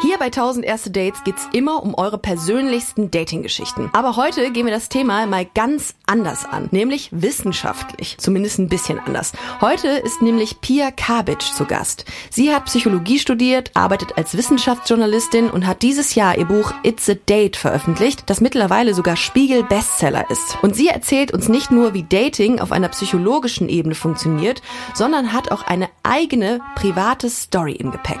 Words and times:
Hier 0.00 0.16
bei 0.16 0.26
1000 0.26 0.64
erste 0.64 0.92
Dates 0.92 1.24
geht's 1.24 1.48
immer 1.52 1.82
um 1.82 1.94
eure 1.96 2.18
persönlichsten 2.18 3.10
Dating-Geschichten. 3.10 3.90
Aber 3.92 4.14
heute 4.14 4.52
gehen 4.52 4.64
wir 4.64 4.72
das 4.72 4.88
Thema 4.88 5.26
mal 5.26 5.44
ganz 5.44 5.94
anders 6.06 6.44
an, 6.44 6.68
nämlich 6.70 7.08
wissenschaftlich. 7.10 8.16
Zumindest 8.16 8.60
ein 8.60 8.68
bisschen 8.68 9.00
anders. 9.00 9.32
Heute 9.60 9.88
ist 9.88 10.22
nämlich 10.22 10.60
Pia 10.60 10.92
Kabic 10.92 11.42
zu 11.42 11.64
Gast. 11.64 12.04
Sie 12.30 12.54
hat 12.54 12.66
Psychologie 12.66 13.18
studiert, 13.18 13.72
arbeitet 13.74 14.16
als 14.16 14.36
Wissenschaftsjournalistin 14.36 15.50
und 15.50 15.66
hat 15.66 15.82
dieses 15.82 16.14
Jahr 16.14 16.38
ihr 16.38 16.46
Buch 16.46 16.72
It's 16.84 17.10
a 17.10 17.14
Date 17.14 17.56
veröffentlicht, 17.56 18.22
das 18.26 18.40
mittlerweile 18.40 18.94
sogar 18.94 19.16
Spiegel-Bestseller 19.16 20.30
ist. 20.30 20.58
Und 20.62 20.76
sie 20.76 20.86
erzählt 20.86 21.32
uns 21.32 21.48
nicht 21.48 21.72
nur, 21.72 21.92
wie 21.92 22.04
Dating 22.04 22.60
auf 22.60 22.70
einer 22.70 22.88
psychologischen 22.90 23.68
Ebene 23.68 23.96
funktioniert, 23.96 24.62
sondern 24.94 25.32
hat 25.32 25.50
auch 25.50 25.62
eine 25.62 25.88
eigene 26.04 26.60
private 26.76 27.28
Story 27.28 27.72
im 27.72 27.90
Gepäck. 27.90 28.20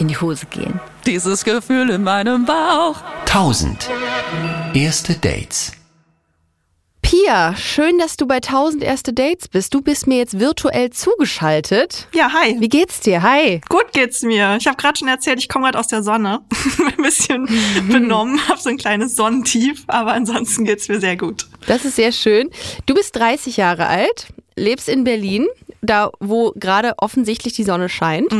in 0.00 0.08
die 0.08 0.16
Hose 0.16 0.46
gehen. 0.46 0.80
Dieses 1.06 1.44
Gefühl 1.44 1.90
in 1.90 2.02
meinem 2.02 2.44
Bauch. 2.46 2.96
1000. 3.26 3.90
Erste 4.74 5.14
Dates. 5.14 5.72
Pia, 7.02 7.56
schön, 7.56 7.98
dass 7.98 8.16
du 8.16 8.26
bei 8.26 8.36
1000 8.36 8.84
erste 8.84 9.12
Dates 9.12 9.48
bist. 9.48 9.74
Du 9.74 9.82
bist 9.82 10.06
mir 10.06 10.18
jetzt 10.18 10.38
virtuell 10.38 10.90
zugeschaltet. 10.90 12.06
Ja, 12.14 12.32
hi. 12.32 12.56
Wie 12.60 12.68
geht's 12.68 13.00
dir? 13.00 13.22
Hi. 13.22 13.60
Gut 13.68 13.92
geht's 13.92 14.22
mir. 14.22 14.56
Ich 14.60 14.66
habe 14.68 14.76
gerade 14.76 14.98
schon 14.98 15.08
erzählt, 15.08 15.40
ich 15.40 15.48
komme 15.48 15.64
gerade 15.64 15.78
aus 15.78 15.88
der 15.88 16.04
Sonne. 16.04 16.42
ein 16.96 17.02
bisschen 17.02 17.48
benommen, 17.88 18.46
habe 18.48 18.60
so 18.60 18.68
ein 18.68 18.78
kleines 18.78 19.16
Sonnentief, 19.16 19.82
aber 19.88 20.12
ansonsten 20.12 20.64
geht's 20.64 20.88
mir 20.88 21.00
sehr 21.00 21.16
gut. 21.16 21.48
Das 21.66 21.84
ist 21.84 21.96
sehr 21.96 22.12
schön. 22.12 22.48
Du 22.86 22.94
bist 22.94 23.16
30 23.16 23.56
Jahre 23.56 23.88
alt, 23.88 24.28
lebst 24.54 24.88
in 24.88 25.02
Berlin, 25.02 25.48
da 25.82 26.10
wo 26.20 26.52
gerade 26.56 26.94
offensichtlich 26.98 27.54
die 27.54 27.64
Sonne 27.64 27.88
scheint 27.88 28.32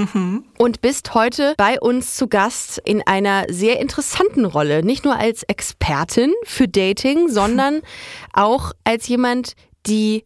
und 0.58 0.80
bist 0.82 1.14
heute 1.14 1.54
bei 1.56 1.80
uns 1.80 2.16
zu 2.16 2.28
Gast 2.28 2.80
in 2.84 3.02
einer 3.06 3.44
sehr 3.48 3.80
interessanten 3.80 4.44
Rolle. 4.44 4.84
Nicht 4.84 5.04
nur 5.04 5.16
als 5.16 5.42
Expertin 5.44 6.32
für 6.44 6.68
Dating, 6.68 7.28
sondern 7.28 7.80
auch 8.32 8.72
als 8.84 9.08
jemand, 9.08 9.54
die 9.86 10.24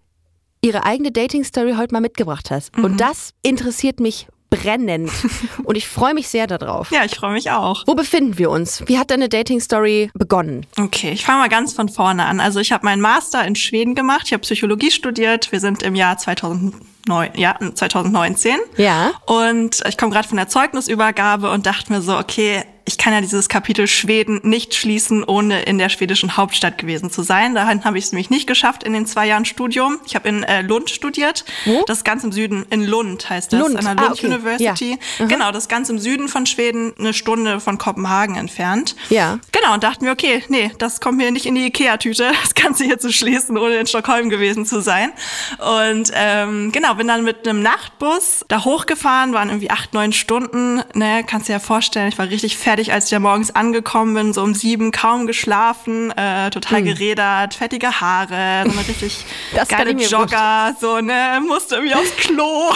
ihre 0.60 0.84
eigene 0.84 1.12
Dating-Story 1.12 1.74
heute 1.76 1.92
mal 1.92 2.00
mitgebracht 2.00 2.50
hat. 2.50 2.70
Und 2.76 3.00
das 3.00 3.30
interessiert 3.42 4.00
mich 4.00 4.26
brennend. 4.56 5.10
und 5.64 5.77
ich 5.77 5.88
freue 5.88 6.14
mich 6.14 6.28
sehr 6.28 6.47
darauf. 6.47 6.91
Ja, 6.91 7.05
ich 7.05 7.14
freue 7.14 7.33
mich 7.33 7.50
auch. 7.50 7.84
Wo 7.86 7.94
befinden 7.94 8.38
wir 8.38 8.50
uns? 8.50 8.83
Wie 8.86 8.98
hat 8.98 9.10
deine 9.10 9.28
Dating-Story 9.28 10.10
begonnen? 10.14 10.66
Okay, 10.78 11.12
ich 11.12 11.24
fange 11.24 11.41
mal 11.41 11.48
ganz 11.48 11.72
von 11.72 11.88
vorne 11.88 12.24
an. 12.24 12.41
Also 12.41 12.60
ich 12.60 12.72
habe 12.72 12.84
meinen 12.84 13.00
Master 13.00 13.44
in 13.44 13.56
Schweden 13.56 13.94
gemacht. 13.94 14.22
Ich 14.27 14.32
habe 14.32 14.42
Psychologie 14.42 14.91
studiert. 14.91 15.52
Wir 15.52 15.60
sind 15.60 15.82
im 15.82 15.94
Jahr 15.94 16.19
2009, 16.19 17.30
ja, 17.34 17.58
2019. 17.75 18.56
Ja. 18.77 19.12
Und 19.27 19.82
ich 19.88 19.98
komme 19.98 20.12
gerade 20.12 20.28
von 20.28 20.36
der 20.36 20.48
Zeugnisübergabe 20.48 21.50
und 21.50 21.66
dachte 21.66 21.92
mir 21.92 22.02
so, 22.02 22.16
okay, 22.16 22.64
ich 22.86 22.98
kann 22.98 23.14
ja 23.14 23.20
dieses 23.20 23.48
Kapitel 23.48 23.86
Schweden 23.86 24.40
nicht 24.42 24.74
schließen, 24.74 25.24
ohne 25.24 25.62
in 25.62 25.78
der 25.78 25.88
schwedischen 25.88 26.36
Hauptstadt 26.36 26.77
gewesen 26.77 27.10
zu 27.10 27.22
sein. 27.22 27.54
Dahin 27.54 27.84
habe 27.84 27.96
ich 27.96 28.04
es 28.04 28.12
nämlich 28.12 28.28
nicht 28.28 28.46
geschafft 28.46 28.82
in 28.82 28.92
den 28.92 29.06
zwei 29.06 29.26
Jahren 29.26 29.46
Studium. 29.46 29.98
Ich 30.06 30.14
habe 30.14 30.28
in 30.28 30.42
äh, 30.42 30.60
Lund 30.60 30.91
studiert. 30.91 31.44
Wo? 31.64 31.82
Das 31.86 31.98
ist 31.98 32.04
ganz 32.04 32.25
im 32.25 32.32
Süden, 32.32 32.66
in 32.69 32.84
Lund 32.84 33.28
heißt 33.31 33.53
das, 33.53 33.60
Lund, 33.60 33.76
an 33.76 33.84
der 33.84 33.98
ah, 33.98 34.09
Lund 34.09 34.19
okay. 34.19 34.26
University. 34.26 34.91
Ja. 34.91 35.25
Mhm. 35.25 35.28
Genau, 35.28 35.50
das 35.50 35.64
ist 35.64 35.69
ganz 35.69 35.88
im 35.88 35.98
Süden 35.98 36.28
von 36.28 36.44
Schweden, 36.44 36.92
eine 36.98 37.14
Stunde 37.14 37.59
von 37.60 37.78
Kopenhagen 37.78 38.36
entfernt. 38.36 38.97
Ja. 39.09 39.38
Genau, 39.53 39.72
und 39.72 39.82
dachten 39.82 40.04
wir, 40.04 40.12
okay, 40.12 40.44
nee, 40.48 40.70
das 40.78 41.00
kommt 41.00 41.16
mir 41.16 41.30
nicht 41.30 41.47
in 41.47 41.54
die 41.54 41.64
Ikea-Tüte, 41.66 42.32
das 42.42 42.54
Ganze 42.54 42.84
hier 42.84 42.98
zu 42.98 43.10
schließen, 43.12 43.56
ohne 43.56 43.76
in 43.76 43.86
Stockholm 43.86 44.28
gewesen 44.28 44.66
zu 44.66 44.82
sein. 44.82 45.10
Und 45.59 46.10
ähm, 46.14 46.70
genau, 46.70 46.94
bin 46.94 47.09
dann 47.09 47.25
mit 47.25 47.48
einem 47.48 47.62
Nachtbus 47.62 48.44
da 48.48 48.62
hochgefahren, 48.64 49.32
waren 49.32 49.48
irgendwie 49.48 49.70
acht, 49.70 49.94
neun 49.94 50.12
Stunden. 50.12 50.82
Ne, 50.92 51.25
kannst 51.26 51.48
dir 51.48 51.54
ja 51.54 51.59
vorstellen, 51.60 52.09
ich 52.09 52.19
war 52.19 52.28
richtig 52.28 52.59
fertig, 52.59 52.73
als 52.92 53.04
ich 53.04 53.10
da 53.10 53.18
morgens 53.20 53.54
angekommen 53.54 54.14
bin, 54.14 54.32
so 54.32 54.42
um 54.42 54.54
sieben, 54.54 54.90
kaum 54.90 55.26
geschlafen, 55.26 56.10
äh, 56.16 56.50
total 56.50 56.82
gerädert, 56.82 57.54
fettige 57.54 58.00
Haare, 58.00 58.64
so 58.66 58.70
eine 58.78 58.88
richtig. 58.88 59.24
Das 59.54 59.68
geile 59.68 59.92
Jogger, 60.10 60.74
so, 60.80 61.00
ne, 61.00 61.40
musste 61.46 61.76
irgendwie 61.76 61.94
aufs 61.94 62.16
Klo, 62.16 62.42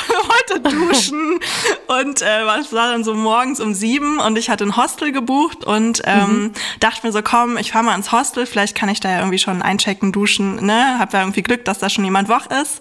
wollte 0.48 0.60
duschen 0.60 1.40
und 1.88 2.22
äh, 2.22 2.46
war- 2.46 2.58
es 2.60 2.72
war 2.72 2.92
dann 2.92 3.02
so 3.04 3.14
morgens 3.14 3.60
um 3.60 3.74
sieben 3.74 4.20
und 4.20 4.36
ich 4.38 4.48
hatte 4.50 4.64
ein 4.64 4.76
Hostel 4.76 5.12
gebucht 5.12 5.64
und 5.64 6.02
ähm, 6.04 6.28
Mhm. 6.28 6.52
dachte 6.80 7.06
mir 7.06 7.12
so, 7.12 7.22
komm, 7.22 7.56
ich 7.56 7.72
fahr 7.72 7.82
mal 7.82 7.94
ins 7.96 8.12
Hostel, 8.12 8.46
vielleicht 8.46 8.74
kann 8.76 8.88
ich 8.88 9.00
da 9.00 9.10
ja 9.10 9.18
irgendwie 9.18 9.38
schon 9.38 9.62
einchecken, 9.62 10.12
duschen, 10.12 10.64
ne, 10.64 10.96
hab 10.98 11.12
ja 11.12 11.20
irgendwie 11.20 11.42
Glück, 11.42 11.64
dass 11.64 11.78
da 11.78 11.88
schon 11.90 12.04
jemand 12.04 12.28
wach 12.28 12.46
ist, 12.62 12.80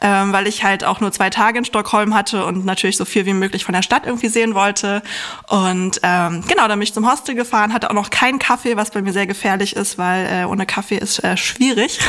ähm, 0.00 0.32
weil 0.32 0.46
ich 0.46 0.62
halt 0.64 0.84
auch 0.84 1.00
nur 1.00 1.10
zwei 1.12 1.30
Tage 1.30 1.58
in 1.58 1.64
Stockholm 1.64 2.14
hatte 2.14 2.44
und 2.44 2.64
natürlich 2.64 2.96
so 2.96 3.04
viel 3.04 3.26
wie 3.26 3.32
möglich 3.34 3.64
von 3.64 3.72
der 3.74 3.82
Stadt 3.82 4.06
irgendwie 4.06 4.28
sehen 4.28 4.54
wollte 4.54 5.02
und 5.48 6.00
ähm, 6.02 6.44
genau, 6.52 6.68
dann 6.68 6.78
bin 6.78 6.82
ich 6.82 6.92
zum 6.94 7.10
Hostel 7.10 7.34
gefahren, 7.34 7.72
hatte 7.72 7.90
auch 7.90 7.94
noch 7.94 8.10
keinen 8.10 8.38
Kaffee, 8.38 8.76
was 8.76 8.90
bei 8.90 9.02
mir 9.02 9.12
sehr 9.12 9.26
gefährlich 9.26 9.74
ist, 9.76 9.98
weil 9.98 10.26
äh, 10.26 10.44
ohne 10.44 10.66
Kaffee 10.66 10.96
ist 10.96 11.22
äh, 11.24 11.36
schwierig. 11.36 11.98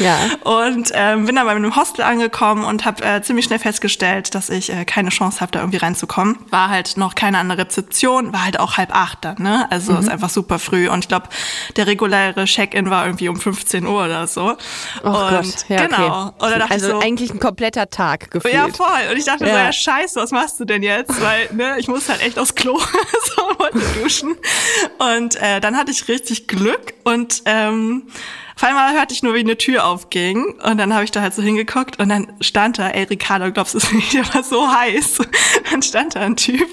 Ja. 0.00 0.18
Und 0.42 0.90
ähm, 0.94 1.26
bin 1.26 1.36
dann 1.36 1.46
bei 1.46 1.52
einem 1.52 1.76
Hostel 1.76 2.02
angekommen 2.02 2.64
und 2.64 2.84
habe 2.84 3.04
äh, 3.04 3.22
ziemlich 3.22 3.44
schnell 3.44 3.60
festgestellt, 3.60 4.34
dass 4.34 4.50
ich 4.50 4.72
äh, 4.72 4.84
keine 4.84 5.10
Chance 5.10 5.40
habe, 5.40 5.52
da 5.52 5.60
irgendwie 5.60 5.76
reinzukommen. 5.76 6.36
War 6.50 6.68
halt 6.68 6.96
noch 6.96 7.14
keine 7.14 7.38
andere 7.38 7.58
Rezeption, 7.60 8.32
war 8.32 8.44
halt 8.44 8.58
auch 8.58 8.76
halb 8.76 8.92
acht 8.92 9.24
dann, 9.24 9.36
ne? 9.38 9.68
Also 9.70 9.92
Mhm. 9.92 9.98
ist 10.00 10.08
einfach 10.08 10.30
super 10.30 10.58
früh. 10.58 10.88
Und 10.88 10.98
ich 11.04 11.08
glaube, 11.08 11.28
der 11.76 11.86
reguläre 11.86 12.44
Check-in 12.46 12.90
war 12.90 13.06
irgendwie 13.06 13.28
um 13.28 13.36
15 13.36 13.86
Uhr 13.86 14.04
oder 14.06 14.26
so. 14.26 14.56
Oh 15.04 15.08
und 15.10 15.30
Gott, 15.30 15.46
ja, 15.68 15.86
genau. 15.86 16.26
okay. 16.38 16.50
Da 16.50 16.58
dachte 16.58 16.72
also 16.72 16.86
ich 16.88 16.92
so, 16.94 16.98
eigentlich 17.00 17.30
ein 17.32 17.38
kompletter 17.38 17.88
Tag 17.88 18.32
gefühlt. 18.32 18.52
ja, 18.52 18.66
voll. 18.70 18.88
Und 19.12 19.16
ich 19.16 19.24
dachte 19.26 19.44
so, 19.44 19.50
Ja. 19.50 19.66
ja, 19.66 19.72
scheiße, 19.72 20.20
was 20.20 20.32
machst 20.32 20.58
du 20.58 20.64
denn 20.64 20.82
jetzt? 20.82 21.20
Weil, 21.22 21.50
ne, 21.52 21.76
ich 21.78 21.86
muss 21.86 22.08
halt 22.08 22.20
echt 22.20 22.36
aufs 22.40 22.56
Klo 22.56 22.80
so 23.36 23.80
duschen. 23.92 24.36
Und 24.98 25.36
äh, 25.36 25.60
dann 25.60 25.76
hatte 25.76 25.90
ich 25.90 26.08
richtig 26.08 26.46
Glück 26.48 26.94
und 27.04 27.42
ähm, 27.46 28.04
auf 28.56 28.62
einmal 28.62 28.94
hörte 28.94 29.14
ich 29.14 29.22
nur, 29.22 29.34
wie 29.34 29.40
eine 29.40 29.58
Tür 29.58 29.86
aufging 29.86 30.54
und 30.62 30.78
dann 30.78 30.94
habe 30.94 31.04
ich 31.04 31.10
da 31.10 31.20
halt 31.20 31.34
so 31.34 31.42
hingeguckt 31.42 31.98
und 31.98 32.08
dann 32.08 32.32
stand 32.40 32.78
da, 32.78 32.88
ey 32.88 33.04
Ricardo, 33.04 33.50
glaubst 33.50 33.74
du 33.74 33.78
es 33.78 33.92
nicht, 33.92 34.14
der 34.14 34.32
war 34.34 34.42
so 34.42 34.68
heiß. 34.68 35.18
Dann 35.70 35.82
stand 35.82 36.14
da 36.14 36.20
ein 36.20 36.36
Typ 36.36 36.68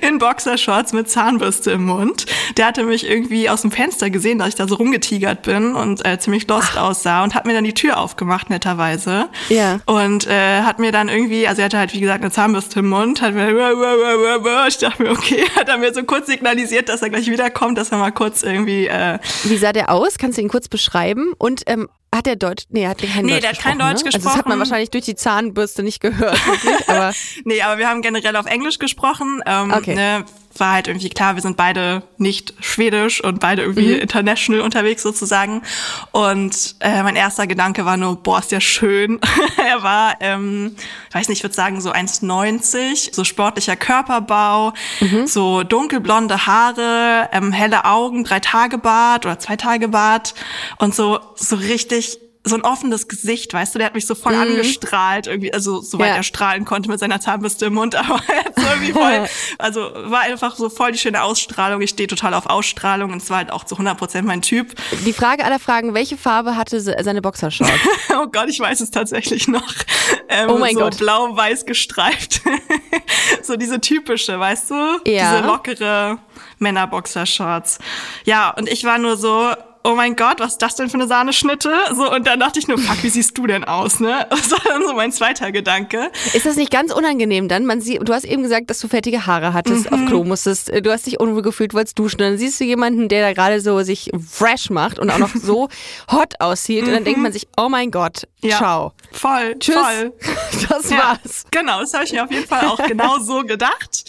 in 0.00 0.18
Boxershorts 0.18 0.92
mit 0.92 1.08
Zahnbürste 1.08 1.70
im 1.72 1.86
Mund. 1.86 2.26
Der 2.56 2.66
hatte 2.66 2.84
mich 2.84 3.08
irgendwie 3.08 3.48
aus 3.48 3.62
dem 3.62 3.70
Fenster 3.70 4.10
gesehen, 4.10 4.38
dass 4.38 4.48
ich 4.48 4.54
da 4.54 4.68
so 4.68 4.76
rumgetigert 4.76 5.42
bin 5.42 5.74
und 5.74 6.04
äh, 6.04 6.18
ziemlich 6.18 6.46
lost 6.46 6.76
aussah 6.76 7.24
und 7.24 7.34
hat 7.34 7.46
mir 7.46 7.54
dann 7.54 7.64
die 7.64 7.74
Tür 7.74 7.98
aufgemacht, 7.98 8.50
netterweise. 8.50 9.28
Ja. 9.48 9.80
Und 9.86 10.26
äh, 10.26 10.62
hat 10.62 10.78
mir 10.78 10.92
dann 10.92 11.08
irgendwie, 11.08 11.48
also 11.48 11.62
er 11.62 11.66
hatte 11.66 11.78
halt 11.78 11.94
wie 11.94 12.00
gesagt 12.00 12.22
eine 12.22 12.30
Zahnbürste 12.30 12.80
im 12.80 12.90
Mund, 12.90 13.22
hat 13.22 13.34
mir, 13.34 13.48
ich 14.68 14.78
dachte 14.78 15.02
mir, 15.02 15.10
okay, 15.10 15.44
hat 15.56 15.68
er 15.68 15.78
mir 15.78 15.92
so 15.92 16.02
kurz 16.04 16.26
signalisiert, 16.26 16.88
dass 16.88 17.02
er 17.02 17.10
gleich 17.10 17.28
wiederkommt, 17.28 17.78
dass 17.78 17.90
er 17.90 17.98
mal 17.98 18.12
kurz 18.12 18.42
irgendwie, 18.42 18.86
äh, 18.86 19.18
Wie 19.44 19.56
sah 19.56 19.72
der 19.72 19.90
aus? 19.90 20.18
Kannst 20.18 20.38
du 20.38 20.42
ihn 20.42 20.48
kurz 20.48 20.68
beschreiben? 20.68 21.07
Und 21.38 21.62
ähm, 21.66 21.88
hat 22.14 22.26
der 22.26 22.36
Deutsch? 22.36 22.64
Nee, 22.70 22.86
hat 22.86 23.02
der 23.02 23.08
kein 23.10 23.24
Nee, 23.26 23.32
Deutsch 23.32 23.40
der 23.42 23.50
hat 23.50 23.58
kein 23.58 23.78
gesprochen, 23.78 23.94
Deutsch 23.94 24.04
ne? 24.04 24.10
Also 24.14 24.18
das 24.18 24.26
hat 24.26 24.26
man 24.26 24.34
gesprochen. 24.34 24.58
wahrscheinlich 24.60 24.90
durch 24.90 25.04
die 25.04 25.14
Zahnbürste 25.14 25.82
nicht 25.82 26.00
gehört, 26.00 26.46
wirklich, 26.46 26.88
aber 26.88 27.12
nee, 27.44 27.60
aber 27.62 27.78
wir 27.78 27.88
haben 27.88 28.00
generell 28.02 28.34
auf 28.36 28.46
Englisch 28.46 28.78
gesprochen. 28.78 29.42
Ähm, 29.46 29.72
Okay. 29.72 29.94
ne, 29.94 30.24
war 30.60 30.72
halt 30.72 30.88
irgendwie 30.88 31.08
klar, 31.08 31.34
wir 31.34 31.42
sind 31.42 31.56
beide 31.56 32.02
nicht 32.16 32.54
schwedisch 32.60 33.22
und 33.22 33.40
beide 33.40 33.62
irgendwie 33.62 33.94
Mhm. 33.94 34.00
international 34.00 34.60
unterwegs 34.62 35.02
sozusagen. 35.02 35.62
Und 36.12 36.76
äh, 36.80 37.02
mein 37.02 37.16
erster 37.16 37.46
Gedanke 37.46 37.84
war 37.84 37.96
nur, 37.96 38.16
boah, 38.16 38.38
ist 38.38 38.52
der 38.52 38.60
schön. 38.60 39.20
er 39.68 39.82
war, 39.82 40.16
ähm, 40.20 40.74
weiß 41.12 41.28
nicht, 41.28 41.38
ich 41.38 41.44
würde 41.44 41.54
sagen 41.54 41.80
so 41.80 41.92
1,90, 41.92 43.14
so 43.14 43.24
sportlicher 43.24 43.76
Körperbau, 43.76 44.72
Mhm. 45.00 45.26
so 45.26 45.62
dunkelblonde 45.62 46.46
Haare, 46.46 47.28
ähm, 47.32 47.52
helle 47.52 47.84
Augen, 47.84 48.24
drei 48.24 48.40
Tage 48.40 48.78
Bart 48.78 49.26
oder 49.26 49.38
zwei 49.38 49.56
Tage 49.56 49.88
Bart 49.88 50.34
und 50.78 50.94
so, 50.94 51.18
so 51.34 51.56
richtig 51.56 52.18
so 52.44 52.54
ein 52.54 52.62
offenes 52.62 53.08
Gesicht, 53.08 53.52
weißt 53.52 53.74
du, 53.74 53.78
der 53.78 53.86
hat 53.86 53.94
mich 53.94 54.06
so 54.06 54.14
voll 54.14 54.34
angestrahlt, 54.34 55.26
irgendwie, 55.26 55.52
also 55.52 55.80
soweit 55.82 56.06
Mhm. 56.06 56.10
Ja. 56.12 56.16
er 56.16 56.22
strahlen 56.22 56.64
konnte 56.64 56.88
mit 56.88 56.98
seiner 56.98 57.20
Zahnbürste 57.20 57.66
im 57.66 57.74
Mund, 57.74 57.94
aber 57.96 58.20
er 58.28 58.44
hat 58.44 58.54
so 58.56 58.62
irgendwie 58.66 58.92
voll, 58.92 59.28
also 59.58 59.80
war 60.06 60.20
einfach 60.20 60.56
so 60.56 60.70
voll 60.70 60.92
die 60.92 60.98
schöne 60.98 61.22
Ausstrahlung. 61.22 61.82
Ich 61.82 61.90
stehe 61.90 62.06
total 62.06 62.32
auf 62.34 62.46
Ausstrahlung 62.46 63.12
und 63.12 63.20
es 63.22 63.28
war 63.28 63.38
halt 63.38 63.50
auch 63.52 63.64
zu 63.64 63.74
100% 63.76 64.22
mein 64.22 64.40
Typ. 64.40 64.74
Die 65.04 65.12
Frage 65.12 65.44
aller 65.44 65.58
Fragen, 65.58 65.92
welche 65.94 66.16
Farbe 66.16 66.56
hatte 66.56 66.80
se- 66.80 66.96
seine 67.02 67.20
Boxershorts? 67.22 67.72
Oh 68.20 68.26
Gott, 68.26 68.48
ich 68.48 68.58
weiß 68.58 68.80
es 68.80 68.90
tatsächlich 68.90 69.46
noch. 69.48 69.72
Ähm, 70.28 70.50
Oh 70.50 70.58
mein 70.58 70.74
so 70.74 70.80
Gott. 70.80 70.96
blau-weiß 70.98 71.66
gestreift. 71.66 72.40
so 73.42 73.56
diese 73.56 73.80
typische, 73.80 74.38
weißt 74.40 74.70
du? 74.70 74.74
Ja. 75.06 75.36
Diese 75.36 75.46
lockere 75.46 76.18
Männerboxershorts. 76.58 77.78
Ja, 78.24 78.50
und 78.50 78.68
ich 78.68 78.84
war 78.84 78.98
nur 78.98 79.16
so, 79.16 79.52
oh 79.88 79.94
mein 79.94 80.16
Gott, 80.16 80.38
was 80.38 80.52
ist 80.52 80.62
das 80.62 80.74
denn 80.76 80.88
für 80.90 80.94
eine 80.98 81.06
Sahneschnitte? 81.06 81.72
So, 81.94 82.12
und 82.12 82.26
dann 82.26 82.38
dachte 82.40 82.58
ich 82.58 82.68
nur, 82.68 82.78
fuck, 82.78 83.02
wie 83.02 83.08
siehst 83.08 83.36
du 83.38 83.46
denn 83.46 83.64
aus, 83.64 84.00
ne? 84.00 84.26
Das 84.38 84.50
war 84.52 84.60
dann 84.64 84.86
so 84.86 84.92
mein 84.94 85.10
zweiter 85.12 85.50
Gedanke. 85.50 86.10
Ist 86.34 86.44
das 86.46 86.56
nicht 86.56 86.70
ganz 86.70 86.92
unangenehm 86.92 87.48
dann? 87.48 87.64
Man 87.66 87.80
sieht, 87.80 88.06
du 88.06 88.12
hast 88.12 88.24
eben 88.24 88.42
gesagt, 88.42 88.68
dass 88.70 88.78
du 88.80 88.88
fettige 88.88 89.26
Haare 89.26 89.52
hattest, 89.54 89.90
auf 89.92 89.98
Klo 90.06 90.24
musstest, 90.24 90.68
äh, 90.70 90.82
du 90.82 90.92
hast 90.92 91.06
dich 91.06 91.18
unwohl 91.20 91.42
gefühlt, 91.42 91.72
wolltest 91.74 91.98
duschen. 91.98 92.18
Dann 92.18 92.36
siehst 92.38 92.60
du 92.60 92.64
jemanden, 92.64 93.08
der 93.08 93.22
da 93.26 93.32
gerade 93.32 93.60
so 93.60 93.82
sich 93.82 94.10
fresh 94.30 94.70
macht 94.70 94.98
und 94.98 95.10
auch 95.10 95.18
noch 95.18 95.34
so 95.34 95.68
hot 96.12 96.34
aussieht. 96.40 96.84
Und 96.84 96.92
dann 96.92 97.04
denkt 97.04 97.20
man 97.20 97.32
sich, 97.32 97.48
oh 97.56 97.68
mein 97.68 97.90
Gott, 97.90 98.26
Ja. 98.42 98.58
ciao. 98.58 98.92
Voll, 99.12 99.56
Tschüss. 99.58 99.74
voll. 99.76 100.12
Das 100.68 100.90
Ja, 100.90 101.16
war's. 101.24 101.44
genau, 101.50 101.80
das 101.80 101.94
habe 101.94 102.04
ich 102.04 102.12
mir 102.12 102.24
auf 102.24 102.30
jeden 102.30 102.46
Fall 102.46 102.66
auch 102.66 102.78
genau 102.86 103.18
so 103.20 103.42
gedacht. 103.42 104.04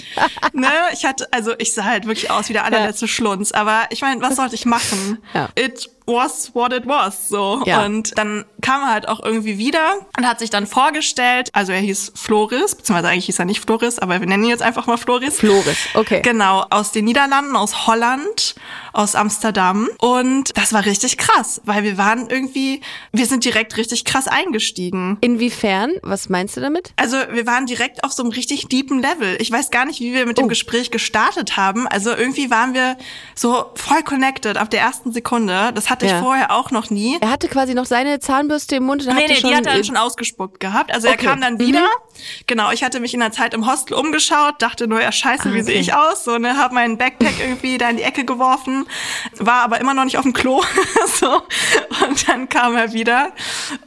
Ne, 0.53 0.67
ich 0.93 1.05
hatte, 1.05 1.27
also 1.31 1.53
ich 1.57 1.73
sah 1.73 1.83
halt 1.85 2.05
wirklich 2.05 2.29
aus 2.31 2.49
wie 2.49 2.53
der 2.53 2.65
allerletzte 2.65 3.07
Schlunz, 3.07 3.51
aber 3.51 3.83
ich 3.91 4.01
meine, 4.01 4.19
was 4.21 4.35
sollte 4.35 4.55
ich 4.55 4.65
machen? 4.65 5.19
Ja. 5.33 5.47
It 5.69 5.85
was 6.09 6.53
what 6.53 6.73
it 6.73 6.85
was, 6.87 7.29
so. 7.29 7.61
Ja. 7.65 7.85
Und 7.85 8.17
dann 8.17 8.45
kam 8.61 8.81
er 8.81 8.91
halt 8.91 9.07
auch 9.07 9.23
irgendwie 9.23 9.57
wieder 9.57 9.99
und 10.17 10.27
hat 10.27 10.39
sich 10.39 10.49
dann 10.49 10.67
vorgestellt, 10.67 11.49
also 11.53 11.71
er 11.71 11.79
hieß 11.79 12.13
Floris, 12.15 12.75
beziehungsweise 12.75 13.07
eigentlich 13.09 13.25
hieß 13.27 13.39
er 13.39 13.45
nicht 13.45 13.61
Floris, 13.63 13.99
aber 13.99 14.19
wir 14.19 14.27
nennen 14.27 14.43
ihn 14.43 14.49
jetzt 14.49 14.63
einfach 14.63 14.87
mal 14.87 14.97
Floris. 14.97 15.37
Floris, 15.39 15.77
okay. 15.93 16.21
Genau, 16.23 16.65
aus 16.69 16.91
den 16.91 17.05
Niederlanden, 17.05 17.55
aus 17.55 17.87
Holland, 17.87 18.55
aus 18.91 19.15
Amsterdam. 19.15 19.87
Und 19.99 20.57
das 20.57 20.73
war 20.73 20.85
richtig 20.85 21.17
krass, 21.17 21.61
weil 21.63 21.83
wir 21.83 21.97
waren 21.97 22.29
irgendwie, 22.29 22.81
wir 23.11 23.25
sind 23.27 23.45
direkt 23.45 23.77
richtig 23.77 24.03
krass 24.03 24.27
eingestiegen. 24.27 25.17
Inwiefern? 25.21 25.91
Was 26.01 26.27
meinst 26.29 26.57
du 26.57 26.61
damit? 26.61 26.91
Also 26.95 27.17
wir 27.31 27.45
waren 27.45 27.65
direkt 27.65 28.03
auf 28.03 28.11
so 28.13 28.23
einem 28.23 28.31
richtig 28.31 28.67
deepen 28.67 28.99
Level. 29.01 29.37
Ich 29.39 29.51
weiß 29.51 29.71
gar 29.71 29.85
nicht, 29.85 29.99
wie 29.99 30.13
wir 30.13 30.25
mit 30.25 30.37
dem 30.37 30.45
Oh. 30.45 30.47
Gespräch 30.49 30.89
gestartet 30.89 31.57
haben. 31.57 31.87
Also 31.87 32.09
irgendwie 32.09 32.49
waren 32.49 32.73
wir 32.73 32.97
so 33.35 33.65
voll 33.75 34.01
connected 34.03 34.57
ab 34.57 34.69
der 34.71 34.81
ersten 34.81 35.11
Sekunde. 35.11 35.71
Das 35.73 35.89
hatte 35.99 36.11
Ja. 36.11 36.17
ich 36.19 36.23
vorher 36.23 36.51
auch 36.51 36.71
noch 36.71 36.89
nie. 36.89 37.17
Er 37.21 37.29
hatte 37.29 37.47
quasi 37.47 37.73
noch 37.73 37.85
seine 37.85 38.19
Zahnbürste 38.19 38.77
im 38.77 38.83
Mund 38.83 39.01
und 39.05 39.13
Nee, 39.13 39.23
hatte 39.23 39.33
nee, 39.33 39.39
die 39.49 39.55
hat 39.55 39.65
er 39.65 39.73
dann 39.73 39.83
schon 39.83 39.97
ausgespuckt 39.97 40.59
gehabt. 40.59 40.93
Also 40.93 41.07
er 41.07 41.13
Okay. 41.13 41.25
kam 41.25 41.41
dann 41.41 41.55
Mhm. 41.55 41.59
wieder. 41.59 41.85
Genau, 42.47 42.71
ich 42.71 42.83
hatte 42.83 42.99
mich 42.99 43.13
in 43.13 43.19
der 43.19 43.31
Zeit 43.31 43.53
im 43.53 43.65
Hostel 43.69 43.93
umgeschaut, 43.95 44.55
dachte 44.61 44.87
nur, 44.87 45.01
ja 45.01 45.11
scheiße, 45.11 45.53
wie 45.53 45.59
Ah, 45.59 45.63
sehe 45.63 45.73
okay. 45.75 45.81
ich 45.81 45.93
aus? 45.93 46.23
So, 46.23 46.37
ne, 46.37 46.57
hab 46.57 46.71
meinen 46.71 46.97
Backpack 46.97 47.39
irgendwie 47.39 47.77
da 47.77 47.89
in 47.89 47.97
die 47.97 48.03
Ecke 48.03 48.25
geworfen, 48.25 48.85
war 49.37 49.63
aber 49.63 49.79
immer 49.79 49.93
noch 49.93 50.03
nicht 50.05 50.17
auf 50.17 50.23
dem 50.23 50.33
Klo. 50.33 50.61
so. 51.19 51.41
Und 52.05 52.27
dann 52.27 52.49
kam 52.49 52.75
er 52.75 52.93
wieder 52.93 53.31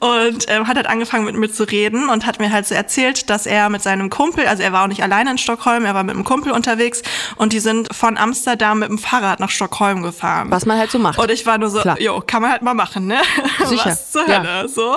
und 0.00 0.46
ähm, 0.48 0.66
hat 0.66 0.76
halt 0.76 0.86
angefangen 0.86 1.24
mit 1.24 1.36
mir 1.36 1.50
zu 1.52 1.64
reden 1.64 2.08
und 2.08 2.26
hat 2.26 2.38
mir 2.40 2.50
halt 2.52 2.66
so 2.66 2.74
erzählt, 2.74 3.30
dass 3.30 3.46
er 3.46 3.68
mit 3.68 3.82
seinem 3.82 4.10
Kumpel, 4.10 4.46
also 4.46 4.62
er 4.62 4.72
war 4.72 4.84
auch 4.84 4.88
nicht 4.88 5.02
alleine 5.02 5.30
in 5.32 5.38
Stockholm, 5.38 5.84
er 5.84 5.94
war 5.94 6.02
mit 6.02 6.14
einem 6.14 6.24
Kumpel 6.24 6.52
unterwegs 6.52 7.02
und 7.36 7.52
die 7.52 7.60
sind 7.60 7.94
von 7.94 8.16
Amsterdam 8.16 8.78
mit 8.80 8.88
dem 8.88 8.98
Fahrrad 8.98 9.40
nach 9.40 9.50
Stockholm 9.50 10.02
gefahren. 10.02 10.50
was 10.50 10.66
man 10.66 10.78
halt 10.78 10.90
so 10.90 10.98
macht. 10.98 11.18
Und 11.18 11.30
ich 11.30 11.46
war 11.46 11.58
nur 11.58 11.70
so, 11.70 11.80
Klar. 11.80 12.00
Jo, 12.02 12.22
kann 12.26 12.42
man 12.42 12.50
halt 12.52 12.62
mal 12.62 12.74
machen, 12.74 13.06
ne? 13.06 13.20
Sicher, 13.66 13.90
Was 13.90 14.12
zur 14.12 14.28
ja. 14.28 14.42
Hölle, 14.42 14.68
so. 14.68 14.96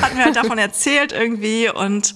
Hat 0.00 0.14
mir 0.14 0.24
halt 0.24 0.36
davon 0.36 0.58
erzählt 0.58 1.12
irgendwie 1.12 1.70
und 1.70 2.14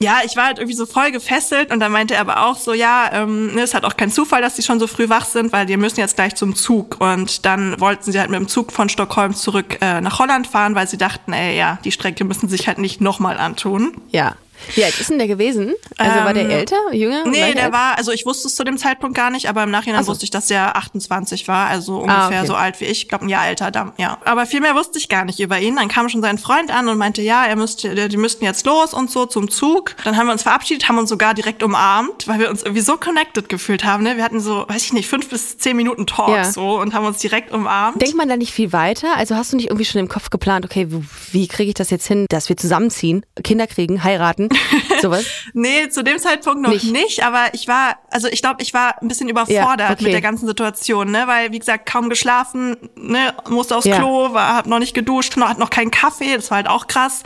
ja, 0.00 0.18
ich 0.24 0.36
war 0.36 0.46
halt 0.46 0.58
irgendwie 0.58 0.76
so 0.76 0.86
voll 0.86 1.12
gefesselt 1.12 1.72
und 1.72 1.80
dann 1.80 1.92
meinte 1.92 2.14
er 2.14 2.20
aber 2.20 2.46
auch 2.46 2.56
so, 2.56 2.72
ja, 2.72 3.10
ähm, 3.12 3.54
ne, 3.54 3.62
ist 3.62 3.74
halt 3.74 3.84
auch 3.84 3.96
kein 3.96 4.10
Zufall, 4.10 4.42
dass 4.42 4.54
die 4.54 4.62
schon 4.62 4.80
so 4.80 4.86
früh 4.86 5.08
wach 5.08 5.24
sind, 5.24 5.52
weil 5.52 5.66
die 5.66 5.76
müssen 5.76 6.00
jetzt 6.00 6.16
gleich 6.16 6.34
zum 6.34 6.54
Zug 6.54 7.00
und 7.00 7.46
dann 7.46 7.80
wollten 7.80 8.10
sie 8.10 8.18
halt 8.18 8.28
mit 8.28 8.38
dem 8.38 8.48
Zug 8.48 8.72
von 8.72 8.88
Stockholm 8.88 9.34
zurück 9.34 9.78
äh, 9.80 10.00
nach 10.00 10.18
Holland 10.18 10.46
fahren, 10.46 10.74
weil 10.74 10.88
sie 10.88 10.98
dachten, 10.98 11.32
ey, 11.32 11.56
ja, 11.56 11.78
die 11.84 11.92
Strecke 11.92 12.24
müssen 12.24 12.48
sich 12.48 12.66
halt 12.66 12.78
nicht 12.78 13.00
nochmal 13.00 13.38
antun. 13.38 13.94
Ja. 14.10 14.34
Wie 14.74 14.84
alt 14.84 14.98
ist 14.98 15.10
denn 15.10 15.18
der 15.18 15.28
gewesen? 15.28 15.74
Also 15.98 16.16
war 16.24 16.34
der 16.34 16.44
Ähm, 16.44 16.50
älter, 16.50 16.76
jünger? 16.92 17.24
Nee, 17.26 17.52
der 17.54 17.64
alt? 17.64 17.72
war, 17.72 17.98
also 17.98 18.12
ich 18.12 18.26
wusste 18.26 18.48
es 18.48 18.54
zu 18.54 18.64
dem 18.64 18.78
Zeitpunkt 18.78 19.16
gar 19.16 19.30
nicht, 19.30 19.48
aber 19.48 19.62
im 19.62 19.70
Nachhinein 19.70 20.00
Ach 20.00 20.04
so. 20.04 20.10
wusste 20.12 20.24
ich, 20.24 20.30
dass 20.30 20.46
der 20.46 20.76
28 20.76 21.48
war, 21.48 21.68
also 21.68 21.96
ungefähr 21.98 22.14
Ah, 22.20 22.28
okay. 22.38 22.46
so 22.46 22.54
alt 22.54 22.80
wie 22.80 22.84
ich, 22.84 23.02
ich 23.04 23.08
glaube 23.08 23.24
ein 23.26 23.28
Jahr 23.28 23.46
älter, 23.46 23.70
dann, 23.70 23.92
ja. 23.98 24.18
Aber 24.24 24.46
viel 24.46 24.60
mehr 24.60 24.74
wusste 24.74 24.98
ich 24.98 25.08
gar 25.08 25.24
nicht 25.24 25.40
über 25.40 25.58
ihn. 25.58 25.76
Dann 25.76 25.88
kam 25.88 26.08
schon 26.08 26.22
sein 26.22 26.38
Freund 26.38 26.70
an 26.72 26.88
und 26.88 26.98
meinte, 26.98 27.22
ja, 27.22 27.44
er 27.46 27.56
müsste, 27.56 28.08
die 28.08 28.16
müssten 28.16 28.44
jetzt 28.44 28.64
los 28.66 28.94
und 28.94 29.10
so 29.10 29.26
zum 29.26 29.50
Zug. 29.50 29.94
Dann 30.04 30.16
haben 30.16 30.26
wir 30.26 30.32
uns 30.32 30.42
verabschiedet, 30.42 30.88
haben 30.88 30.98
uns 30.98 31.08
sogar 31.10 31.34
direkt 31.34 31.62
umarmt, 31.62 32.26
weil 32.28 32.38
wir 32.38 32.50
uns 32.50 32.62
irgendwie 32.62 32.80
so 32.82 32.96
connected 32.96 33.48
gefühlt 33.48 33.84
haben. 33.84 34.02
Ne? 34.02 34.16
Wir 34.16 34.24
hatten 34.24 34.40
so, 34.40 34.64
weiß 34.68 34.82
ich 34.84 34.92
nicht, 34.92 35.08
fünf 35.08 35.28
bis 35.28 35.58
zehn 35.58 35.76
Minuten 35.76 36.06
Talk 36.06 36.28
Ja. 36.34 36.44
so 36.44 36.78
und 36.80 36.94
haben 36.94 37.04
uns 37.06 37.18
direkt 37.18 37.52
umarmt. 37.52 38.00
Denkt 38.00 38.16
man 38.16 38.28
da 38.28 38.36
nicht 38.36 38.52
viel 38.52 38.72
weiter? 38.72 39.16
Also 39.16 39.34
hast 39.36 39.52
du 39.52 39.56
nicht 39.56 39.66
irgendwie 39.66 39.84
schon 39.84 40.00
im 40.00 40.08
Kopf 40.08 40.30
geplant, 40.30 40.64
okay, 40.64 40.88
wie 41.32 41.48
kriege 41.48 41.68
ich 41.68 41.74
das 41.74 41.90
jetzt 41.90 42.06
hin, 42.06 42.26
dass 42.28 42.48
wir 42.48 42.56
zusammenziehen, 42.56 43.24
Kinder 43.42 43.66
kriegen, 43.66 44.02
heiraten, 44.04 44.48
sowas? 45.02 45.24
Nee, 45.52 45.88
zu 45.88 46.02
dem 46.02 46.18
Zeitpunkt 46.18 46.60
noch 46.62 46.70
Nicht. 46.70 46.92
nicht, 46.92 47.24
aber 47.24 47.46
ich 47.52 47.68
war, 47.68 47.96
also 48.10 48.28
ich 48.28 48.42
glaube, 48.42 48.62
ich 48.62 48.74
war 48.74 49.00
ein 49.02 49.08
bisschen 49.08 49.28
überfordert 49.28 49.80
Ja, 49.80 49.90
okay. 49.92 50.04
mit 50.04 50.12
der 50.12 50.20
ganzen 50.20 50.46
Situation, 50.46 51.10
ne, 51.10 51.24
weil 51.26 51.52
wie 51.52 51.58
gesagt, 51.58 51.86
kaum 51.86 52.08
geschlafen, 52.08 52.76
ne, 52.96 53.34
musste 53.48 53.76
aufs 53.76 53.86
Ja. 53.86 53.96
Klo, 53.98 54.32
war 54.32 54.54
hab 54.56 54.66
noch 54.66 54.78
nicht 54.78 54.94
geduscht, 54.94 55.36
noch 55.36 55.48
hat 55.48 55.58
noch 55.58 55.70
keinen 55.70 55.90
Kaffee, 55.90 56.34
das 56.36 56.50
war 56.50 56.56
halt 56.56 56.68
auch 56.68 56.86
krass. 56.86 57.22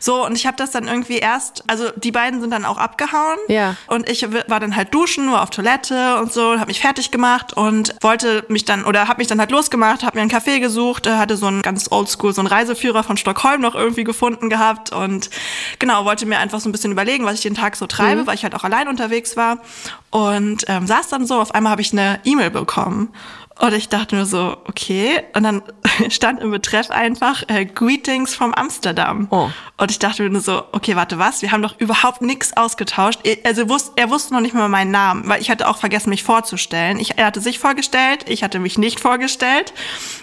So 0.00 0.24
und 0.24 0.34
ich 0.36 0.46
habe 0.46 0.56
das 0.56 0.70
dann 0.70 0.86
irgendwie 0.88 1.18
erst, 1.18 1.64
also 1.66 1.90
die 1.96 2.12
beiden 2.12 2.40
sind 2.40 2.50
dann 2.50 2.64
auch 2.64 2.78
abgehauen 2.78 3.38
Ja. 3.48 3.76
und 3.88 4.08
ich 4.08 4.26
war 4.48 4.60
dann 4.60 4.76
halt 4.76 4.94
duschen, 4.94 5.30
war 5.32 5.42
auf 5.42 5.50
Toilette 5.50 6.16
und 6.18 6.32
so, 6.32 6.58
habe 6.58 6.66
mich 6.66 6.80
fertig 6.80 7.10
gemacht 7.10 7.52
und 7.52 7.94
wollte 8.00 8.44
mich 8.48 8.64
dann 8.64 8.84
oder 8.84 9.08
habe 9.08 9.18
mich 9.18 9.26
dann 9.28 9.40
halt 9.40 9.50
losgemacht, 9.50 10.02
habe 10.04 10.16
mir 10.16 10.22
einen 10.22 10.30
Kaffee 10.30 10.60
gesucht, 10.60 11.06
äh, 11.06 11.12
hatte 11.16 11.36
so 11.36 11.46
einen 11.46 11.62
ganz 11.62 11.90
oldschool 11.90 12.32
so 12.32 12.40
einen 12.40 12.48
Reiseführer 12.48 13.02
von 13.02 13.16
Stockholm 13.16 13.60
noch 13.60 13.74
irgendwie 13.74 14.04
gefunden 14.04 14.48
gehabt 14.50 14.92
und 14.92 15.30
genau, 15.78 16.04
wollte 16.04 16.26
mir 16.26 16.38
einfach 16.38 16.55
so 16.60 16.68
ein 16.68 16.72
bisschen 16.72 16.92
überlegen, 16.92 17.24
was 17.24 17.34
ich 17.34 17.40
den 17.42 17.54
Tag 17.54 17.76
so 17.76 17.86
treibe, 17.86 18.22
Mhm. 18.22 18.26
weil 18.26 18.34
ich 18.34 18.42
halt 18.44 18.54
auch 18.54 18.64
allein 18.64 18.88
unterwegs 18.88 19.36
war 19.36 19.58
und 20.10 20.64
ähm, 20.68 20.86
saß 20.86 21.08
dann 21.08 21.26
so, 21.26 21.40
auf 21.40 21.54
einmal 21.54 21.72
habe 21.72 21.82
ich 21.82 21.92
eine 21.92 22.20
E-Mail 22.24 22.50
bekommen 22.50 23.08
und 23.58 23.72
ich 23.72 23.88
dachte 23.88 24.16
mir 24.16 24.26
so, 24.26 24.58
okay. 24.68 25.22
Und 25.34 25.44
dann 25.44 25.62
stand 26.10 26.40
im 26.40 26.50
Betreff 26.50 26.90
einfach 26.90 27.42
äh, 27.48 27.64
Greetings 27.64 28.34
from 28.34 28.52
Amsterdam. 28.52 29.28
Oh. 29.30 29.48
Und 29.78 29.90
ich 29.90 29.98
dachte 29.98 30.22
mir 30.22 30.30
nur 30.30 30.42
so, 30.42 30.62
okay, 30.72 30.94
warte, 30.94 31.18
was? 31.18 31.40
Wir 31.40 31.52
haben 31.52 31.62
doch 31.62 31.78
überhaupt 31.78 32.20
nichts 32.20 32.56
ausgetauscht. 32.56 33.20
Also 33.44 33.62
er 33.62 33.68
wusste, 33.68 33.92
er 33.96 34.10
wusste 34.10 34.34
noch 34.34 34.40
nicht 34.40 34.54
mal 34.54 34.68
meinen 34.68 34.90
Namen, 34.90 35.26
weil 35.26 35.40
ich 35.40 35.50
hatte 35.50 35.68
auch 35.68 35.78
vergessen, 35.78 36.10
mich 36.10 36.22
vorzustellen. 36.22 36.98
Ich, 36.98 37.16
er 37.18 37.26
hatte 37.26 37.40
sich 37.40 37.58
vorgestellt, 37.58 38.26
ich 38.28 38.42
hatte 38.42 38.58
mich 38.58 38.76
nicht 38.76 39.00
vorgestellt. 39.00 39.72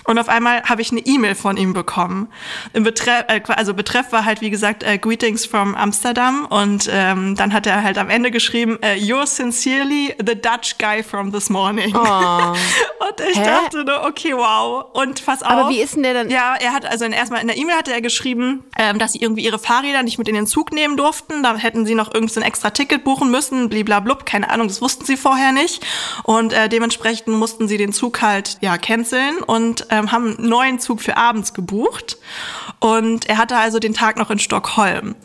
Und 0.06 0.20
auf 0.20 0.30
einmal 0.30 0.64
habe 0.64 0.82
ich 0.82 0.92
eine 0.92 1.02
E-Mail 1.02 1.34
von 1.34 1.58
ihm 1.58 1.74
bekommen. 1.74 2.30
Im 2.74 2.84
Betreff, 2.84 3.26
äh, 3.30 3.42
also 3.48 3.74
Betreff 3.74 4.12
war 4.12 4.26
halt, 4.26 4.42
wie 4.42 4.52
gesagt, 4.52 4.84
äh, 4.84 5.00
Greetings 5.00 5.46
from 5.46 5.74
Amsterdam. 5.74 6.46
Und 6.46 6.88
ähm, 6.92 7.36
dann 7.36 7.52
hat 7.52 7.66
er 7.66 7.82
halt 7.82 7.98
am 7.98 8.12
Ende 8.12 8.30
geschrieben, 8.30 8.78
äh, 8.82 8.94
You're 8.96 9.26
sincerely 9.26 10.16
the 10.20 10.36
Dutch 10.40 10.78
guy 10.78 11.02
from 11.02 11.32
this 11.32 11.50
morning. 11.50 11.96
Oh. 11.96 12.00
Und 13.08 13.23
ich 13.32 13.40
Hä? 13.40 13.46
dachte 13.46 13.84
nur, 13.84 14.06
okay, 14.06 14.34
wow. 14.34 14.86
Und 14.94 15.26
pass 15.26 15.44
auf. 15.44 15.50
Aber 15.50 15.70
wie 15.70 15.82
ist 15.82 15.96
denn 15.96 16.04
der 16.04 16.14
dann? 16.14 16.30
Ja, 16.30 16.56
er 16.56 16.74
hat, 16.74 16.86
also 16.86 17.06
erstmal 17.06 17.42
in 17.42 17.48
der 17.48 17.58
E-Mail 17.58 17.76
hatte 17.76 17.92
er 17.92 18.02
geschrieben, 18.02 18.64
ähm, 18.78 19.00
dass 19.00 19.14
sie 19.14 19.20
irgendwie 19.20 19.44
ihre 19.44 19.60
Fahrräder 19.60 20.04
nicht 20.04 20.18
mit 20.18 20.28
in 20.28 20.36
den 20.36 20.48
Zug 20.48 20.72
nehmen 20.72 20.98
durften. 20.98 21.44
Da 21.44 21.56
hätten 21.56 21.86
sie 21.86 21.96
noch 21.96 22.14
irgend 22.14 22.32
so 22.32 22.40
ein 22.40 22.46
extra 22.46 22.70
Ticket 22.70 23.04
buchen 23.04 23.32
müssen, 23.32 23.70
bliblablub, 23.70 24.26
keine 24.26 24.50
Ahnung, 24.50 24.68
das 24.68 24.82
wussten 24.82 25.06
sie 25.06 25.18
vorher 25.18 25.52
nicht. 25.52 25.86
Und 26.24 26.54
äh, 26.54 26.70
dementsprechend 26.70 27.28
mussten 27.28 27.68
sie 27.68 27.78
den 27.78 27.94
Zug 27.94 28.22
halt, 28.22 28.58
ja, 28.62 28.78
canceln 28.78 29.38
und 29.38 29.88
ähm, 29.90 30.12
haben 30.12 30.38
einen 30.38 30.50
neuen 30.50 30.80
Zug 30.80 31.02
für 31.02 31.18
abends 31.18 31.54
gebucht. 31.54 32.18
Und 32.80 33.30
er 33.30 33.38
hatte 33.38 33.56
also 33.58 33.80
den 33.80 33.94
Tag 33.94 34.18
noch 34.18 34.30
in 34.30 34.40
Stockholm. 34.40 35.16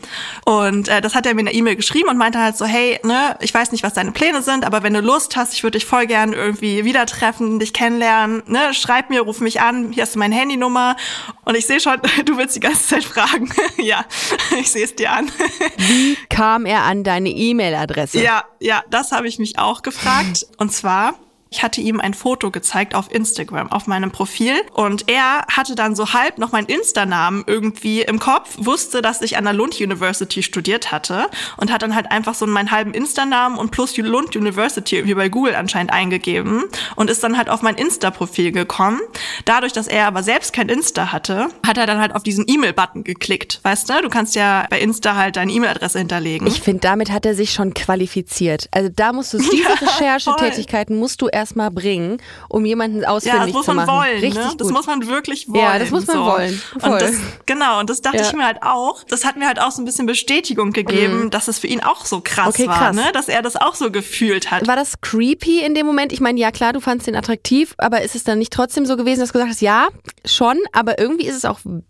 Und 0.45 0.89
äh, 0.89 1.01
das 1.01 1.15
hat 1.15 1.27
er 1.27 1.35
mir 1.35 1.41
in 1.41 1.47
der 1.47 1.55
E-Mail 1.55 1.77
geschrieben 1.77 2.09
und 2.09 2.17
meinte 2.17 2.39
halt 2.39 2.57
so, 2.57 2.65
hey, 2.65 3.01
ne, 3.03 3.37
ich 3.41 3.53
weiß 3.53 3.73
nicht, 3.73 3.83
was 3.83 3.95
deine 3.95 4.13
Pläne 4.13 4.43
sind, 4.43 4.65
aber 4.65 4.83
wenn 4.83 4.95
du 4.95 5.01
Lust 5.01 5.37
hast, 5.37 5.55
ich 5.55 5.63
würde 5.63 5.79
dich 5.79 5.87
voll 5.87 6.07
gern 6.07 6.33
irgendwie 6.33 6.85
wieder 6.85 7.07
treffen, 7.07 7.59
dich 7.59 7.73
kennenlernen, 7.73 7.88
ne, 7.97 8.75
schreib 8.75 9.09
mir, 9.09 9.23
ruf 9.23 9.41
mich 9.41 9.61
an, 9.61 9.93
hier 9.93 10.03
hast 10.03 10.15
du 10.15 10.19
meine 10.19 10.35
Handynummer. 10.35 10.97
Und 11.45 11.57
ich 11.57 11.67
sehe 11.67 11.81
schon, 11.81 12.01
du 12.25 12.37
willst 12.37 12.57
die 12.57 12.61
ganze 12.61 12.87
Zeit 12.87 13.05
fragen. 13.05 13.51
ja, 13.79 14.05
ich 14.61 14.71
sehe 14.71 14.85
es 14.85 14.95
dir 14.95 15.13
an. 15.13 15.31
Wie 15.79 16.17
kam 16.29 16.67
er 16.67 16.83
an 16.83 17.05
deine 17.05 17.31
E-Mail-Adresse? 17.31 18.23
ja, 18.23 18.45
ja, 18.61 18.83
das 18.91 19.13
habe 19.13 19.29
ich 19.29 19.39
mich 19.39 19.59
auch 19.59 19.83
gefragt. 19.83 20.47
Und 20.59 20.73
zwar 20.73 21.15
Ich 21.51 21.63
hatte 21.63 21.81
ihm 21.81 22.01
ein 22.01 22.15
Foto 22.15 22.51
gezeigt 22.51 22.95
auf 22.95 23.13
Instagram, 23.13 23.73
auf 23.73 23.87
meinem 23.87 24.11
Profil. 24.11 24.55
Und 24.73 25.09
er 25.09 25.47
hatte 25.51 25.75
dann 25.75 25.97
so 25.97 26.13
halb 26.13 26.39
noch 26.39 26.53
meinen 26.53 26.67
Insta-Namen 26.67 27.45
irgendwie 27.47 28.03
im 28.03 28.19
Kopf, 28.19 28.57
wusste, 28.59 29.03
dass 29.03 29.23
ich 29.23 29.37
an 29.37 29.45
der 29.45 29.53
Lund 29.53 29.81
University 29.81 30.43
studiert 30.43 30.93
hatte 30.93 31.27
und 31.57 31.73
hat 31.73 31.83
dann 31.83 31.95
halt 31.95 32.11
einfach 32.11 32.35
so 32.35 32.47
meinen 32.47 32.71
halben 32.71 32.93
Insta-Namen 32.93 33.59
und 33.59 33.71
plus 33.71 33.97
Lund 33.97 34.37
University 34.37 34.97
irgendwie 34.97 35.15
bei 35.15 35.29
Google 35.29 35.55
anscheinend 35.55 35.93
eingegeben 35.93 36.65
und 36.97 37.11
ist 37.11 37.25
dann 37.25 37.37
halt 37.37 37.49
auf 37.49 37.63
mein 37.63 37.75
Insta-Profil 37.77 38.53
gekommen. 38.53 39.01
Dadurch, 39.45 39.73
dass 39.73 39.87
er 39.87 40.07
aber 40.07 40.23
selbst 40.23 40.53
kein 40.53 40.69
Insta 40.69 41.13
hatte, 41.13 41.49
hat 41.67 41.79
er 41.79 41.87
dann 41.87 41.99
halt 41.99 42.15
auf 42.15 42.23
diesen 42.23 42.45
E-Mail-Button 42.47 43.05
geklickt. 43.05 43.61
Weißt 43.63 43.89
du, 43.89 44.03
du 44.03 44.09
kannst 44.09 44.35
ja 44.35 44.67
bei 44.71 44.81
Insta 44.81 45.17
halt 45.17 45.37
deine 45.37 45.51
E-Mail-Adresse 45.53 45.99
hinterlegen. 45.99 46.47
Ich 46.47 46.61
finde, 46.61 46.81
damit 46.81 47.11
hat 47.11 47.27
er 47.27 47.35
sich 47.35 47.53
schon 47.53 47.75
qualifiziert. 47.75 48.69
Also 48.71 48.91
da 48.95 49.13
musst 49.13 49.33
du 49.33 49.39
diese 49.39 49.69
Recherchetätigkeiten 49.81 50.97
musst 50.97 51.23
du 51.23 51.29
erstmal 51.39 51.71
bringen, 51.71 52.19
um 52.49 52.65
jemanden 52.65 52.97
ja, 53.01 53.07
das 53.15 53.27
ausfindig 53.27 53.55
muss 53.55 53.65
zu 53.67 53.73
man 53.75 53.87
machen. 53.87 53.99
wollen. 53.99 54.21
Richtig 54.21 54.35
ne? 54.45 54.53
Das 54.59 54.69
muss 54.71 54.87
man 54.87 55.07
wirklich 55.07 55.49
wollen. 55.49 55.59
Ja, 55.65 55.79
das 55.79 55.91
muss 55.91 56.07
man 56.07 56.17
so. 56.17 56.25
wollen. 56.25 56.63
Voll. 56.79 56.91
Und 56.93 57.01
das, 57.03 57.13
genau, 57.47 57.81
und 57.81 57.89
das 57.91 58.01
dachte 58.03 58.19
Ja. 58.19 58.25
ich 58.25 58.33
mir 58.35 58.45
halt 58.45 58.63
auch. 58.63 59.03
Das 59.05 59.25
hat 59.25 59.37
mir 59.37 59.47
halt 59.47 59.61
auch 59.61 59.71
so 59.71 59.81
ein 59.83 59.85
bisschen 59.85 60.07
Bestätigung 60.07 60.73
gegeben, 60.73 61.31
dass 61.31 61.49
es 61.49 61.59
für 61.59 61.67
ihn 61.67 61.83
auch 61.83 62.05
so 62.05 62.21
krass 62.23 62.59
Mhm. 62.59 62.65
Okay, 62.65 62.69
war, 62.69 62.79
krass. 62.79 62.97
ne? 62.97 63.05
dass 63.13 63.29
er 63.29 63.43
das 63.43 63.57
auch 63.57 63.75
so 63.75 63.91
gefühlt 63.91 64.51
hat. 64.51 64.67
War 64.67 64.77
das 64.77 65.01
creepy 65.01 65.61
in 65.65 65.75
dem 65.75 65.87
Moment? 65.87 66.13
Ich 66.13 66.21
meine, 66.21 66.39
ja 66.41 66.51
klar, 66.51 66.73
du 66.73 66.81
fandst 66.81 67.07
ihn 67.09 67.15
attraktiv, 67.17 67.75
aber 67.79 68.03
ist 68.03 68.15
es 68.15 68.25
dann 68.25 68.39
nicht 68.39 68.53
trotzdem 68.53 68.87
so 68.87 68.97
gewesen, 68.97 69.21
dass 69.21 69.29
du 69.31 69.35
gesagt 69.35 69.51
hast, 69.51 69.61
ja, 69.61 69.89
schon, 70.25 70.59
aber 70.73 70.99
irgendwie 70.99 71.27
ist 71.27 71.37
es 71.37 71.45
auch 71.45 71.61
ein 71.65 71.85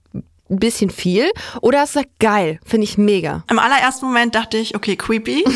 bisschen 0.49 0.91
viel? 0.91 1.31
Oder 1.61 1.81
hast 1.81 1.95
du 1.95 2.01
gesagt, 2.01 2.19
geil, 2.21 2.59
finde 2.65 2.85
ich 2.85 2.99
mega. 2.99 3.45
Im 3.51 3.59
allerersten 3.59 4.07
Moment 4.07 4.35
dachte 4.35 4.57
ich, 4.59 4.75
okay, 4.75 4.97
creepy. 4.97 5.45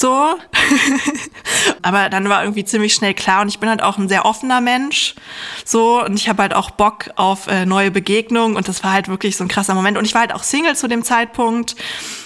So. 0.00 0.34
Aber 1.82 2.08
dann 2.08 2.26
war 2.30 2.42
irgendwie 2.42 2.64
ziemlich 2.64 2.94
schnell 2.94 3.12
klar 3.12 3.42
und 3.42 3.48
ich 3.48 3.58
bin 3.58 3.68
halt 3.68 3.82
auch 3.82 3.98
ein 3.98 4.08
sehr 4.08 4.24
offener 4.24 4.62
Mensch. 4.62 5.14
So. 5.64 6.02
Und 6.02 6.14
ich 6.14 6.26
habe 6.28 6.40
halt 6.40 6.54
auch 6.54 6.70
Bock 6.70 7.10
auf 7.16 7.48
äh, 7.48 7.66
neue 7.66 7.90
Begegnungen 7.90 8.56
und 8.56 8.66
das 8.66 8.82
war 8.82 8.92
halt 8.92 9.08
wirklich 9.08 9.36
so 9.36 9.44
ein 9.44 9.48
krasser 9.48 9.74
Moment. 9.74 9.98
Und 9.98 10.06
ich 10.06 10.14
war 10.14 10.22
halt 10.22 10.34
auch 10.34 10.42
Single 10.42 10.74
zu 10.74 10.88
dem 10.88 11.04
Zeitpunkt. 11.04 11.76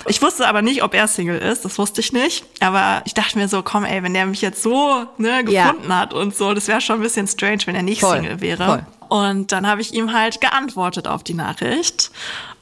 Ich 0.06 0.22
wusste 0.22 0.46
aber 0.46 0.62
nicht, 0.62 0.84
ob 0.84 0.94
er 0.94 1.08
Single 1.08 1.38
ist. 1.38 1.64
Das 1.64 1.76
wusste 1.76 2.00
ich 2.00 2.12
nicht. 2.12 2.44
Aber 2.60 3.02
ich 3.06 3.14
dachte 3.14 3.38
mir 3.38 3.48
so, 3.48 3.62
komm, 3.64 3.84
ey, 3.84 4.04
wenn 4.04 4.14
der 4.14 4.26
mich 4.26 4.40
jetzt 4.40 4.62
so 4.62 5.06
ne, 5.18 5.42
Ja. 5.48 5.72
gefunden 5.72 5.96
hat 5.98 6.14
und 6.14 6.36
so, 6.36 6.54
das 6.54 6.68
wäre 6.68 6.80
schon 6.80 7.00
ein 7.00 7.02
bisschen 7.02 7.26
strange, 7.26 7.58
wenn 7.64 7.74
er 7.74 7.82
nicht 7.82 8.02
Voll, 8.02 8.18
Single 8.18 8.40
wäre. 8.40 8.64
voll. 8.64 8.86
Und 9.08 9.50
dann 9.52 9.66
habe 9.66 9.80
ich 9.80 9.94
ihm 9.94 10.12
halt 10.12 10.40
geantwortet 10.40 11.08
auf 11.08 11.24
die 11.24 11.34
Nachricht. 11.34 12.10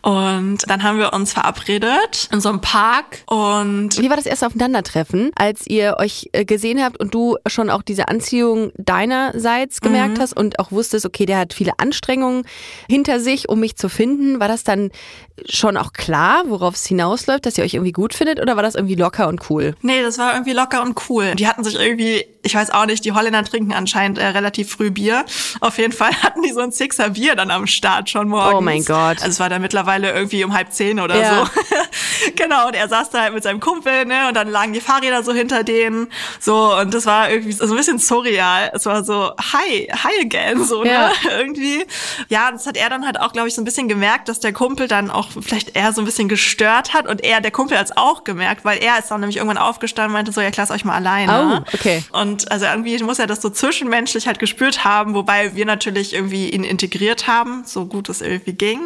Und 0.03 0.59
dann 0.67 0.83
haben 0.83 0.99
wir 0.99 1.13
uns 1.13 1.33
verabredet 1.33 2.29
in 2.33 2.41
so 2.41 2.49
einem 2.49 2.61
Park 2.61 3.23
und 3.27 3.99
Wie 3.99 4.11
war 4.11 4.17
das 4.17 4.27
erste 4.27 4.47
Aufeinandertreffen, 4.47 5.31
als 5.37 5.67
ihr 5.67 5.97
euch 5.99 6.29
äh, 6.33 6.45
gesehen 6.45 6.83
habt 6.83 6.99
und 6.99 7.15
du 7.15 7.37
schon 7.47 7.71
auch 7.71 7.83
diese 7.83 8.09
Anziehung 8.09 8.73
deinerseits 8.77 9.81
gemerkt 9.81 10.19
hast 10.19 10.37
und 10.37 10.59
auch 10.59 10.73
wusstest, 10.73 11.07
okay, 11.07 11.25
der 11.25 11.39
hat 11.39 11.55
viele 11.55 11.79
Anstrengungen 11.79 12.45
hinter 12.89 13.21
sich, 13.21 13.49
um 13.49 13.61
mich 13.61 13.77
zu 13.77 13.89
finden? 13.89 14.41
War 14.41 14.49
das 14.49 14.65
dann 14.65 14.91
schon 15.49 15.77
auch 15.77 15.93
klar, 15.93 16.43
worauf 16.47 16.75
es 16.75 16.87
hinausläuft, 16.87 17.47
dass 17.47 17.57
ihr 17.59 17.65
euch 17.65 17.75
irgendwie 17.75 17.93
gut 17.93 18.15
findet 18.15 18.41
oder 18.41 18.57
war 18.57 18.63
das 18.63 18.75
irgendwie 18.75 18.95
locker 18.95 19.29
und 19.29 19.49
cool? 19.51 19.75
Nee, 19.83 20.03
das 20.03 20.19
war 20.19 20.33
irgendwie 20.35 20.53
locker 20.53 20.83
und 20.83 20.99
cool. 21.09 21.35
Die 21.35 21.47
hatten 21.49 21.65
sich 21.65 21.75
irgendwie, 21.79 22.25
ich 22.43 22.55
weiß 22.55 22.71
auch 22.71 22.87
nicht, 22.87 23.05
die 23.05 23.13
Holländer 23.13 23.43
trinken 23.45 23.73
anscheinend 23.73 24.19
äh, 24.19 24.27
relativ 24.27 24.71
früh 24.71 24.91
Bier. 24.91 25.25
Auf 25.61 25.79
jeden 25.79 25.93
Fall 25.93 26.11
hatten 26.23 26.43
die 26.43 26.53
so 26.53 26.61
ein 26.61 26.71
Sixer 26.73 27.11
Bier 27.11 27.35
dann 27.35 27.51
am 27.51 27.67
Start 27.67 28.11
schon 28.11 28.29
morgens. 28.29 28.55
Oh 28.55 28.61
mein 28.61 28.85
Gott. 28.85 29.19
Also 29.19 29.29
es 29.29 29.41
war 29.41 29.49
dann 29.49 29.63
mittlerweile 29.63 30.13
irgendwie 30.13 30.45
um 30.45 30.55
halb 30.55 30.73
zehn 30.73 31.01
oder 31.01 31.17
Ja. 31.21 31.45
so. 31.47 31.51
genau, 32.37 32.69
und 32.69 32.75
er 32.75 32.89
saß 32.89 33.11
da 33.11 33.23
halt 33.23 33.35
mit 33.35 33.43
seinem 33.43 33.61
Kumpel, 33.61 34.05
ne, 34.05 34.29
und 34.29 34.35
dann 34.37 34.49
lagen 34.49 34.73
die 34.73 34.81
Fahrräder 34.81 35.23
so 35.23 35.33
hinter 35.33 35.65
denen. 35.65 36.09
So, 36.41 36.77
und 36.79 36.93
das 36.95 37.07
war 37.07 37.31
irgendwie 37.31 37.53
so 37.53 37.65
ein 37.65 37.77
bisschen 37.77 37.99
surreal. 37.99 38.71
Es 38.75 38.87
war 38.87 39.03
so, 39.05 39.33
hi, 39.41 39.89
hi 39.93 40.21
again, 40.21 40.65
so, 40.65 40.85
Ja. 40.85 41.09
ne, 41.09 41.13
irgendwie. 41.39 41.85
Ja, 42.29 42.51
das 42.53 42.67
hat 42.67 42.77
er 42.77 42.91
dann 42.91 43.05
halt 43.07 43.19
auch, 43.21 43.33
glaube 43.33 43.49
ich, 43.49 43.55
so 43.55 43.61
ein 43.63 43.65
bisschen 43.65 43.89
gemerkt, 43.89 44.29
dass 44.29 44.41
der 44.41 44.53
Kumpel 44.53 44.89
dann 44.89 45.11
auch 45.11 45.32
vielleicht 45.41 45.77
eher 45.77 45.93
so 45.93 46.01
ein 46.03 46.05
bisschen 46.05 46.29
gestört 46.29 46.95
hat 46.95 47.07
und 47.07 47.25
er, 47.25 47.41
der 47.41 47.51
Kumpel 47.51 47.79
hat 47.79 47.87
es 47.87 47.97
auch 47.97 48.25
gemerkt, 48.25 48.65
weil 48.65 48.79
er 48.79 48.99
ist 48.99 49.11
dann 49.11 49.21
nämlich 49.21 49.37
irgendwann 49.37 49.59
aufgestanden 49.59 50.11
und 50.11 50.15
meinte 50.15 50.33
so, 50.33 50.41
ja, 50.41 50.49
ich 50.49 50.57
lass 50.57 50.71
euch 50.71 50.85
mal 50.85 50.95
alleine. 50.95 51.65
Oh, 51.67 51.75
okay. 51.75 52.03
Und 52.13 52.51
also 52.51 52.67
irgendwie 52.67 53.03
muss 53.03 53.19
er 53.19 53.27
das 53.27 53.43
so 53.43 53.51
zwischenmenschlich 53.51 54.27
halt 54.27 54.39
gespürt 54.39 54.85
haben, 54.85 55.15
wobei 55.15 55.55
wir 55.55 55.67
natürlich 55.67 56.15
irgendwie 56.15 56.51
ihn 56.51 56.65
integriert 56.65 57.27
haben, 57.27 57.65
so 57.65 57.87
gut 57.87 58.09
es 58.09 58.21
irgendwie 58.21 58.53
ging. 58.53 58.81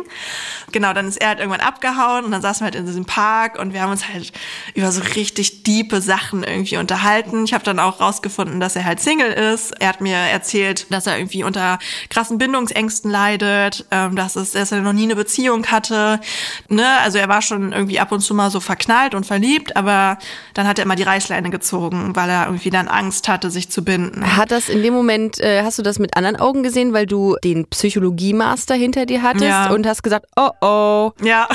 Genau, 0.73 0.93
dann 0.93 1.09
ist 1.09 1.17
er 1.17 1.29
halt 1.29 1.39
irgendwann 1.39 1.61
abgehauen 1.61 2.25
und 2.25 2.31
dann 2.31 2.43
saßen 2.43 2.61
wir 2.61 2.65
halt 2.67 2.75
in 2.75 2.87
diesem 2.87 3.05
Park 3.05 3.59
und 3.59 3.73
wir 3.73 3.83
haben 3.83 3.91
uns 3.91 4.09
halt 4.09 4.33
über 4.75 4.93
so 4.93 5.01
richtig 5.15 5.63
diepe 5.63 6.01
Sachen 6.01 6.43
irgendwie 6.43 6.77
unterhalten. 6.77 7.45
Ich 7.45 7.55
habe 7.55 7.65
dann 7.65 7.79
auch 7.79 8.01
rausgefunden, 8.01 8.61
dass 8.61 8.77
er 8.77 8.85
halt 8.85 9.01
Single 9.01 9.33
ist. 9.33 9.73
Er 9.81 9.89
hat 9.89 10.01
mir 10.01 10.17
erzählt, 10.17 10.87
dass 10.91 11.07
er 11.07 11.19
irgendwie 11.19 11.45
unter 11.45 11.79
krassen 12.11 12.39
Bindungsängsten 12.39 13.11
leidet, 13.11 13.87
ähm, 13.91 14.17
dass, 14.17 14.37
es, 14.37 14.53
dass 14.53 14.73
er 14.73 14.81
noch 14.81 14.93
nie 14.93 15.05
eine 15.05 15.17
Beziehung 15.17 15.67
hatte. 15.67 16.21
Ne? 16.69 16.87
Also 17.03 17.19
er 17.19 17.29
war 17.29 17.43
schon 17.43 17.73
irgendwie 17.73 18.01
ab 18.01 18.13
und 18.13 18.21
zu 18.21 18.35
mal 18.35 18.51
so 18.51 18.61
verknallt 18.61 19.15
und 19.15 19.27
verliebt, 19.27 19.77
aber 19.77 20.19
dann 20.55 20.67
hat 20.67 20.79
er 20.79 20.85
immer 20.85 20.97
die 20.97 21.03
Reißleine 21.03 21.51
gezogen, 21.51 22.15
weil 22.17 22.29
er 22.31 22.47
irgendwie 22.47 22.71
dann 22.71 22.89
Angst 22.89 23.29
hatte, 23.29 23.51
sich 23.51 23.71
zu 23.71 23.85
binden. 23.85 24.37
Hat 24.37 24.51
das 24.51 24.69
in 24.69 24.83
dem 24.83 24.95
Moment, 24.95 25.41
äh, 25.41 25.63
hast 25.63 25.79
du 25.79 25.83
das 25.83 25.99
mit 25.99 26.17
anderen 26.17 26.37
Augen 26.37 26.63
gesehen, 26.63 26.93
weil 26.93 27.07
du 27.07 27.37
den 27.45 27.67
Psychologie-Master 27.69 28.75
hinter 28.75 29.07
dir 29.07 29.23
hattest 29.23 29.45
Ja. 29.45 29.71
und 29.71 29.87
hast 29.87 30.03
gesagt, 30.03 30.27
oh 30.37 30.51
oh. 30.61 31.13
Ja, 31.23 31.49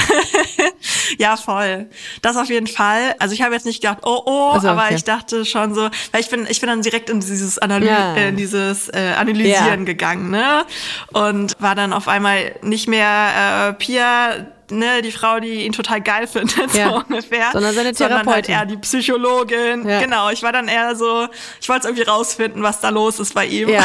ja, 1.17 1.35
voll. 1.37 1.87
Das 2.21 2.37
auf 2.37 2.49
jeden 2.49 2.67
Fall. 2.67 3.15
Also 3.19 3.33
ich 3.33 3.41
habe 3.41 3.53
jetzt 3.53 3.65
nicht 3.65 3.81
gedacht, 3.81 3.99
oh 4.03 4.21
oh, 4.25 4.51
Also, 4.53 4.69
aber 4.69 4.85
okay. 4.85 4.95
ich 4.95 5.03
dachte 5.03 5.45
schon 5.45 5.73
so, 5.73 5.89
weil 6.11 6.21
ich 6.21 6.29
bin, 6.29 6.45
ich 6.49 6.59
bin 6.59 6.69
dann 6.69 6.81
direkt 6.81 7.09
in 7.09 7.19
dieses, 7.19 7.57
Analy 7.59 7.87
Ja. 7.87 8.15
äh, 8.15 8.29
in 8.29 8.37
dieses 8.37 8.89
äh, 8.89 9.13
Analysieren 9.17 9.79
Ja. 9.79 9.85
gegangen, 9.85 10.29
ne? 10.31 10.65
Und 11.13 11.55
war 11.59 11.75
dann 11.75 11.93
auf 11.93 12.07
einmal 12.07 12.53
nicht 12.61 12.87
mehr 12.87 13.69
äh, 13.69 13.73
Pia, 13.73 14.47
ne, 14.71 15.01
die 15.01 15.11
Frau, 15.11 15.39
die 15.39 15.65
ihn 15.65 15.71
total 15.73 16.01
geil 16.01 16.27
findet, 16.27 16.73
Ja. 16.73 16.89
so 16.89 16.95
ungefähr. 17.07 17.49
Sondern 17.51 17.73
seine 17.75 17.93
Sondern 17.93 18.17
halt 18.27 18.45
Therapeutin. 18.45 18.53
eher 18.55 18.65
die 18.65 18.77
Psychologin. 18.77 19.87
Ja. 19.87 19.99
Genau, 20.01 20.29
ich 20.29 20.41
war 20.43 20.51
dann 20.51 20.67
eher 20.67 20.95
so, 20.95 21.27
ich 21.61 21.69
wollte 21.69 21.87
irgendwie 21.87 22.03
rausfinden, 22.03 22.63
was 22.63 22.79
da 22.79 22.89
los 22.89 23.19
ist 23.19 23.33
bei 23.33 23.45
ihm. 23.45 23.69
Ja. 23.69 23.83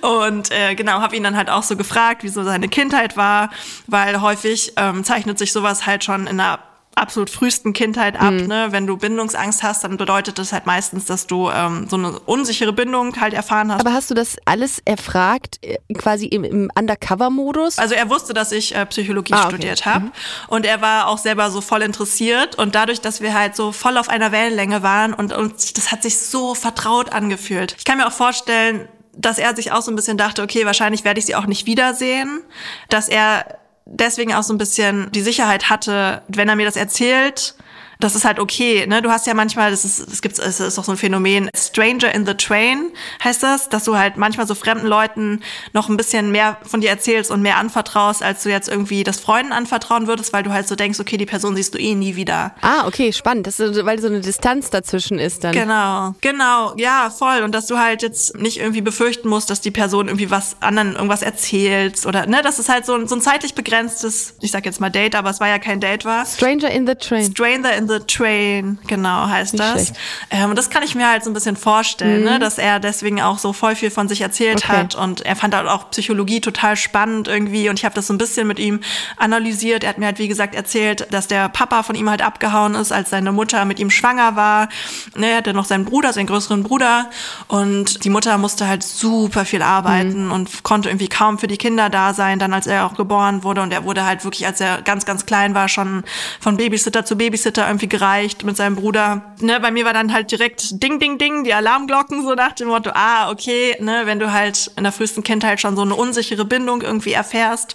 Und 0.00 0.50
äh, 0.50 0.74
genau, 0.74 1.00
habe 1.00 1.16
ihn 1.16 1.22
dann 1.22 1.36
halt 1.36 1.50
auch 1.50 1.62
so 1.62 1.76
gefragt, 1.76 2.22
wie 2.22 2.28
so 2.28 2.44
seine 2.44 2.68
Kindheit 2.68 3.16
war, 3.16 3.50
weil 3.86 4.20
häufig 4.20 4.72
ähm, 4.76 5.04
zeichnet 5.04 5.38
sich 5.38 5.52
sowas 5.52 5.86
halt 5.86 6.04
schon 6.04 6.26
in 6.26 6.40
einer 6.40 6.58
absolut 6.96 7.30
frühesten 7.30 7.72
Kindheit 7.72 8.18
ab. 8.18 8.32
Mhm. 8.32 8.46
Ne? 8.46 8.68
Wenn 8.70 8.86
du 8.86 8.96
Bindungsangst 8.96 9.62
hast, 9.62 9.84
dann 9.84 9.96
bedeutet 9.98 10.38
das 10.38 10.52
halt 10.52 10.66
meistens, 10.66 11.04
dass 11.04 11.26
du 11.26 11.50
ähm, 11.50 11.86
so 11.88 11.96
eine 11.96 12.18
unsichere 12.20 12.72
Bindung 12.72 13.20
halt 13.20 13.34
erfahren 13.34 13.70
hast. 13.70 13.80
Aber 13.80 13.92
hast 13.92 14.10
du 14.10 14.14
das 14.14 14.36
alles 14.46 14.80
erfragt, 14.84 15.58
äh, 15.62 15.76
quasi 15.94 16.26
im, 16.26 16.42
im 16.42 16.70
Undercover-Modus? 16.76 17.78
Also 17.78 17.94
er 17.94 18.08
wusste, 18.10 18.32
dass 18.34 18.50
ich 18.50 18.74
äh, 18.74 18.84
Psychologie 18.86 19.34
Ah, 19.34 19.42
okay. 19.44 19.48
studiert 19.50 19.86
habe 19.86 20.10
und 20.48 20.64
er 20.64 20.80
war 20.80 21.08
auch 21.08 21.18
selber 21.18 21.50
so 21.50 21.60
voll 21.60 21.82
interessiert 21.82 22.56
und 22.56 22.74
dadurch, 22.74 23.00
dass 23.00 23.20
wir 23.20 23.34
halt 23.34 23.54
so 23.54 23.72
voll 23.72 23.98
auf 23.98 24.08
einer 24.08 24.32
Wellenlänge 24.32 24.82
waren 24.82 25.12
und, 25.12 25.32
und 25.34 25.76
das 25.76 25.92
hat 25.92 26.02
sich 26.02 26.18
so 26.18 26.54
vertraut 26.54 27.12
angefühlt. 27.12 27.74
Ich 27.78 27.84
kann 27.84 27.98
mir 27.98 28.06
auch 28.06 28.12
vorstellen, 28.12 28.88
dass 29.12 29.38
er 29.38 29.54
sich 29.54 29.72
auch 29.72 29.82
so 29.82 29.90
ein 29.90 29.96
bisschen 29.96 30.16
dachte, 30.16 30.42
okay, 30.42 30.64
wahrscheinlich 30.64 31.04
werde 31.04 31.20
ich 31.20 31.26
sie 31.26 31.34
auch 31.34 31.46
nicht 31.46 31.66
wiedersehen, 31.66 32.42
dass 32.88 33.08
er 33.08 33.58
deswegen 33.86 34.34
auch 34.34 34.42
so 34.42 34.52
ein 34.52 34.58
bisschen 34.58 35.10
die 35.12 35.22
Sicherheit 35.22 35.70
hatte, 35.70 36.22
wenn 36.28 36.48
er 36.48 36.56
mir 36.56 36.66
das 36.66 36.76
erzählt, 36.76 37.55
das 37.98 38.14
ist 38.14 38.24
halt 38.24 38.38
okay, 38.38 38.86
ne? 38.86 39.02
Du 39.02 39.10
hast 39.10 39.26
ja 39.26 39.34
manchmal, 39.34 39.70
das 39.70 39.84
ist, 39.84 39.98
es 39.98 40.22
gibt, 40.22 40.38
es 40.38 40.60
ist 40.60 40.78
auch 40.78 40.84
so 40.84 40.92
ein 40.92 40.98
Phänomen, 40.98 41.50
Stranger 41.56 42.14
in 42.14 42.26
the 42.26 42.34
Train 42.34 42.90
heißt 43.22 43.42
das, 43.42 43.68
dass 43.68 43.84
du 43.84 43.96
halt 43.96 44.16
manchmal 44.16 44.46
so 44.46 44.54
fremden 44.54 44.86
Leuten 44.86 45.40
noch 45.72 45.88
ein 45.88 45.96
bisschen 45.96 46.30
mehr 46.30 46.58
von 46.62 46.80
dir 46.80 46.90
erzählst 46.90 47.30
und 47.30 47.42
mehr 47.42 47.56
anvertraust, 47.56 48.22
als 48.22 48.42
du 48.42 48.50
jetzt 48.50 48.68
irgendwie 48.68 49.04
das 49.04 49.20
Freunden 49.20 49.52
anvertrauen 49.52 50.06
würdest, 50.06 50.32
weil 50.32 50.42
du 50.42 50.52
halt 50.52 50.68
so 50.68 50.76
denkst, 50.76 51.00
okay, 51.00 51.16
die 51.16 51.26
Person 51.26 51.56
siehst 51.56 51.74
du 51.74 51.78
eh 51.78 51.94
nie 51.94 52.16
wieder. 52.16 52.54
ah, 52.60 52.86
okay, 52.86 53.12
spannend. 53.12 53.46
Das 53.46 53.60
ist, 53.60 53.84
weil 53.84 53.98
so 54.00 54.08
eine 54.08 54.20
Distanz 54.20 54.70
dazwischen 54.70 55.18
ist 55.18 55.44
dann. 55.44 55.52
Genau, 55.52 56.14
genau, 56.20 56.74
ja, 56.76 57.10
voll. 57.10 57.42
Und 57.42 57.54
dass 57.54 57.66
du 57.66 57.78
halt 57.78 58.02
jetzt 58.02 58.36
nicht 58.36 58.58
irgendwie 58.58 58.80
befürchten 58.80 59.28
musst, 59.28 59.50
dass 59.50 59.60
die 59.60 59.70
Person 59.70 60.08
irgendwie 60.08 60.30
was 60.30 60.56
anderen 60.60 60.94
irgendwas 60.94 61.22
erzählt 61.22 62.04
oder, 62.06 62.26
ne, 62.26 62.42
dass 62.42 62.58
es 62.58 62.68
halt 62.68 62.86
so 62.86 62.94
ein, 62.94 63.08
so 63.08 63.14
ein 63.14 63.20
zeitlich 63.20 63.54
begrenztes, 63.54 64.34
ich 64.40 64.50
sag 64.50 64.66
jetzt 64.66 64.80
mal 64.80 64.90
Date, 64.90 65.14
aber 65.14 65.30
es 65.30 65.40
war 65.40 65.48
ja 65.48 65.58
kein 65.58 65.80
Date 65.80 66.04
war. 66.04 66.26
Stranger 66.26 66.70
in 66.70 66.86
the 66.86 66.94
Train. 66.94 67.30
Stranger 67.30 67.74
in 67.76 67.85
the 67.88 67.98
Train, 68.00 68.78
genau 68.86 69.28
heißt 69.28 69.54
Nicht 69.54 69.64
das. 69.64 69.90
Mhm. 69.90 69.96
Ähm, 70.30 70.50
und 70.50 70.56
das 70.56 70.70
kann 70.70 70.82
ich 70.82 70.94
mir 70.94 71.08
halt 71.08 71.24
so 71.24 71.30
ein 71.30 71.34
bisschen 71.34 71.56
vorstellen, 71.56 72.24
ne, 72.24 72.38
dass 72.38 72.58
er 72.58 72.80
deswegen 72.80 73.20
auch 73.22 73.38
so 73.38 73.52
voll 73.52 73.74
viel 73.74 73.90
von 73.90 74.08
sich 74.08 74.20
erzählt 74.20 74.64
Okay. 74.64 74.76
hat 74.76 74.94
und 74.94 75.20
er 75.22 75.36
fand 75.36 75.54
halt 75.54 75.68
auch 75.68 75.90
Psychologie 75.90 76.40
total 76.40 76.76
spannend 76.76 77.28
irgendwie 77.28 77.68
und 77.68 77.78
ich 77.78 77.84
habe 77.84 77.94
das 77.94 78.06
so 78.06 78.14
ein 78.14 78.18
bisschen 78.18 78.46
mit 78.46 78.58
ihm 78.58 78.80
analysiert. 79.16 79.84
Er 79.84 79.90
hat 79.90 79.98
mir 79.98 80.06
halt 80.06 80.18
wie 80.18 80.28
gesagt 80.28 80.54
erzählt, 80.54 81.06
dass 81.12 81.26
der 81.28 81.48
Papa 81.48 81.82
von 81.82 81.94
ihm 81.96 82.08
halt 82.10 82.22
abgehauen 82.22 82.74
ist, 82.74 82.92
als 82.92 83.10
seine 83.10 83.32
Mutter 83.32 83.64
mit 83.64 83.78
ihm 83.78 83.90
schwanger 83.90 84.36
war. 84.36 84.68
Ne, 85.16 85.30
er 85.30 85.36
hatte 85.38 85.54
noch 85.54 85.64
seinen 85.64 85.84
Bruder, 85.84 86.12
seinen 86.12 86.26
größeren 86.26 86.62
Bruder 86.62 87.10
und 87.48 88.04
die 88.04 88.10
Mutter 88.10 88.36
musste 88.38 88.66
halt 88.68 88.82
super 88.82 89.44
viel 89.44 89.62
arbeiten 89.62 90.26
Mhm. 90.26 90.32
und 90.32 90.62
konnte 90.62 90.88
irgendwie 90.88 91.08
kaum 91.08 91.38
für 91.38 91.46
die 91.46 91.56
Kinder 91.56 91.88
da 91.90 92.14
sein, 92.14 92.38
dann 92.38 92.52
als 92.52 92.66
er 92.66 92.86
auch 92.86 92.94
geboren 92.94 93.42
wurde 93.44 93.62
und 93.62 93.72
er 93.72 93.84
wurde 93.84 94.04
halt 94.06 94.24
wirklich, 94.24 94.46
als 94.46 94.60
er 94.60 94.82
ganz, 94.82 95.04
ganz 95.04 95.26
klein 95.26 95.54
war, 95.54 95.68
schon 95.68 96.04
von 96.40 96.56
Babysitter 96.56 97.04
zu 97.04 97.16
Babysitter 97.16 97.66
irgendwie 97.76 97.88
gereicht 97.88 98.44
mit 98.44 98.56
seinem 98.56 98.76
Bruder. 98.76 99.34
Ne, 99.40 99.60
bei 99.60 99.70
mir 99.70 99.84
war 99.84 99.92
dann 99.92 100.12
halt 100.12 100.30
direkt 100.30 100.82
Ding, 100.82 100.98
Ding, 100.98 101.18
Ding, 101.18 101.44
die 101.44 101.52
Alarmglocken 101.52 102.22
so 102.22 102.34
nach 102.34 102.52
dem 102.52 102.68
Motto, 102.68 102.90
ah, 102.94 103.30
okay, 103.30 103.76
ne, 103.80 104.02
wenn 104.04 104.18
du 104.18 104.32
halt 104.32 104.70
in 104.76 104.84
der 104.84 104.92
frühesten 104.92 105.22
Kindheit 105.22 105.60
schon 105.60 105.76
so 105.76 105.82
eine 105.82 105.94
unsichere 105.94 106.46
Bindung 106.46 106.80
irgendwie 106.80 107.12
erfährst, 107.12 107.74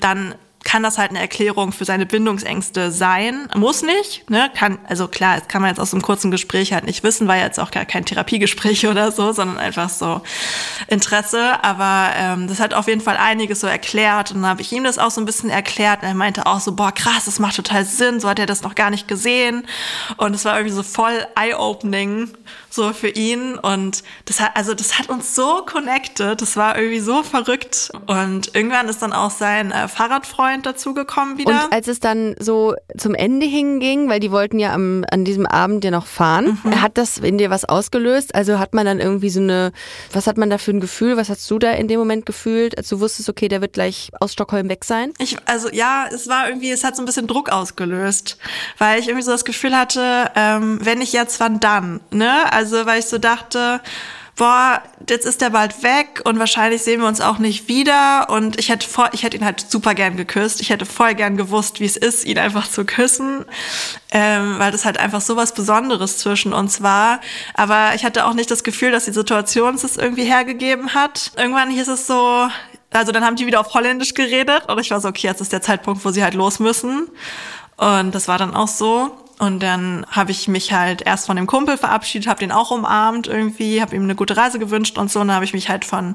dann 0.00 0.34
kann 0.72 0.82
das 0.82 0.96
halt 0.96 1.10
eine 1.10 1.20
Erklärung 1.20 1.70
für 1.70 1.84
seine 1.84 2.06
Bindungsängste 2.06 2.90
sein. 2.90 3.46
Muss 3.54 3.82
nicht, 3.82 4.30
ne? 4.30 4.50
Kann, 4.56 4.78
also 4.88 5.06
klar, 5.06 5.36
das 5.36 5.46
kann 5.46 5.60
man 5.60 5.68
jetzt 5.68 5.78
aus 5.78 5.92
einem 5.92 6.00
kurzen 6.00 6.30
Gespräch 6.30 6.72
halt 6.72 6.84
nicht 6.84 7.02
wissen, 7.02 7.28
war 7.28 7.36
jetzt 7.36 7.60
auch 7.60 7.70
gar 7.70 7.84
kein 7.84 8.06
Therapiegespräch 8.06 8.86
oder 8.88 9.12
so, 9.12 9.32
sondern 9.32 9.58
einfach 9.58 9.90
so 9.90 10.22
Interesse. 10.88 11.62
Aber 11.62 12.14
ähm, 12.16 12.48
das 12.48 12.58
hat 12.58 12.72
auf 12.72 12.88
jeden 12.88 13.02
Fall 13.02 13.18
einiges 13.18 13.60
so 13.60 13.66
erklärt. 13.66 14.30
Und 14.30 14.40
dann 14.40 14.50
habe 14.50 14.62
ich 14.62 14.72
ihm 14.72 14.82
das 14.82 14.96
auch 14.96 15.10
so 15.10 15.20
ein 15.20 15.26
bisschen 15.26 15.50
erklärt. 15.50 16.00
Und 16.00 16.08
er 16.08 16.14
meinte 16.14 16.46
auch 16.46 16.60
so, 16.60 16.72
boah, 16.72 16.90
krass, 16.90 17.26
das 17.26 17.38
macht 17.38 17.56
total 17.56 17.84
Sinn. 17.84 18.18
So 18.18 18.26
hat 18.30 18.38
er 18.38 18.46
das 18.46 18.62
noch 18.62 18.74
gar 18.74 18.88
nicht 18.88 19.06
gesehen. 19.06 19.66
Und 20.16 20.34
es 20.34 20.46
war 20.46 20.56
irgendwie 20.56 20.74
so 20.74 20.82
voll 20.82 21.26
eye-opening 21.38 22.30
so 22.72 22.92
für 22.92 23.08
ihn 23.08 23.56
und 23.58 24.02
das 24.24 24.40
hat 24.40 24.52
also 24.56 24.74
das 24.74 24.98
hat 24.98 25.08
uns 25.08 25.34
so 25.34 25.62
connected, 25.66 26.40
das 26.40 26.56
war 26.56 26.76
irgendwie 26.78 27.00
so 27.00 27.22
verrückt 27.22 27.90
und 28.06 28.54
irgendwann 28.54 28.88
ist 28.88 29.02
dann 29.02 29.12
auch 29.12 29.30
sein 29.30 29.72
äh, 29.72 29.88
Fahrradfreund 29.88 30.64
dazugekommen 30.66 31.38
wieder. 31.38 31.64
Und 31.64 31.72
als 31.72 31.88
es 31.88 32.00
dann 32.00 32.34
so 32.38 32.74
zum 32.96 33.14
Ende 33.14 33.46
hinging, 33.46 34.08
weil 34.08 34.20
die 34.20 34.30
wollten 34.30 34.58
ja 34.58 34.72
am, 34.72 35.04
an 35.10 35.24
diesem 35.24 35.46
Abend 35.46 35.84
ja 35.84 35.90
noch 35.90 36.06
fahren, 36.06 36.58
Mhm. 36.62 36.80
hat 36.82 36.98
das 36.98 37.18
in 37.18 37.38
dir 37.38 37.50
was 37.50 37.64
ausgelöst? 37.64 38.34
Also 38.34 38.58
hat 38.58 38.74
man 38.74 38.86
dann 38.86 39.00
irgendwie 39.00 39.30
so 39.30 39.40
eine, 39.40 39.72
was 40.12 40.26
hat 40.26 40.36
man 40.38 40.48
da 40.50 40.58
für 40.58 40.70
ein 40.70 40.80
Gefühl? 40.80 41.16
Was 41.16 41.28
hast 41.28 41.50
du 41.50 41.58
da 41.58 41.72
in 41.72 41.88
dem 41.88 41.98
Moment 41.98 42.26
gefühlt, 42.26 42.76
als 42.78 42.88
du 42.88 43.00
wusstest, 43.00 43.28
okay, 43.28 43.48
der 43.48 43.60
wird 43.60 43.74
gleich 43.74 44.10
aus 44.20 44.32
Stockholm 44.32 44.68
weg 44.68 44.84
sein? 44.84 45.12
Ich, 45.18 45.36
also 45.46 45.68
ja, 45.72 46.06
es 46.12 46.28
war 46.28 46.48
irgendwie, 46.48 46.70
es 46.70 46.84
hat 46.84 46.96
so 46.96 47.02
ein 47.02 47.06
bisschen 47.06 47.26
Druck 47.26 47.50
ausgelöst, 47.50 48.38
weil 48.78 48.98
ich 49.00 49.08
irgendwie 49.08 49.24
so 49.24 49.32
das 49.32 49.44
Gefühl 49.44 49.76
hatte, 49.76 50.30
ähm, 50.36 50.78
wenn 50.82 50.98
nicht 50.98 51.12
jetzt, 51.12 51.40
wann 51.40 51.60
dann? 51.60 52.00
Ne? 52.10 52.30
Also 52.52 52.61
weil 52.70 53.00
ich 53.00 53.06
so 53.06 53.18
dachte, 53.18 53.80
boah, 54.36 54.82
jetzt 55.08 55.26
ist 55.26 55.40
der 55.40 55.50
bald 55.50 55.82
weg 55.82 56.22
und 56.24 56.38
wahrscheinlich 56.38 56.82
sehen 56.82 57.00
wir 57.00 57.08
uns 57.08 57.20
auch 57.20 57.38
nicht 57.38 57.68
wieder. 57.68 58.28
Und 58.30 58.58
ich 58.58 58.70
hätte 58.70 58.88
voll, 58.88 59.08
ich 59.12 59.22
hätte 59.22 59.36
ihn 59.36 59.44
halt 59.44 59.60
super 59.60 59.94
gern 59.94 60.16
geküsst. 60.16 60.60
Ich 60.60 60.70
hätte 60.70 60.86
voll 60.86 61.14
gern 61.14 61.36
gewusst, 61.36 61.80
wie 61.80 61.84
es 61.84 61.96
ist, 61.96 62.24
ihn 62.24 62.38
einfach 62.38 62.68
zu 62.68 62.84
küssen, 62.84 63.44
ähm, 64.10 64.58
weil 64.58 64.72
das 64.72 64.84
halt 64.84 64.98
einfach 64.98 65.20
so 65.20 65.36
was 65.36 65.54
Besonderes 65.54 66.18
zwischen 66.18 66.52
uns 66.52 66.82
war. 66.82 67.20
Aber 67.54 67.94
ich 67.94 68.04
hatte 68.04 68.26
auch 68.26 68.34
nicht 68.34 68.50
das 68.50 68.64
Gefühl, 68.64 68.90
dass 68.90 69.04
die 69.04 69.12
Situation 69.12 69.74
es 69.74 69.96
irgendwie 69.96 70.24
hergegeben 70.24 70.94
hat. 70.94 71.32
Irgendwann 71.36 71.70
hieß 71.70 71.88
es 71.88 72.06
so, 72.06 72.48
also 72.90 73.12
dann 73.12 73.24
haben 73.24 73.36
die 73.36 73.46
wieder 73.46 73.60
auf 73.60 73.74
Holländisch 73.74 74.14
geredet 74.14 74.68
und 74.68 74.78
ich 74.78 74.90
war 74.90 75.00
so, 75.00 75.08
okay, 75.08 75.26
jetzt 75.26 75.40
ist 75.40 75.52
der 75.52 75.62
Zeitpunkt, 75.62 76.04
wo 76.04 76.10
sie 76.10 76.22
halt 76.22 76.34
los 76.34 76.58
müssen. 76.58 77.08
Und 77.76 78.14
das 78.14 78.28
war 78.28 78.38
dann 78.38 78.54
auch 78.54 78.68
so. 78.68 79.21
Und 79.42 79.60
dann 79.60 80.06
habe 80.08 80.30
ich 80.30 80.46
mich 80.46 80.72
halt 80.72 81.02
erst 81.04 81.26
von 81.26 81.34
dem 81.34 81.48
Kumpel 81.48 81.76
verabschiedet, 81.76 82.28
habe 82.28 82.38
den 82.38 82.52
auch 82.52 82.70
umarmt 82.70 83.26
irgendwie, 83.26 83.82
habe 83.82 83.96
ihm 83.96 84.04
eine 84.04 84.14
gute 84.14 84.36
Reise 84.36 84.60
gewünscht 84.60 84.98
und 84.98 85.10
so. 85.10 85.18
Und 85.18 85.26
dann 85.26 85.34
habe 85.34 85.44
ich 85.44 85.52
mich 85.52 85.68
halt 85.68 85.84
von 85.84 86.14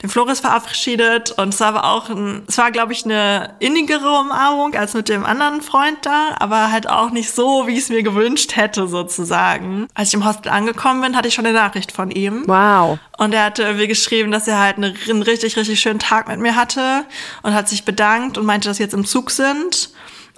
dem 0.00 0.08
Floris 0.08 0.38
verabschiedet. 0.38 1.32
Und 1.32 1.54
es 1.54 1.58
war 1.58 1.74
aber 1.74 1.90
auch, 1.90 2.08
ein, 2.08 2.44
es 2.46 2.58
war 2.58 2.70
glaube 2.70 2.92
ich 2.92 3.04
eine 3.04 3.56
innigere 3.58 4.08
Umarmung 4.20 4.76
als 4.76 4.94
mit 4.94 5.08
dem 5.08 5.24
anderen 5.24 5.60
Freund 5.60 6.06
da, 6.06 6.36
aber 6.38 6.70
halt 6.70 6.88
auch 6.88 7.10
nicht 7.10 7.32
so, 7.32 7.66
wie 7.66 7.72
ich 7.72 7.80
es 7.80 7.88
mir 7.88 8.04
gewünscht 8.04 8.54
hätte 8.54 8.86
sozusagen. 8.86 9.88
Als 9.94 10.10
ich 10.10 10.14
im 10.14 10.24
Hostel 10.24 10.50
angekommen 10.50 11.00
bin, 11.00 11.16
hatte 11.16 11.26
ich 11.26 11.34
schon 11.34 11.44
eine 11.44 11.58
Nachricht 11.58 11.90
von 11.90 12.12
ihm. 12.12 12.44
Wow. 12.46 13.00
Und 13.18 13.34
er 13.34 13.46
hatte 13.46 13.64
irgendwie 13.64 13.88
geschrieben, 13.88 14.30
dass 14.30 14.46
er 14.46 14.60
halt 14.60 14.76
eine, 14.76 14.94
einen 15.08 15.22
richtig, 15.22 15.56
richtig 15.56 15.80
schönen 15.80 15.98
Tag 15.98 16.28
mit 16.28 16.38
mir 16.38 16.54
hatte 16.54 17.06
und 17.42 17.54
hat 17.54 17.68
sich 17.68 17.84
bedankt 17.84 18.38
und 18.38 18.46
meinte, 18.46 18.68
dass 18.68 18.76
sie 18.76 18.84
jetzt 18.84 18.94
im 18.94 19.04
Zug 19.04 19.32
sind 19.32 19.90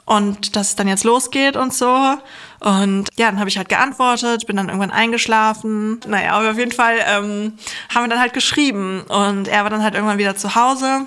und 0.04 0.56
dass 0.56 0.70
es 0.70 0.76
dann 0.76 0.88
jetzt 0.88 1.04
losgeht 1.04 1.56
und 1.56 1.72
so. 1.72 2.16
Und 2.60 3.08
ja, 3.16 3.30
dann 3.30 3.38
habe 3.38 3.48
ich 3.48 3.56
halt 3.56 3.68
geantwortet, 3.68 4.46
bin 4.46 4.56
dann 4.56 4.68
irgendwann 4.68 4.90
eingeschlafen. 4.90 6.00
Naja, 6.06 6.32
aber 6.32 6.50
auf 6.50 6.58
jeden 6.58 6.72
Fall 6.72 6.96
ähm, 7.06 7.54
haben 7.94 8.04
wir 8.04 8.08
dann 8.08 8.20
halt 8.20 8.32
geschrieben 8.32 9.02
und 9.08 9.48
er 9.48 9.62
war 9.62 9.70
dann 9.70 9.82
halt 9.82 9.94
irgendwann 9.94 10.18
wieder 10.18 10.36
zu 10.36 10.54
Hause 10.54 11.06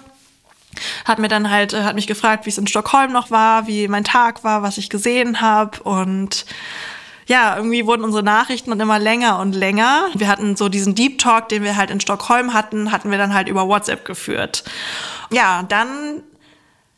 hat 1.06 1.18
mir 1.18 1.28
dann 1.28 1.50
halt, 1.50 1.74
äh, 1.74 1.84
hat 1.84 1.96
mich 1.96 2.06
gefragt, 2.06 2.46
wie 2.46 2.50
es 2.50 2.58
in 2.58 2.68
Stockholm 2.68 3.12
noch 3.12 3.32
war, 3.32 3.66
wie 3.66 3.88
mein 3.88 4.04
Tag 4.04 4.44
war, 4.44 4.62
was 4.62 4.78
ich 4.78 4.90
gesehen 4.90 5.42
habe 5.42 5.82
und 5.82 6.46
ja, 7.28 7.58
irgendwie 7.58 7.86
wurden 7.86 8.06
unsere 8.06 8.24
Nachrichten 8.24 8.70
dann 8.70 8.80
immer 8.80 9.00
länger 9.00 9.40
und 9.40 9.54
länger. 9.54 10.08
Wir 10.14 10.30
hatten 10.30 10.56
so 10.56 10.70
diesen 10.70 10.96
Deep 10.96 11.20
Talk, 11.20 11.50
den 11.50 11.62
wir 11.62 11.76
halt 11.76 11.92
in 11.92 12.00
Stockholm 12.00 12.54
hatten, 12.54 12.92
hatten 12.92 13.12
wir 13.12 13.18
dann 13.18 13.34
halt 13.34 13.50
über 13.50 13.68
WhatsApp 13.68 14.06
geführt. 14.06 14.64
Ja, 15.30 15.64
dann 15.64 16.24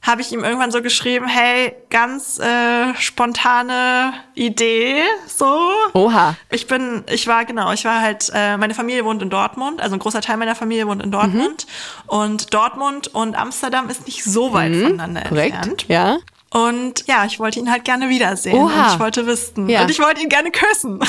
habe 0.01 0.21
ich 0.21 0.31
ihm 0.31 0.43
irgendwann 0.43 0.71
so 0.71 0.81
geschrieben, 0.81 1.27
hey, 1.27 1.73
ganz 1.89 2.39
äh, 2.39 2.93
spontane 2.95 4.13
Idee, 4.33 5.01
so. 5.27 5.69
Oha. 5.93 6.35
Ich 6.51 6.67
bin, 6.67 7.03
ich 7.11 7.27
war 7.27 7.45
genau, 7.45 7.71
ich 7.73 7.85
war 7.85 8.01
halt, 8.01 8.31
äh, 8.33 8.57
meine 8.57 8.73
Familie 8.73 9.03
wohnt 9.05 9.21
in 9.21 9.29
Dortmund, 9.29 9.81
also 9.81 9.95
ein 9.95 9.99
großer 9.99 10.21
Teil 10.21 10.37
meiner 10.37 10.55
Familie 10.55 10.87
wohnt 10.87 11.03
in 11.03 11.11
Dortmund. 11.11 11.67
Und 12.07 12.53
Dortmund 12.53 13.07
und 13.13 13.35
Amsterdam 13.35 13.89
ist 13.89 14.05
nicht 14.05 14.23
so 14.23 14.53
weit 14.53 14.73
voneinander 14.75 15.21
Korrekt. 15.23 15.53
entfernt. 15.55 15.85
Ja. 15.89 16.17
Und 16.51 17.05
ja, 17.05 17.25
ich 17.25 17.39
wollte 17.39 17.59
ihn 17.59 17.69
halt 17.69 17.85
gerne 17.85 18.09
wiedersehen. 18.09 18.55
Oha. 18.57 18.87
Und 18.87 18.93
ich 18.93 18.99
wollte 18.99 19.27
wissen. 19.27 19.69
Ja. 19.69 19.81
Und 19.83 19.91
ich 19.91 19.99
wollte 19.99 20.21
ihn 20.23 20.29
gerne 20.29 20.49
küssen. 20.49 20.99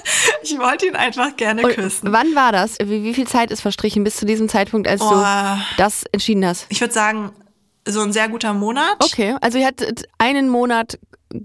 ich 0.42 0.58
wollte 0.58 0.86
ihn 0.86 0.94
einfach 0.96 1.36
gerne 1.38 1.62
Und 1.62 1.72
küssen. 1.74 2.12
wann 2.12 2.34
war 2.34 2.52
das? 2.52 2.76
Wie, 2.80 3.02
wie 3.02 3.14
viel 3.14 3.26
Zeit 3.26 3.50
ist 3.50 3.62
verstrichen 3.62 4.04
bis 4.04 4.16
zu 4.16 4.26
diesem 4.26 4.48
Zeitpunkt, 4.50 4.86
als 4.86 5.00
Oh. 5.00 5.08
du 5.10 5.24
das 5.78 6.02
entschieden 6.12 6.44
hast? 6.44 6.66
Ich 6.68 6.82
würde 6.82 6.92
sagen, 6.92 7.32
so 7.92 8.00
ein 8.00 8.12
sehr 8.12 8.28
guter 8.28 8.52
Monat. 8.54 8.96
Okay, 9.00 9.36
also 9.40 9.58
ihr 9.58 9.66
hattet 9.66 10.04
einen 10.18 10.48
Monat 10.48 10.98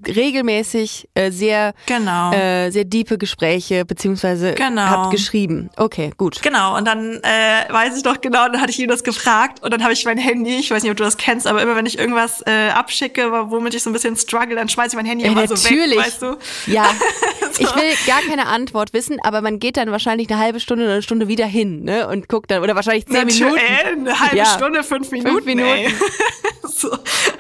regelmäßig 0.08 1.08
äh, 1.14 1.32
sehr 1.32 1.74
Genau. 1.86 2.32
äh, 2.32 2.72
sehr 2.72 2.86
diepe 2.86 3.18
Gespräche 3.18 3.86
beziehungsweise 3.86 4.54
Genau. 4.54 4.82
habt 4.82 5.12
geschrieben. 5.12 5.70
Okay, 5.78 6.12
gut. 6.18 6.42
Genau, 6.42 6.76
und 6.78 6.86
dann 6.86 7.20
äh, 7.24 7.72
weiß 7.72 7.96
ich 7.98 8.04
doch 8.04 8.20
genau, 8.22 8.48
dann 8.48 8.62
hatte 8.62 8.72
ich 8.72 8.80
ihm 8.80 8.88
das 8.90 9.04
gefragt 9.04 9.64
und 9.64 9.72
dann 9.72 9.84
habe 9.84 9.94
ich 9.94 10.04
mein 10.06 10.18
Handy, 10.18 10.56
ich 10.58 10.72
weiß 10.72 10.84
nicht, 10.84 10.92
ob 10.92 10.98
du 10.98 11.04
das 11.04 11.18
kennst, 11.18 11.48
aber 11.48 11.62
immer 11.62 11.76
wenn 11.76 11.86
ich 11.86 11.98
irgendwas 12.00 12.42
äh, 12.46 12.70
abschicke, 12.70 13.32
womit 13.32 13.74
ich 13.76 13.84
so 13.84 13.90
ein 13.90 13.94
bisschen 13.94 14.16
struggle, 14.16 14.56
dann 14.56 14.70
schmeiße 14.70 14.90
ich 14.90 14.96
mein 14.96 15.06
Handy 15.06 15.26
Ja, 15.26 15.32
immer 15.32 15.48
so 15.48 15.54
natürlich. 15.56 15.98
weg, 15.98 16.06
weißt 16.06 16.22
du? 16.22 16.38
Ja, 16.68 16.86
ich 17.58 17.76
will 17.76 17.94
gar 18.08 18.22
keine 18.22 18.48
Antwort 18.48 18.94
wissen, 18.94 19.18
aber 19.24 19.42
man 19.42 19.60
geht 19.60 19.78
dann 19.78 19.92
wahrscheinlich 19.92 20.30
eine 20.30 20.40
halbe 20.40 20.60
Stunde 20.60 20.86
oder 20.86 20.94
eine 20.94 21.02
Stunde 21.04 21.28
wieder 21.28 21.46
hin, 21.46 21.84
ne? 21.84 22.08
Und 22.08 22.28
guckt 22.28 22.52
dann, 22.52 22.64
oder 22.64 22.76
wahrscheinlich 22.76 23.06
zehn 23.06 23.16
Natürlich, 23.28 23.40
Minuten. 23.42 23.60
Äh, 23.60 24.10
eine 24.10 24.20
halbe 24.20 24.38
Ja. 24.38 24.46
Stunde, 24.46 24.84
fünf 24.84 25.12
Minuten. 25.12 25.46
Minuten. 25.46 25.68
Ey. 25.70 25.94
so, 26.76 26.90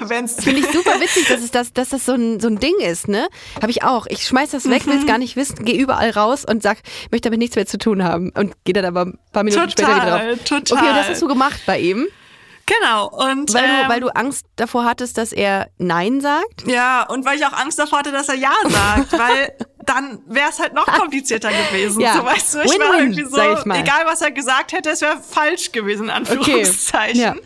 Finde 0.07 0.59
ich 0.59 0.67
super 0.67 0.99
witzig, 0.99 1.27
dass, 1.27 1.41
es 1.41 1.51
das, 1.51 1.73
dass 1.73 1.89
das 1.89 2.05
so 2.05 2.13
ein, 2.13 2.34
so 2.39 2.47
ein 2.47 2.59
Ding 2.59 2.75
ist, 2.79 3.07
ne? 3.07 3.27
Habe 3.61 3.71
ich 3.71 3.83
auch. 3.83 4.05
Ich 4.07 4.25
schmeiß 4.25 4.51
das 4.51 4.69
weg, 4.69 4.85
Mhm. 4.85 4.91
will 4.91 4.99
es 4.99 5.05
gar 5.07 5.17
nicht 5.17 5.35
wissen, 5.35 5.65
gehe 5.65 5.77
überall 5.79 6.09
raus 6.11 6.45
und 6.45 6.61
sag, 6.63 6.77
ich 7.03 7.11
möchte 7.11 7.29
damit 7.29 7.39
nichts 7.39 7.55
mehr 7.55 7.65
zu 7.65 7.77
tun 7.77 8.03
haben. 8.03 8.31
Und 8.35 8.53
gehe 8.63 8.73
dann 8.73 8.85
aber 8.85 9.01
ein 9.05 9.19
paar 9.31 9.43
Minuten 9.43 9.69
später 9.69 9.89
wieder 9.95 10.01
Total, 10.05 10.35
drauf. 10.35 10.43
total. 10.45 10.77
Okay, 10.79 10.89
und 10.89 10.97
das 10.97 11.09
hast 11.09 11.21
du 11.21 11.27
gemacht 11.27 11.61
bei 11.65 11.79
ihm, 11.79 12.07
Genau, 12.67 13.09
und 13.09 13.53
weil, 13.53 13.63
ähm, 13.63 13.69
du, 13.83 13.89
weil 13.89 13.99
du 13.99 14.07
Angst 14.15 14.47
davor 14.55 14.85
hattest, 14.85 15.19
dass 15.19 15.31
er 15.31 15.67
Nein 15.77 16.19
sagt? 16.19 16.65
Ja, 16.65 17.03
und 17.07 17.23
weil 17.23 17.37
ich 17.37 17.45
auch 17.45 17.53
Angst 17.53 17.77
davor 17.77 17.99
hatte, 17.99 18.11
dass 18.11 18.27
er 18.27 18.33
Ja 18.35 18.53
sagt, 18.63 19.11
weil 19.19 19.53
dann 19.85 20.19
wäre 20.25 20.49
es 20.49 20.59
halt 20.59 20.73
noch 20.73 20.85
komplizierter 20.99 21.49
gewesen. 21.49 22.01
Ja. 22.01 22.13
So, 22.13 22.25
weißt 22.25 22.55
du, 22.55 22.61
ich 22.61 22.79
war 22.79 22.93
Win-win, 22.93 22.99
irgendwie 22.99 23.23
so, 23.23 23.35
sag 23.35 23.59
ich 23.59 23.65
mal. 23.65 23.79
egal 23.79 24.05
was 24.05 24.21
er 24.21 24.31
gesagt 24.31 24.73
hätte, 24.73 24.89
es 24.89 25.01
wäre 25.01 25.17
falsch 25.21 25.71
gewesen, 25.71 26.05
in 26.05 26.09
Anführungszeichen. 26.11 27.19
Ja. 27.19 27.33
Mhm. 27.33 27.41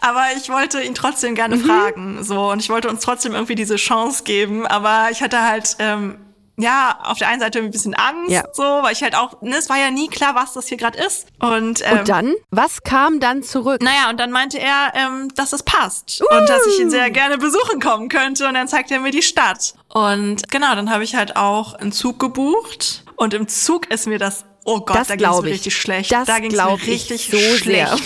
Aber 0.00 0.24
ich 0.36 0.48
wollte 0.48 0.80
ihn 0.82 0.94
trotzdem 0.94 1.34
gerne 1.34 1.58
fragen, 1.58 2.22
so, 2.24 2.50
und 2.50 2.60
ich 2.60 2.70
wollte 2.70 2.88
uns 2.88 3.02
trotzdem 3.02 3.34
irgendwie 3.34 3.54
diese 3.54 3.76
Chance 3.76 4.24
geben, 4.24 4.66
aber 4.66 5.08
ich 5.10 5.22
hatte 5.22 5.42
halt, 5.42 5.76
ähm, 5.78 6.16
ja, 6.60 6.98
auf 7.04 7.18
der 7.18 7.28
einen 7.28 7.40
Seite 7.40 7.58
ein 7.58 7.70
bisschen 7.70 7.94
Angst, 7.94 8.30
Ja. 8.30 8.44
so, 8.52 8.62
weil 8.62 8.92
ich 8.92 9.02
halt 9.02 9.14
auch, 9.14 9.40
ne, 9.42 9.56
es 9.56 9.68
war 9.68 9.78
ja 9.78 9.90
nie 9.90 10.08
klar, 10.08 10.34
was 10.34 10.52
das 10.52 10.66
hier 10.68 10.76
gerade 10.76 10.98
ist. 10.98 11.26
Und, 11.40 11.82
ähm, 11.84 11.98
Und 11.98 12.08
dann? 12.08 12.34
Was 12.50 12.82
kam 12.82 13.20
dann 13.20 13.42
zurück? 13.42 13.82
naja, 13.82 14.10
und 14.10 14.18
dann 14.20 14.30
meinte 14.30 14.58
er, 14.58 14.92
ähm, 14.94 15.28
dass 15.34 15.52
es 15.52 15.62
passt 15.62 16.22
und 16.22 16.48
dass 16.48 16.66
ich 16.66 16.80
ihn 16.80 16.90
sehr 16.90 17.10
gerne 17.10 17.38
besuchen 17.38 17.80
kommen 17.80 18.08
könnte. 18.08 18.46
Und 18.46 18.54
dann 18.54 18.68
zeigt 18.68 18.90
er 18.90 19.00
mir 19.00 19.10
die 19.10 19.22
Stadt. 19.22 19.74
Und 19.88 20.48
genau, 20.50 20.74
dann 20.74 20.90
habe 20.90 21.04
ich 21.04 21.14
halt 21.14 21.36
auch 21.36 21.74
einen 21.74 21.92
Zug 21.92 22.18
gebucht. 22.18 23.04
Und 23.16 23.34
im 23.34 23.48
Zug 23.48 23.90
ist 23.90 24.06
mir 24.06 24.18
das, 24.18 24.44
oh 24.64 24.80
Gott, 24.80 24.96
Das 24.96 25.08
da 25.08 25.16
ging 25.16 25.28
es 25.28 25.42
richtig 25.42 25.76
schlecht. 25.76 26.12
Das 26.12 26.26
da 26.26 26.38
ging 26.38 26.52
es 26.52 26.56
mir 26.56 26.72
richtig 26.86 27.28
so 27.30 27.36
sehr. 27.38 27.56
schlecht. 27.58 28.02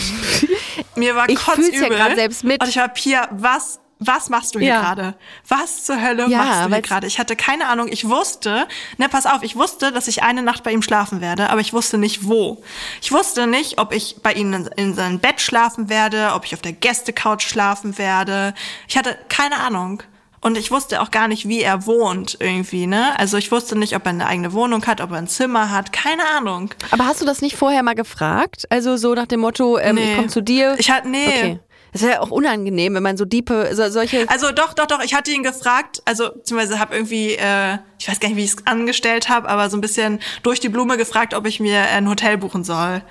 mir 0.96 1.14
war 1.14 1.28
Ich 1.28 1.38
fühl's 1.38 1.68
ja 1.68 1.72
kotzübel. 1.80 1.96
grad 1.98 2.14
selbst 2.16 2.44
mit. 2.44 2.62
Und 2.62 2.68
ich 2.68 2.76
war, 2.76 2.88
Pia, 2.88 3.28
was... 3.32 3.80
Was 4.06 4.28
machst 4.28 4.54
du 4.54 4.58
hier 4.58 4.68
Ja. 4.68 4.80
gerade? 4.80 5.14
Was 5.48 5.84
zur 5.84 6.00
Hölle 6.02 6.26
Ja, 6.28 6.38
machst 6.38 6.64
du 6.64 6.68
hier 6.68 6.82
gerade? 6.82 7.06
Ich 7.06 7.18
hatte 7.18 7.36
keine 7.36 7.68
Ahnung. 7.68 7.88
Ich 7.90 8.08
wusste, 8.08 8.66
ne, 8.98 9.08
pass 9.08 9.26
auf, 9.26 9.42
ich 9.42 9.56
wusste, 9.56 9.92
dass 9.92 10.08
ich 10.08 10.22
eine 10.22 10.42
Nacht 10.42 10.62
bei 10.62 10.72
ihm 10.72 10.82
schlafen 10.82 11.20
werde, 11.20 11.50
aber 11.50 11.60
ich 11.60 11.72
wusste 11.72 11.98
nicht 11.98 12.26
wo. 12.28 12.62
Ich 13.00 13.12
wusste 13.12 13.46
nicht, 13.46 13.78
ob 13.78 13.92
ich 13.92 14.16
bei 14.22 14.32
ihm 14.32 14.52
in, 14.52 14.66
in 14.76 14.94
seinem 14.94 15.18
Bett 15.20 15.40
schlafen 15.40 15.88
werde, 15.88 16.30
ob 16.34 16.44
ich 16.44 16.54
auf 16.54 16.60
der 16.62 16.72
Gästecouch 16.72 17.40
schlafen 17.40 17.96
werde. 17.98 18.54
Ich 18.88 18.96
hatte 18.98 19.16
keine 19.28 19.56
Ahnung. 19.60 20.02
Und 20.40 20.58
ich 20.58 20.70
wusste 20.70 21.00
auch 21.00 21.10
gar 21.10 21.26
nicht, 21.26 21.48
wie 21.48 21.62
er 21.62 21.86
wohnt 21.86 22.36
irgendwie, 22.38 22.86
ne? 22.86 23.18
Also 23.18 23.38
ich 23.38 23.50
wusste 23.50 23.78
nicht, 23.78 23.96
ob 23.96 24.04
er 24.04 24.10
eine 24.10 24.26
eigene 24.26 24.52
Wohnung 24.52 24.84
hat, 24.86 25.00
ob 25.00 25.12
er 25.12 25.16
ein 25.16 25.26
Zimmer 25.26 25.70
hat, 25.70 25.90
keine 25.90 26.22
Ahnung. 26.36 26.68
Aber 26.90 27.06
hast 27.06 27.22
du 27.22 27.24
das 27.24 27.40
nicht 27.40 27.56
vorher 27.56 27.82
mal 27.82 27.94
gefragt? 27.94 28.66
Also 28.68 28.98
so 28.98 29.14
nach 29.14 29.24
dem 29.24 29.40
Motto, 29.40 29.78
ähm, 29.78 29.96
ich 29.96 30.04
Nee. 30.04 30.16
komme 30.16 30.28
zu 30.28 30.42
dir? 30.42 30.74
Ich 30.78 30.90
hatte, 30.90 31.08
nee. 31.08 31.26
Okay. 31.28 31.58
Das 31.94 32.02
wäre 32.02 32.14
ja 32.14 32.20
auch 32.20 32.32
unangenehm, 32.32 32.96
wenn 32.96 33.04
man 33.04 33.16
so 33.16 33.24
diepe, 33.24 33.70
so, 33.72 33.88
solche. 33.88 34.28
Also 34.28 34.50
doch, 34.50 34.74
doch, 34.74 34.86
doch. 34.86 35.00
Ich 35.04 35.14
hatte 35.14 35.30
ihn 35.30 35.44
gefragt, 35.44 36.02
also 36.04 36.32
beziehungsweise 36.32 36.80
habe 36.80 36.92
irgendwie, 36.92 37.34
äh, 37.34 37.78
ich 38.00 38.08
weiß 38.08 38.18
gar 38.18 38.28
nicht, 38.28 38.36
wie 38.36 38.42
ich 38.42 38.50
es 38.50 38.66
angestellt 38.66 39.28
habe, 39.28 39.48
aber 39.48 39.70
so 39.70 39.76
ein 39.76 39.80
bisschen 39.80 40.18
durch 40.42 40.58
die 40.58 40.68
Blume 40.68 40.96
gefragt, 40.96 41.34
ob 41.34 41.46
ich 41.46 41.60
mir 41.60 41.82
ein 41.82 42.08
Hotel 42.08 42.36
buchen 42.36 42.64
soll. 42.64 43.02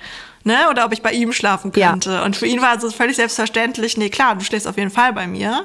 Ne? 0.46 0.68
Oder 0.70 0.84
ob 0.84 0.92
ich 0.92 1.00
bei 1.02 1.12
ihm 1.12 1.32
schlafen 1.32 1.72
Ja. 1.74 1.90
könnte. 1.90 2.22
Und 2.22 2.36
für 2.36 2.46
ihn 2.46 2.60
war 2.60 2.76
es 2.76 2.94
völlig 2.94 3.16
selbstverständlich, 3.16 3.96
nee, 3.96 4.10
klar, 4.10 4.34
du 4.36 4.44
schläfst 4.44 4.68
auf 4.68 4.76
jeden 4.76 4.90
Fall 4.90 5.12
bei 5.14 5.26
mir. 5.26 5.64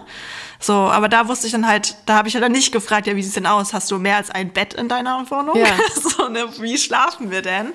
So, 0.61 0.73
aber 0.73 1.07
da 1.07 1.27
wusste 1.29 1.47
ich 1.47 1.53
dann 1.53 1.67
halt, 1.67 1.95
da 2.05 2.15
habe 2.15 2.27
ich 2.27 2.33
ja 2.33 2.39
dann 2.41 2.51
nicht 2.51 2.71
gefragt, 2.73 3.07
ja, 3.07 3.15
wie 3.15 3.21
sieht's 3.23 3.35
denn 3.35 3.45
aus? 3.45 3.73
Hast 3.73 3.91
du 3.91 3.97
mehr 3.97 4.17
als 4.17 4.29
ein 4.29 4.51
Bett 4.51 4.73
in 4.73 4.89
deiner 4.89 5.29
Wohnung? 5.29 5.57
Ja. 5.57 5.65
so, 6.17 6.27
ne, 6.27 6.45
wie 6.59 6.77
schlafen 6.77 7.31
wir 7.31 7.41
denn? 7.41 7.71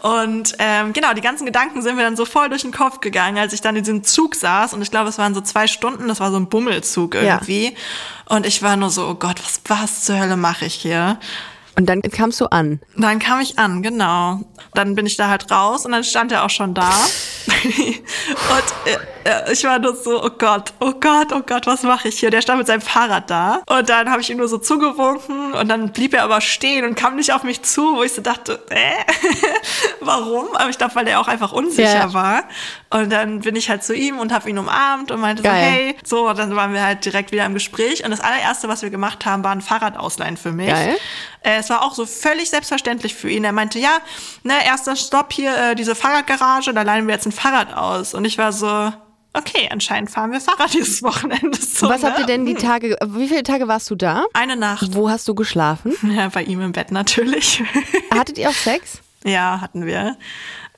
Und 0.00 0.54
ähm, 0.58 0.92
genau, 0.92 1.12
die 1.12 1.20
ganzen 1.20 1.46
Gedanken 1.46 1.82
sind 1.82 1.94
mir 1.96 2.02
dann 2.02 2.16
so 2.16 2.24
voll 2.24 2.48
durch 2.48 2.62
den 2.62 2.72
Kopf 2.72 3.00
gegangen, 3.00 3.38
als 3.38 3.52
ich 3.52 3.60
dann 3.60 3.76
in 3.76 3.84
diesem 3.84 4.02
Zug 4.04 4.34
saß. 4.34 4.74
Und 4.74 4.82
ich 4.82 4.90
glaube, 4.90 5.08
es 5.08 5.18
waren 5.18 5.34
so 5.34 5.40
zwei 5.40 5.66
Stunden, 5.68 6.08
das 6.08 6.18
war 6.20 6.30
so 6.30 6.38
ein 6.38 6.48
Bummelzug 6.48 7.14
Ja. 7.14 7.22
irgendwie. 7.22 7.76
Und 8.26 8.46
ich 8.46 8.62
war 8.62 8.76
nur 8.76 8.90
so, 8.90 9.06
oh 9.06 9.14
Gott, 9.14 9.40
was, 9.44 9.60
was 9.66 10.04
zur 10.04 10.18
Hölle 10.18 10.36
mache 10.36 10.64
ich 10.64 10.74
hier? 10.74 11.18
Und 11.78 11.86
dann 11.86 12.02
kamst 12.02 12.40
du 12.40 12.46
an. 12.46 12.80
Dann 12.96 13.20
kam 13.20 13.40
ich 13.40 13.56
an, 13.56 13.82
genau. 13.84 14.40
Dann 14.74 14.96
bin 14.96 15.06
ich 15.06 15.16
da 15.16 15.28
halt 15.28 15.48
raus 15.48 15.86
und 15.86 15.92
dann 15.92 16.02
stand 16.02 16.32
er 16.32 16.44
auch 16.44 16.50
schon 16.50 16.74
da. 16.74 16.90
und 17.46 17.94
äh, 18.84 18.96
äh, 19.22 19.52
ich 19.52 19.62
war 19.62 19.78
nur 19.78 19.94
so, 19.94 20.24
oh 20.24 20.30
Gott, 20.36 20.72
oh 20.80 20.92
Gott, 21.00 21.32
oh 21.32 21.42
Gott, 21.46 21.68
was 21.68 21.84
mache 21.84 22.08
ich 22.08 22.18
hier? 22.18 22.30
Der 22.30 22.42
stand 22.42 22.58
mit 22.58 22.66
seinem 22.66 22.80
Fahrrad 22.80 23.30
da. 23.30 23.62
Und 23.68 23.88
dann 23.88 24.10
habe 24.10 24.20
ich 24.20 24.28
ihm 24.28 24.38
nur 24.38 24.48
so 24.48 24.58
zugewunken 24.58 25.52
und 25.54 25.68
dann 25.68 25.92
blieb 25.92 26.14
er 26.14 26.24
aber 26.24 26.40
stehen 26.40 26.84
und 26.84 26.96
kam 26.96 27.14
nicht 27.14 27.32
auf 27.32 27.44
mich 27.44 27.62
zu, 27.62 27.96
wo 27.96 28.02
ich 28.02 28.12
so 28.12 28.22
dachte, 28.22 28.60
äh, 28.70 28.78
warum? 30.00 30.48
Aber 30.54 30.70
ich 30.70 30.78
glaube, 30.78 30.96
weil 30.96 31.06
er 31.06 31.20
auch 31.20 31.28
einfach 31.28 31.52
unsicher 31.52 31.94
Ja. 31.94 32.12
war. 32.12 32.42
Und 32.90 33.12
dann 33.12 33.40
bin 33.40 33.54
ich 33.54 33.68
halt 33.70 33.84
zu 33.84 33.94
ihm 33.94 34.18
und 34.18 34.32
habe 34.32 34.48
ihn 34.50 34.58
umarmt 34.58 35.10
und 35.10 35.20
meinte 35.20 35.42
Geil. 35.42 35.52
so, 35.52 35.70
hey, 35.70 35.96
so, 36.04 36.28
und 36.28 36.38
dann 36.38 36.56
waren 36.56 36.72
wir 36.72 36.82
halt 36.82 37.04
direkt 37.04 37.30
wieder 37.32 37.44
im 37.44 37.54
Gespräch. 37.54 38.04
Und 38.04 38.10
das 38.10 38.20
allererste, 38.20 38.68
was 38.68 38.82
wir 38.82 38.90
gemacht 38.90 39.26
haben, 39.26 39.44
war 39.44 39.52
ein 39.52 39.60
Fahrrad 39.60 39.96
ausleihen 39.96 40.36
für 40.36 40.52
mich. 40.52 40.68
Geil. 40.68 40.96
Äh, 41.48 41.58
es 41.58 41.70
war 41.70 41.82
auch 41.82 41.94
so 41.94 42.04
völlig 42.04 42.50
selbstverständlich 42.50 43.14
für 43.14 43.30
ihn. 43.30 43.42
Er 43.42 43.52
meinte, 43.52 43.78
ja, 43.78 43.98
ne, 44.42 44.52
erster 44.66 44.96
Stopp 44.96 45.32
hier, 45.32 45.56
äh, 45.56 45.74
diese 45.74 45.94
Fahrradgarage, 45.94 46.74
da 46.74 46.82
leihen 46.82 47.06
wir 47.06 47.14
jetzt 47.14 47.24
ein 47.24 47.32
Fahrrad 47.32 47.72
aus. 47.74 48.12
Und 48.12 48.26
ich 48.26 48.36
war 48.36 48.52
so, 48.52 48.92
okay, 49.32 49.66
anscheinend 49.70 50.10
fahren 50.10 50.30
wir 50.30 50.42
Fahrrad 50.42 50.72
dieses 50.74 51.02
Wochenende. 51.02 51.58
So, 51.58 51.88
Was 51.88 52.04
habt 52.04 52.16
ne? 52.18 52.24
ihr 52.24 52.26
denn 52.26 52.44
die 52.44 52.54
Tage, 52.54 52.98
wie 53.02 53.28
viele 53.28 53.44
Tage 53.44 53.66
warst 53.66 53.88
du 53.90 53.94
da? 53.94 54.26
Eine 54.34 54.56
Nacht. 54.56 54.94
Wo 54.94 55.08
hast 55.08 55.26
du 55.26 55.34
geschlafen? 55.34 55.94
Ja, 56.18 56.28
bei 56.28 56.42
ihm 56.42 56.60
im 56.60 56.72
Bett 56.72 56.90
natürlich. 56.90 57.62
Hattet 58.14 58.36
ihr 58.36 58.50
auch 58.50 58.54
Sex? 58.54 59.00
ja, 59.24 59.60
hatten 59.60 59.86
wir. 59.86 60.16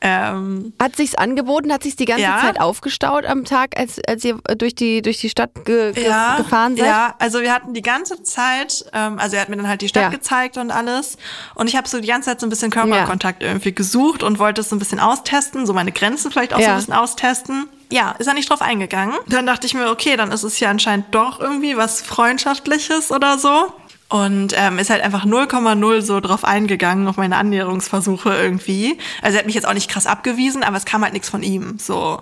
Ähm, 0.03 0.73
Hat 0.81 0.97
sich's 0.97 1.15
angeboten? 1.15 1.71
Hat 1.73 1.83
sich's 1.83 1.97
die 1.97 2.07
ganze 2.07 2.23
Ja. 2.23 2.41
Zeit 2.41 2.59
aufgestaut 2.59 3.27
am 3.27 3.45
Tag, 3.45 3.79
als, 3.79 4.01
als 4.09 4.25
ihr 4.25 4.39
durch 4.57 4.75
die, 4.75 5.03
durch 5.03 5.19
die 5.19 5.29
Stadt 5.29 5.51
ge 5.67 5.93
ge 5.93 6.05
gefahren 6.39 6.75
seid? 6.77 6.87
Ja, 6.87 7.15
also 7.19 7.41
wir 7.43 7.53
hatten 7.53 7.75
die 7.75 7.83
ganze 7.83 8.23
Zeit, 8.23 8.87
ähm, 8.95 9.19
also 9.19 9.37
er 9.37 9.43
hat 9.43 9.51
mir 9.51 9.57
dann 9.57 9.69
halt 9.69 9.83
die 9.83 9.89
Stadt 9.89 10.05
Ja. 10.05 10.09
gezeigt 10.09 10.57
und 10.57 10.71
alles. 10.71 11.19
Und 11.55 11.69
ich 11.69 11.77
habe 11.77 11.87
so 11.87 12.01
die 12.01 12.09
ganze 12.09 12.31
Zeit 12.31 12.41
so 12.41 12.47
ein 12.47 12.51
bisschen 12.51 12.71
Körperkontakt 12.71 13.43
irgendwie 13.43 13.75
gesucht 13.75 14.23
und 14.23 14.39
wollte 14.39 14.63
es 14.63 14.71
so 14.71 14.77
ein 14.77 14.79
bisschen 14.79 15.01
austesten, 15.01 15.67
so 15.67 15.75
meine 15.75 15.93
Grenzen 15.93 16.31
vielleicht 16.31 16.55
auch 16.55 16.59
so 16.59 16.65
Ja. 16.65 16.71
ein 16.73 16.77
bisschen 16.79 16.95
austesten. 16.95 17.69
Ja, 17.93 18.13
ist 18.19 18.27
er 18.27 18.35
nicht 18.35 18.49
drauf 18.49 18.63
eingegangen. 18.63 19.17
Dann 19.27 19.47
dachte 19.47 19.67
ich 19.67 19.75
mir, 19.75 19.91
okay, 19.91 20.17
dann 20.17 20.33
ist 20.33 20.45
es 20.45 20.61
ja 20.61 20.71
anscheinend 20.71 21.07
doch 21.15 21.41
irgendwie 21.41 21.77
was 21.77 22.01
Freundschaftliches 22.01 23.11
oder 23.11 23.37
so. 23.37 23.73
Und 24.11 24.55
ähm, 24.57 24.81
ist 24.81 24.91
halt 24.91 25.05
einfach 25.05 25.25
0,0 25.25 26.01
so 26.03 26.19
drauf 26.19 26.43
eingegangen, 26.45 27.07
auf 27.07 27.17
meine 27.17 27.37
Annäherungsversuche 27.37 28.35
irgendwie. 28.35 28.99
Also 29.23 29.37
er 29.37 29.39
hat 29.39 29.47
mich 29.47 29.55
jetzt 29.55 29.69
auch 29.69 29.73
nicht 29.73 29.89
krass 29.89 30.07
abgewiesen, 30.07 30.65
aber 30.65 30.77
es 30.77 30.85
kam 30.85 31.05
halt 31.05 31.13
nichts 31.13 31.29
von 31.29 31.45
ihm. 31.45 31.79
So, 31.79 32.21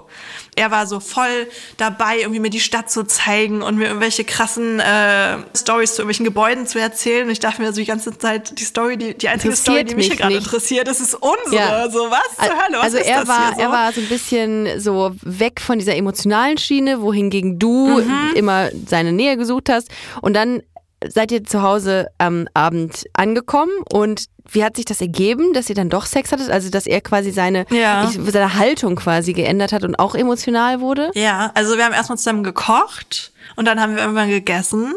er 0.55 0.70
war 0.70 0.87
so 0.87 1.01
voll 1.01 1.48
dabei, 1.79 2.18
irgendwie 2.18 2.40
mir 2.40 2.51
die 2.51 2.61
Stadt 2.61 2.90
zu 2.90 3.05
zeigen 3.05 3.62
und 3.62 3.79
mir 3.79 3.87
irgendwelche 3.87 4.24
krassen 4.24 4.81
äh, 4.81 5.38
Stories 5.57 5.94
zu 5.94 6.03
irgendwelchen 6.03 6.27
Gebäuden 6.27 6.66
zu 6.66 6.79
erzählen. 6.79 7.24
Und 7.24 7.31
ich 7.33 7.40
dachte 7.40 7.62
mir 7.62 7.72
so 7.72 7.81
die 7.81 7.87
ganze 7.87 8.18
Zeit, 8.18 8.59
die 8.59 8.64
Story, 8.64 8.98
die, 8.98 9.16
die 9.16 9.29
einzige 9.31 9.57
Story, 9.57 9.85
die 9.85 9.94
mich 9.94 10.07
hier 10.07 10.14
mich 10.14 10.20
gerade 10.20 10.37
interessiert, 10.37 10.88
das 10.88 11.01
ist 11.01 11.14
unsere. 11.14 11.57
Ja. 11.57 11.90
So 11.90 12.11
was 12.11 12.37
zur 12.37 12.55
Hölle, 12.55 12.77
was 12.77 12.85
also 12.85 12.98
er 12.98 13.27
war, 13.27 13.55
so? 13.55 13.61
er 13.62 13.70
war 13.72 13.92
so 13.94 14.03
ein 14.03 14.09
bisschen 14.09 14.79
so 14.79 15.12
weg 15.22 15.59
von 15.62 15.79
dieser 15.79 15.96
emotionalen 15.96 16.59
Schiene, 16.59 17.01
wohingegen 17.01 17.59
du 17.59 17.88
Mhm. 17.88 18.33
immer 18.35 18.68
seine 18.87 19.12
Nähe 19.12 19.38
gesucht 19.38 19.70
hast. 19.70 19.88
Und 20.20 20.35
dann 20.35 20.62
seid 21.06 21.30
ihr 21.32 21.44
zu 21.44 21.62
Hause 21.62 22.08
am 22.18 22.48
Abend 22.54 23.04
angekommen 23.12 23.72
und 23.92 24.24
wie 24.50 24.64
hat 24.64 24.76
sich 24.76 24.87
das 24.87 25.00
ergeben, 25.02 25.52
dass 25.52 25.68
ihr 25.68 25.74
dann 25.74 25.90
doch 25.90 26.06
Sex 26.06 26.32
hattet? 26.32 26.50
Also 26.50 26.70
dass 26.70 26.87
er 26.87 27.00
quasi 27.02 27.30
seine, 27.30 27.66
Ja. 27.70 28.08
ich, 28.08 28.18
seine 28.32 28.54
Haltung 28.54 28.96
quasi 28.96 29.34
geändert 29.34 29.72
hat 29.72 29.84
und 29.84 29.98
auch 29.98 30.14
emotional 30.14 30.80
wurde? 30.80 31.11
Ja, 31.14 31.50
also 31.54 31.76
wir 31.76 31.84
haben 31.84 31.92
erstmal 31.92 32.16
zusammen 32.18 32.42
gekocht 32.44 33.32
und 33.56 33.66
dann 33.66 33.78
haben 33.80 33.94
wir 33.94 34.00
irgendwann 34.02 34.30
gegessen. 34.30 34.94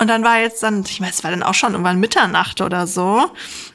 Und 0.00 0.08
dann 0.08 0.22
war 0.24 0.38
jetzt 0.40 0.62
dann, 0.62 0.84
ich 0.88 1.00
meine, 1.00 1.12
es 1.12 1.22
war 1.24 1.30
dann 1.30 1.42
auch 1.42 1.54
schon 1.54 1.72
irgendwann 1.72 1.98
Mitternacht 2.00 2.60
oder 2.60 2.86
so. 2.86 3.30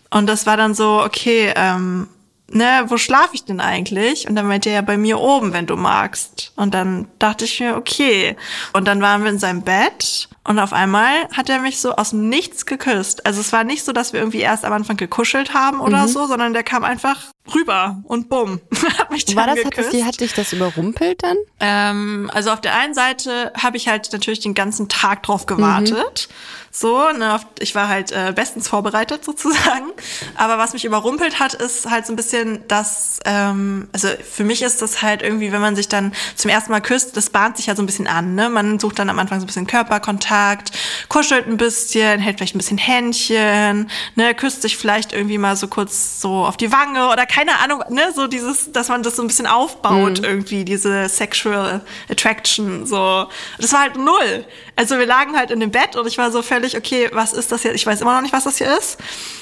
Und 0.10 0.28
das 0.28 0.45
war 0.47 0.58
dann 0.58 0.73
so, 0.73 1.02
okay, 1.04 1.52
ähm, 1.56 2.08
ne, 2.54 2.86
wo 2.88 2.98
schlafe 2.98 3.34
ich 3.36 3.46
denn 3.46 3.60
eigentlich? 3.60 4.28
Und 4.28 4.36
dann 4.36 4.48
meinte 4.48 4.70
er 4.70 4.76
ja 4.76 4.82
bei 4.82 4.98
mir 4.98 5.20
oben, 5.20 5.54
wenn 5.54 5.66
du 5.66 5.76
magst. 5.76 6.52
Und 6.56 6.74
dann 6.74 7.08
dachte 7.20 7.46
ich 7.46 7.60
mir, 7.60 7.76
okay. 7.76 8.36
Und 8.74 8.88
dann 8.88 9.02
waren 9.02 9.24
wir 9.24 9.30
in 9.32 9.39
seinem 9.39 9.62
Bett 9.62 10.30
und 10.44 10.60
auf 10.60 10.74
einmal 10.74 11.28
hat 11.34 11.50
er 11.50 11.60
mich 11.60 11.80
so 11.80 11.96
aus 11.96 12.12
dem 12.12 12.30
Nichts 12.30 12.66
geküsst. 12.66 13.26
Also 13.26 13.42
es 13.42 13.52
war 13.54 13.63
nicht 13.63 13.84
so, 13.84 13.92
dass 13.92 14.13
wir 14.13 14.20
irgendwie 14.20 14.39
erst 14.42 14.66
am 14.66 14.74
Anfang 14.74 14.98
gekuschelt 14.98 15.54
haben 15.54 15.80
oder 15.80 16.04
Mhm. 16.04 16.08
so, 16.08 16.28
sondern 16.28 16.54
der 16.54 16.63
kam 16.63 16.84
einfach 16.84 17.18
rüber 17.53 18.01
und 18.06 18.29
bumm, 18.29 18.62
hat 18.99 19.12
mich 19.12 19.25
dann 19.25 19.36
War 19.36 19.47
das, 19.47 19.58
hat, 19.58 19.63
geküsst. 19.71 19.88
das, 19.88 19.91
die- 19.91 20.06
hat 20.06 20.19
dich 20.19 20.34
das 20.34 20.53
überrumpelt 20.53 21.21
dann? 21.23 21.38
Ähm, 21.60 22.32
also 22.34 22.51
auf 22.51 22.62
der 22.62 22.75
einen 22.75 22.93
Seite 22.93 23.51
habe 23.62 23.77
ich 23.77 23.88
halt 23.88 24.12
natürlich 24.13 24.39
den 24.39 24.53
ganzen 24.53 24.88
Tag 24.89 25.23
drauf 25.23 25.45
gewartet. 25.45 26.29
So, 26.75 27.12
ne, 27.12 27.39
ich 27.60 27.75
war 27.75 27.88
halt 27.88 28.12
äh, 28.12 28.34
bestens 28.36 28.67
vorbereitet 28.67 29.23
sozusagen. 29.25 29.91
Aber 30.36 30.58
was 30.58 30.73
mich 30.73 30.86
überrumpelt 30.86 31.39
hat, 31.39 31.53
ist 31.53 31.88
halt 31.89 32.08
so 32.08 32.13
ein 32.13 32.15
bisschen 32.15 32.63
das, 32.67 33.19
ähm, 33.25 33.89
also 33.93 34.08
für 34.27 34.43
mich 34.43 34.63
ist 34.63 34.82
das 34.82 35.03
halt 35.03 35.21
irgendwie, 35.21 35.51
wenn 35.51 35.62
man 35.62 35.75
sich 35.75 35.88
dann 35.88 36.13
zum 36.36 36.49
ersten 36.49 36.71
Mal 36.71 36.82
küsst, 36.82 37.15
das 37.15 37.29
bahnt 37.29 37.58
sich 37.58 37.67
ja 37.67 37.75
so 37.75 37.84
ein 37.84 37.86
bisschen 37.86 38.08
an. 38.08 38.34
Ne? 38.34 38.49
Man 38.49 38.79
sucht 38.79 38.97
dann 38.97 39.10
am 39.12 39.19
Anfang 39.19 39.39
so 39.39 39.43
ein 39.43 39.47
bisschen 39.47 39.67
Körperkontakt, 39.67 40.71
kuschelt 41.10 41.45
ein 41.45 41.58
bisschen, 41.58 42.19
hält 42.19 42.38
vielleicht 42.38 42.56
ein 42.56 42.58
bisschen 42.60 42.79
Händchen, 42.79 43.89
ne, 44.15 44.34
küsst 44.34 44.63
sich 44.63 44.75
vielleicht 44.75 45.13
irgendwie 45.13 45.38
mal 45.38 45.56
so 45.56 45.67
kurz 45.67 46.19
so 46.21 46.43
auf 46.45 46.58
die 46.58 46.71
Wange 46.71 47.10
oder 47.10 47.27
keine 47.34 47.60
Ahnung, 47.60 47.84
ne, 47.89 48.12
so 48.13 48.28
dieses, 48.28 48.72
dass 48.72 48.89
man 48.89 49.02
das 49.02 49.15
so 49.15 49.24
ein 49.24 49.28
bisschen 49.28 49.48
aufbaut 49.48 50.19
irgendwie, 50.24 50.63
diese 50.63 51.10
Sexual 51.10 51.82
Attraction, 52.08 52.86
so. 52.86 53.28
Das 53.58 53.74
war 53.74 53.82
halt 53.82 53.96
null. 53.96 54.46
Also 54.76 55.00
wir 55.00 55.08
lagen 55.08 55.36
halt 55.36 55.50
in 55.50 55.60
dem 55.60 55.72
Bett 55.72 55.96
und 55.96 56.06
ich 56.06 56.19
war 56.19 56.32
so 56.32 56.43
völlig, 56.43 56.78
okay, 56.78 57.10
was 57.12 57.34
ist 57.34 57.52
das 57.52 57.63
jetzt? 57.63 57.76
Ich 57.76 57.88
weiß 57.88 58.02
immer 58.02 58.13
noch 58.13 58.22
nicht, 58.22 58.34
was 58.34 58.43
das 58.43 58.60
hier 58.60 58.78
ist. 58.78 59.00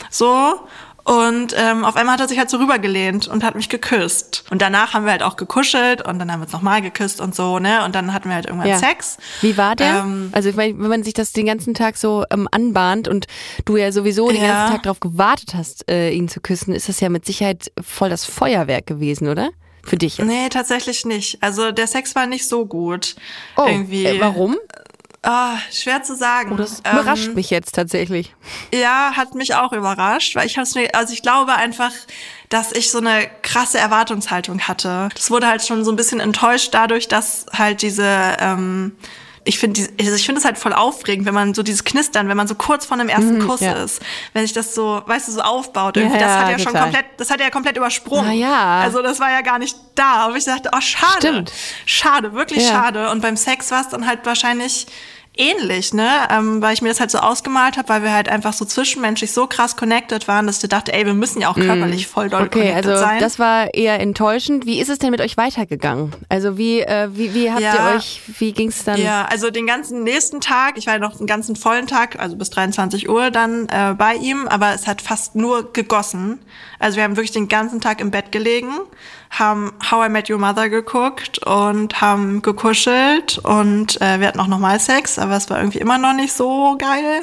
So. 0.09 0.59
Und 1.03 1.55
ähm, 1.57 1.83
auf 1.83 1.95
einmal 1.95 2.13
hat 2.13 2.21
er 2.21 2.27
sich 2.27 2.37
halt 2.37 2.49
so 2.49 2.57
rübergelehnt 2.57 3.27
und 3.27 3.43
hat 3.43 3.55
mich 3.55 3.69
geküsst. 3.69 4.43
Und 4.51 4.61
danach 4.61 4.93
haben 4.93 5.05
wir 5.05 5.11
halt 5.11 5.23
auch 5.23 5.35
gekuschelt 5.35 6.01
und 6.05 6.19
dann 6.19 6.31
haben 6.31 6.39
wir 6.41 6.43
uns 6.45 6.53
nochmal 6.53 6.81
geküsst 6.81 7.19
und 7.21 7.33
so, 7.33 7.57
ne? 7.59 7.83
Und 7.85 7.95
dann 7.95 8.13
hatten 8.13 8.29
wir 8.29 8.35
halt 8.35 8.45
irgendwann 8.45 8.77
Sex. 8.77 9.17
Wie 9.41 9.57
war 9.57 9.75
der? 9.75 9.99
Ähm, 10.05 10.29
also 10.31 10.49
ich 10.49 10.55
meine, 10.55 10.77
wenn 10.79 10.89
man 10.89 11.03
sich 11.03 11.13
das 11.13 11.31
den 11.33 11.47
ganzen 11.47 11.73
Tag 11.73 11.97
so 11.97 12.23
ähm, 12.31 12.47
anbahnt 12.51 13.07
und 13.07 13.25
du 13.65 13.77
ja 13.77 13.91
sowieso 13.91 14.29
den 14.29 14.41
Ja. 14.41 14.47
ganzen 14.47 14.73
Tag 14.75 14.83
darauf 14.83 14.99
gewartet 14.99 15.53
hast, 15.55 15.89
äh, 15.89 16.11
ihn 16.11 16.29
zu 16.29 16.39
küssen, 16.39 16.73
ist 16.73 16.87
das 16.87 16.99
ja 16.99 17.09
mit 17.09 17.25
Sicherheit 17.25 17.71
voll 17.81 18.09
das 18.09 18.25
Feuerwerk 18.25 18.85
gewesen, 18.85 19.27
oder? 19.27 19.49
Für 19.83 19.97
dich 19.97 20.19
jetzt. 20.19 20.27
Nee, 20.27 20.47
tatsächlich 20.49 21.05
nicht. 21.05 21.41
Also 21.41 21.71
der 21.71 21.87
Sex 21.87 22.13
war 22.13 22.27
nicht 22.27 22.47
so 22.47 22.67
gut. 22.67 23.15
Oh, 23.57 23.65
Irgendwie. 23.67 24.05
äh, 24.05 24.21
warum? 24.21 24.55
Ah, 25.23 25.57
schwer 25.71 26.01
zu 26.01 26.15
sagen. 26.15 26.51
Oh, 26.53 26.55
das 26.55 26.81
Ähm, 26.83 26.93
überrascht 26.93 27.35
mich 27.35 27.51
jetzt 27.51 27.75
tatsächlich. 27.75 28.33
Ja, 28.73 29.11
hat 29.15 29.35
mich 29.35 29.53
auch 29.53 29.71
überrascht, 29.71 30.35
weil 30.35 30.47
ich 30.47 30.57
hab's 30.57 30.73
mir, 30.73 30.95
also 30.95 31.13
ich 31.13 31.21
glaube 31.21 31.53
einfach, 31.53 31.91
dass 32.49 32.71
ich 32.71 32.89
so 32.89 32.97
eine 32.97 33.29
krasse 33.43 33.77
Erwartungshaltung 33.77 34.61
hatte. 34.61 35.09
Das 35.13 35.29
wurde 35.29 35.47
halt 35.47 35.63
schon 35.65 35.85
so 35.85 35.91
ein 35.91 35.95
bisschen 35.95 36.19
enttäuscht 36.19 36.73
dadurch, 36.73 37.07
dass 37.07 37.45
halt 37.55 37.83
diese, 37.83 38.35
ähm, 38.39 38.95
ich 39.43 39.57
finde, 39.57 39.81
also 39.99 40.13
ich 40.13 40.25
finde 40.25 40.39
es 40.39 40.45
halt 40.45 40.57
voll 40.59 40.71
aufregend, 40.73 41.25
wenn 41.25 41.33
man 41.33 41.53
so 41.55 41.63
dieses 41.63 41.83
Knistern, 41.83 42.27
wenn 42.29 42.37
man 42.37 42.47
so 42.47 42.53
kurz 42.53 42.85
vor 42.85 42.95
einem 42.97 43.09
ersten 43.09 43.39
Kuss 43.47 43.61
Mhm, 43.61 43.65
ja. 43.67 43.83
ist, 43.83 43.99
wenn 44.33 44.43
sich 44.43 44.53
das 44.53 44.75
so, 44.75 45.01
weißt 45.05 45.27
du, 45.27 45.31
so 45.31 45.41
aufbaut. 45.41 45.97
Irgendwie, 45.97 46.19
Ja, 46.19 46.23
das 46.27 46.31
hat 46.37 46.45
ja, 46.45 46.51
ja 46.51 46.59
schon 46.59 46.67
total. 46.73 46.81
komplett, 46.83 47.05
das 47.17 47.29
hat 47.31 47.39
er 47.39 47.45
ja 47.47 47.49
komplett 47.51 47.75
übersprungen. 47.77 48.33
Ja. 48.33 48.81
Also 48.81 49.01
das 49.01 49.19
war 49.19 49.31
ja 49.31 49.41
gar 49.41 49.57
nicht 49.57 49.75
da. 49.95 50.25
Aber 50.27 50.35
ich 50.37 50.45
dachte, 50.45 50.69
oh 50.75 50.79
schade, 50.81 51.15
Stimmt. 51.19 51.51
schade, 51.85 52.33
wirklich 52.33 52.67
schade. 52.67 53.09
Und 53.09 53.21
beim 53.21 53.35
Sex 53.35 53.71
war 53.71 53.81
es 53.81 53.89
dann 53.89 54.05
halt 54.05 54.25
wahrscheinlich 54.25 54.85
ähnlich, 55.41 55.93
ne? 55.93 56.07
Ähm, 56.29 56.61
weil 56.61 56.73
ich 56.73 56.81
mir 56.81 56.89
das 56.89 56.99
halt 56.99 57.09
so 57.11 57.17
ausgemalt 57.17 57.77
habe, 57.77 57.89
weil 57.89 58.03
wir 58.03 58.13
halt 58.13 58.29
einfach 58.29 58.53
so 58.53 58.63
zwischenmenschlich 58.65 59.31
so 59.31 59.47
krass 59.47 59.75
connected 59.75 60.27
waren, 60.27 60.45
dass 60.47 60.61
ich 60.63 60.69
dachte, 60.69 60.93
ey, 60.93 61.05
wir 61.05 61.13
müssen 61.13 61.41
ja 61.41 61.49
auch 61.49 61.55
körperlich 61.55 62.07
voll 62.07 62.29
doll. 62.29 62.43
Okay, 62.43 62.59
connected 62.69 62.85
also 62.91 63.01
sein. 63.01 63.19
das 63.19 63.39
war 63.39 63.73
eher 63.73 63.99
enttäuschend. 63.99 64.65
Wie 64.65 64.79
ist 64.79 64.89
es 64.89 64.99
denn 64.99 65.11
mit 65.11 65.21
euch 65.21 65.37
weitergegangen? 65.37 66.11
Also 66.29 66.57
wie, 66.57 66.81
äh, 66.81 67.09
wie, 67.13 67.33
wie 67.33 67.49
habt 67.51 67.61
Ja. 67.61 67.91
ihr 67.91 67.95
euch, 67.97 68.21
wie 68.37 68.51
ging's 68.53 68.83
dann? 68.83 69.01
Ja, 69.01 69.25
also 69.25 69.49
den 69.49 69.65
ganzen 69.65 70.03
nächsten 70.03 70.41
Tag, 70.41 70.77
ich 70.77 70.85
war 70.87 70.93
ja 70.93 70.99
noch 70.99 71.17
einen 71.17 71.27
ganzen 71.27 71.55
vollen 71.55 71.87
Tag, 71.87 72.19
also 72.19 72.35
bis 72.35 72.49
23 72.51 73.09
Uhr 73.09 73.31
dann 73.31 73.67
äh, 73.69 73.95
bei 73.97 74.15
ihm, 74.15 74.47
aber 74.47 74.73
es 74.73 74.87
hat 74.87 75.01
fast 75.01 75.35
nur 75.35 75.73
gegossen. 75.73 76.39
Also 76.81 76.97
wir 76.97 77.03
haben 77.03 77.15
wirklich 77.15 77.31
den 77.31 77.47
ganzen 77.47 77.79
Tag 77.79 78.01
im 78.01 78.09
Bett 78.09 78.31
gelegen, 78.31 78.71
haben 79.29 79.71
How 79.91 80.07
I 80.07 80.09
Met 80.09 80.31
Your 80.31 80.39
Mother 80.39 80.67
geguckt 80.67 81.37
und 81.45 82.01
haben 82.01 82.41
gekuschelt 82.41 83.37
und 83.37 84.01
äh, 84.01 84.19
wir 84.19 84.27
hatten 84.27 84.39
auch 84.39 84.47
nochmal 84.47 84.79
Sex, 84.79 85.19
aber 85.19 85.35
es 85.35 85.47
war 85.51 85.59
irgendwie 85.59 85.77
immer 85.77 85.99
noch 85.99 86.13
nicht 86.13 86.33
so 86.33 86.75
geil. 86.79 87.21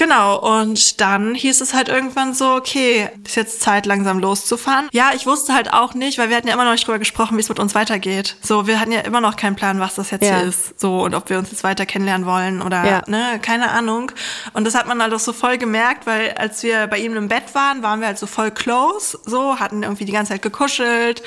Genau, 0.00 0.38
und 0.38 0.98
dann 1.02 1.34
hieß 1.34 1.60
es 1.60 1.74
halt 1.74 1.90
irgendwann 1.90 2.32
so, 2.32 2.54
okay, 2.54 3.10
ist 3.26 3.36
jetzt 3.36 3.60
Zeit, 3.60 3.84
langsam 3.84 4.18
loszufahren. 4.18 4.88
Ja, 4.92 5.10
ich 5.14 5.26
wusste 5.26 5.52
halt 5.52 5.74
auch 5.74 5.92
nicht, 5.92 6.16
weil 6.16 6.30
wir 6.30 6.36
hatten 6.38 6.48
ja 6.48 6.54
immer 6.54 6.64
noch 6.64 6.72
nicht 6.72 6.86
drüber 6.86 6.98
gesprochen, 6.98 7.36
wie 7.36 7.42
es 7.42 7.50
mit 7.50 7.58
uns 7.58 7.74
weitergeht. 7.74 8.36
So, 8.40 8.66
wir 8.66 8.80
hatten 8.80 8.92
ja 8.92 9.00
immer 9.00 9.20
noch 9.20 9.36
keinen 9.36 9.56
Plan, 9.56 9.78
was 9.78 9.96
das 9.96 10.10
jetzt 10.10 10.24
Ja. 10.24 10.38
hier 10.38 10.48
ist. 10.48 10.80
So, 10.80 11.02
und 11.02 11.14
ob 11.14 11.28
wir 11.28 11.38
uns 11.38 11.50
jetzt 11.50 11.64
weiter 11.64 11.84
kennenlernen 11.84 12.26
wollen 12.26 12.62
oder, 12.62 12.82
Ja. 12.82 13.02
ne, 13.08 13.38
keine 13.42 13.72
Ahnung. 13.72 14.10
Und 14.54 14.64
das 14.64 14.74
hat 14.74 14.86
man 14.88 15.02
halt 15.02 15.12
auch 15.12 15.20
so 15.20 15.34
voll 15.34 15.58
gemerkt, 15.58 16.06
weil 16.06 16.30
als 16.32 16.62
wir 16.62 16.86
bei 16.86 16.96
ihm 16.98 17.14
im 17.14 17.28
Bett 17.28 17.54
waren, 17.54 17.82
waren 17.82 18.00
wir 18.00 18.06
halt 18.06 18.18
so 18.18 18.26
voll 18.26 18.50
close, 18.52 19.18
so, 19.26 19.60
hatten 19.60 19.82
irgendwie 19.82 20.06
die 20.06 20.12
ganze 20.12 20.32
Zeit 20.32 20.40
gekuschelt, 20.40 21.22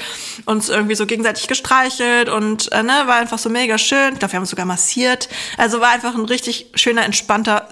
uns 0.47 0.69
irgendwie 0.69 0.95
so 0.95 1.05
gegenseitig 1.05 1.47
gestreichelt 1.47 2.27
und, 2.27 2.71
äh, 2.71 2.81
ne, 2.81 3.03
war 3.05 3.17
einfach 3.17 3.37
so 3.37 3.51
mega 3.51 3.77
schön. 3.77 4.13
Ich 4.13 4.19
glaube, 4.19 4.31
wir 4.31 4.37
haben 4.37 4.43
uns 4.43 4.49
sogar 4.49 4.65
massiert. 4.65 5.29
Also 5.59 5.79
war 5.79 5.89
einfach 5.89 6.15
ein 6.15 6.25
richtig 6.25 6.71
schöner, 6.73 7.03
entspannter 7.05 7.67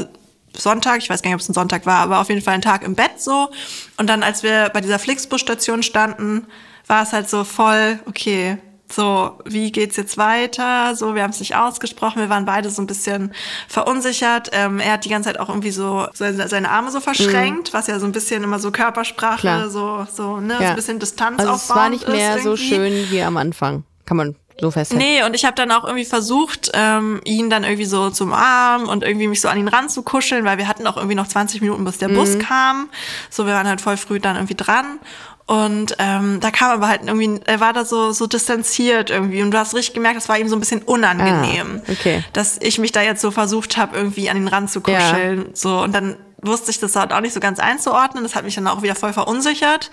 Sonntag, 0.58 0.98
ich 1.00 1.10
weiß 1.10 1.22
gar 1.22 1.30
nicht, 1.30 1.36
ob 1.36 1.42
es 1.42 1.50
ein 1.50 1.54
Sonntag 1.54 1.86
war, 1.86 2.00
aber 2.00 2.20
auf 2.20 2.30
jeden 2.30 2.42
Fall 2.42 2.54
ein 2.56 2.62
Tag 2.62 2.84
im 2.84 2.96
Bett 2.96 3.20
so. 3.22 3.50
Und 3.98 4.10
dann, 4.10 4.24
als 4.24 4.44
wir 4.44 4.70
bei 4.74 4.82
dieser 4.82 5.00
Flixbus-Station 5.00 5.84
standen, 5.84 6.48
war 6.88 7.04
es 7.04 7.14
halt 7.14 7.30
so 7.30 7.44
voll, 7.44 8.00
okay, 8.06 8.58
so, 8.92 9.40
wie 9.46 9.72
geht's 9.72 9.96
jetzt 9.96 10.18
weiter? 10.18 10.94
So, 10.98 11.16
wir 11.16 11.24
haben 11.24 11.30
es 11.32 11.40
nicht 11.40 11.56
ausgesprochen, 11.56 12.20
wir 12.22 12.28
waren 12.30 12.44
beide 12.44 12.70
so 12.70 12.82
ein 12.82 12.88
bisschen 12.88 13.34
verunsichert. 13.70 14.50
Ähm, 14.52 14.80
er 14.82 14.94
hat 14.94 15.06
die 15.06 15.10
ganze 15.10 15.30
Zeit 15.30 15.40
auch 15.40 15.48
irgendwie 15.48 15.72
so 15.72 16.08
seine, 16.14 16.48
seine 16.50 16.70
Arme 16.70 16.92
so 16.92 17.00
verschränkt, 17.00 17.74
was 17.74 17.88
ja 17.88 18.00
so 18.00 18.06
ein 18.06 18.12
bisschen 18.12 18.44
immer 18.44 18.60
so 18.60 18.70
Körpersprache, 18.72 19.40
Klar. 19.40 19.70
so, 19.70 20.06
so, 20.14 20.42
ne, 20.42 20.58
so 20.58 20.64
Ja. 20.64 20.70
ein 20.72 20.76
bisschen 20.76 21.00
Distanz 21.00 21.40
Also 21.40 21.54
es 21.54 21.70
war 21.70 21.88
nicht 21.90 22.08
mehr 22.10 22.40
so 22.40 22.58
schön 22.58 23.10
wie 23.10 23.22
am 23.22 23.38
Anfang. 23.38 23.84
Kann 24.06 24.18
man 24.18 24.36
so 24.62 24.72
festhalten. 24.72 25.04
Nee, 25.04 25.24
und 25.24 25.34
ich 25.36 25.44
habe 25.44 25.56
dann 25.56 25.72
auch 25.72 25.84
irgendwie 25.84 26.06
versucht, 26.06 26.72
ähm, 26.74 27.20
ihn 27.26 27.50
dann 27.50 27.64
irgendwie 27.64 27.86
so 27.86 28.10
zum 28.12 28.32
Arm 28.34 28.88
und 28.88 29.04
irgendwie 29.04 29.28
mich 29.28 29.42
so 29.42 29.50
an 29.50 29.58
ihn 29.58 29.68
ranzukuscheln, 29.68 30.46
weil 30.46 30.58
wir 30.58 30.68
hatten 30.68 30.88
auch 30.88 30.96
irgendwie 30.96 31.16
noch 31.16 31.28
20 31.28 31.60
Minuten, 31.62 31.84
bis 31.84 31.98
der 31.98 32.08
Mhm. 32.10 32.14
Bus 32.16 32.40
kam. 32.40 32.90
So, 33.30 33.46
wir 33.46 33.54
waren 33.54 33.68
halt 33.68 33.82
voll 33.82 33.98
früh 33.98 34.20
dann 34.20 34.36
irgendwie 34.38 34.56
dran. 34.56 35.00
Und 35.48 35.96
ähm, 36.00 36.40
da 36.40 36.50
kam 36.50 36.70
aber 36.72 36.88
halt 36.88 37.02
irgendwie, 37.06 37.42
er 37.46 37.60
war 37.60 37.74
da 37.74 37.84
so, 37.84 38.14
so 38.14 38.26
distanziert 38.28 39.10
irgendwie. 39.10 39.42
Und 39.42 39.52
du 39.52 39.58
hast 39.58 39.76
richtig 39.76 39.94
gemerkt, 39.96 40.16
das 40.16 40.30
war 40.30 40.38
ihm 40.40 40.48
so 40.48 40.56
ein 40.56 40.62
bisschen 40.62 40.82
unangenehm. 40.84 41.82
Ah, 41.86 41.92
okay. 41.92 42.24
Dass 42.32 42.58
ich 42.62 42.78
mich 42.80 42.94
da 42.94 43.02
jetzt 43.02 43.20
so 43.22 43.32
versucht 43.32 43.76
habe, 43.76 43.98
irgendwie 43.98 44.30
an 44.30 44.38
ihn 44.38 44.48
ranzukuscheln. 44.48 45.50
So, 45.54 45.80
und 45.82 45.94
dann 45.94 46.16
wusste 46.42 46.72
ich 46.72 46.80
das 46.80 46.96
halt 46.96 47.14
auch 47.14 47.22
nicht 47.22 47.34
so 47.34 47.40
ganz 47.40 47.60
einzuordnen. 47.60 48.24
Das 48.24 48.36
hat 48.36 48.44
mich 48.44 48.56
dann 48.56 48.68
auch 48.68 48.82
wieder 48.82 48.96
voll 48.96 49.14
verunsichert. 49.14 49.92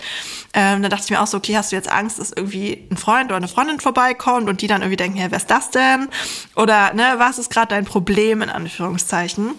Ähm, 0.55 0.83
dann 0.83 0.91
dachte 0.91 1.05
ich 1.05 1.11
mir 1.11 1.21
auch 1.21 1.27
so, 1.27 1.37
okay, 1.37 1.57
hast 1.57 1.73
du 1.73 1.77
jetzt 1.77 1.91
Angst, 1.91 2.19
dass 2.19 2.33
irgendwie 2.33 2.87
ein 2.91 2.97
Freund 2.97 3.27
oder 3.27 3.37
eine 3.37 3.49
Freundin 3.49 3.81
vorbeikommt 3.81 4.49
und 4.49 4.63
die 4.63 4.67
dann 4.67 4.83
irgendwie 4.83 4.97
denken, 4.97 5.19
ja, 5.19 5.31
wer 5.31 5.39
ist 5.39 5.51
das 5.51 5.71
denn? 5.71 6.09
Oder, 6.57 6.95
ne, 6.95 7.15
was 7.19 7.39
ist 7.39 7.51
gerade 7.51 7.69
dein 7.69 7.85
Problem, 7.85 8.43
in 8.43 8.51
Anführungszeichen? 8.51 9.55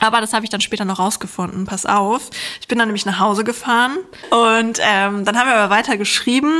Aber 0.00 0.20
das 0.20 0.32
habe 0.32 0.44
ich 0.44 0.50
dann 0.50 0.60
später 0.60 0.84
noch 0.84 0.98
rausgefunden. 0.98 1.64
Pass 1.64 1.86
auf. 1.86 2.30
Ich 2.60 2.68
bin 2.68 2.78
dann 2.78 2.88
nämlich 2.88 3.06
nach 3.06 3.18
Hause 3.18 3.44
gefahren 3.44 3.96
und 4.30 4.78
ähm, 4.80 5.24
dann 5.24 5.36
haben 5.36 5.48
wir 5.48 5.56
aber 5.56 5.74
weiter 5.74 5.96
geschrieben 5.96 6.52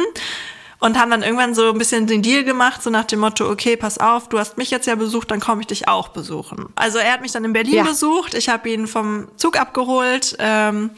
und 0.80 0.98
haben 0.98 1.10
dann 1.10 1.22
irgendwann 1.24 1.54
so 1.54 1.70
ein 1.70 1.78
bisschen 1.78 2.06
den 2.06 2.22
Deal 2.22 2.44
gemacht, 2.44 2.82
so 2.82 2.90
nach 2.90 3.04
dem 3.04 3.18
Motto, 3.18 3.50
okay, 3.50 3.76
pass 3.76 3.98
auf, 3.98 4.28
du 4.28 4.38
hast 4.38 4.58
mich 4.58 4.70
jetzt 4.70 4.86
ja 4.86 4.94
besucht, 4.94 5.30
dann 5.30 5.40
komme 5.40 5.60
ich 5.60 5.66
dich 5.66 5.88
auch 5.88 6.08
besuchen. 6.08 6.66
Also 6.76 6.98
er 6.98 7.12
hat 7.14 7.20
mich 7.20 7.32
dann 7.32 7.44
in 7.44 7.52
Berlin 7.52 7.74
Ja. 7.74 7.82
besucht, 7.82 8.34
ich 8.34 8.48
habe 8.48 8.68
ihn 8.70 8.86
vom 8.86 9.26
Zug 9.36 9.58
abgeholt. 9.58 10.36
Ähm, 10.38 10.90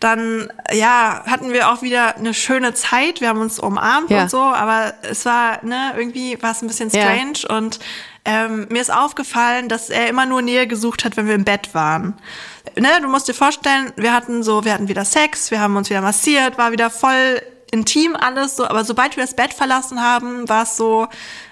dann, 0.00 0.52
ja, 0.72 1.22
hatten 1.26 1.52
wir 1.52 1.70
auch 1.70 1.82
wieder 1.82 2.16
eine 2.16 2.34
schöne 2.34 2.74
Zeit. 2.74 3.20
Wir 3.20 3.28
haben 3.28 3.40
uns 3.40 3.60
umarmt 3.60 4.10
Ja. 4.10 4.22
und 4.22 4.30
so, 4.30 4.40
aber 4.40 4.94
es 5.02 5.24
war, 5.24 5.64
ne, 5.64 5.92
irgendwie 5.96 6.36
war 6.42 6.50
es 6.50 6.62
ein 6.62 6.66
bisschen 6.68 6.90
Ja. 6.90 7.02
strange 7.02 7.56
und 7.56 7.78
ähm, 8.24 8.66
mir 8.70 8.82
ist 8.82 8.92
aufgefallen, 8.92 9.68
dass 9.68 9.88
er 9.88 10.08
immer 10.08 10.26
nur 10.26 10.42
Nähe 10.42 10.66
gesucht 10.66 11.04
hat, 11.04 11.16
wenn 11.16 11.28
wir 11.28 11.34
im 11.36 11.44
Bett 11.44 11.74
waren. 11.74 12.14
Ne, 12.76 12.88
du 13.00 13.08
musst 13.08 13.28
dir 13.28 13.34
vorstellen, 13.34 13.92
wir 13.96 14.12
hatten 14.12 14.42
so, 14.42 14.64
wir 14.64 14.74
hatten 14.74 14.88
wieder 14.88 15.04
Sex, 15.04 15.50
wir 15.52 15.60
haben 15.60 15.76
uns 15.76 15.88
wieder 15.88 16.02
massiert, 16.02 16.58
war 16.58 16.72
wieder 16.72 16.90
voll 16.90 17.40
intim 17.70 18.16
alles 18.16 18.56
so, 18.56 18.66
aber 18.66 18.84
sobald 18.84 19.16
wir 19.16 19.22
das 19.24 19.34
Bett 19.34 19.52
verlassen 19.52 20.02
haben, 20.02 20.48
war 20.48 20.62
es 20.62 20.76
so, 20.76 21.06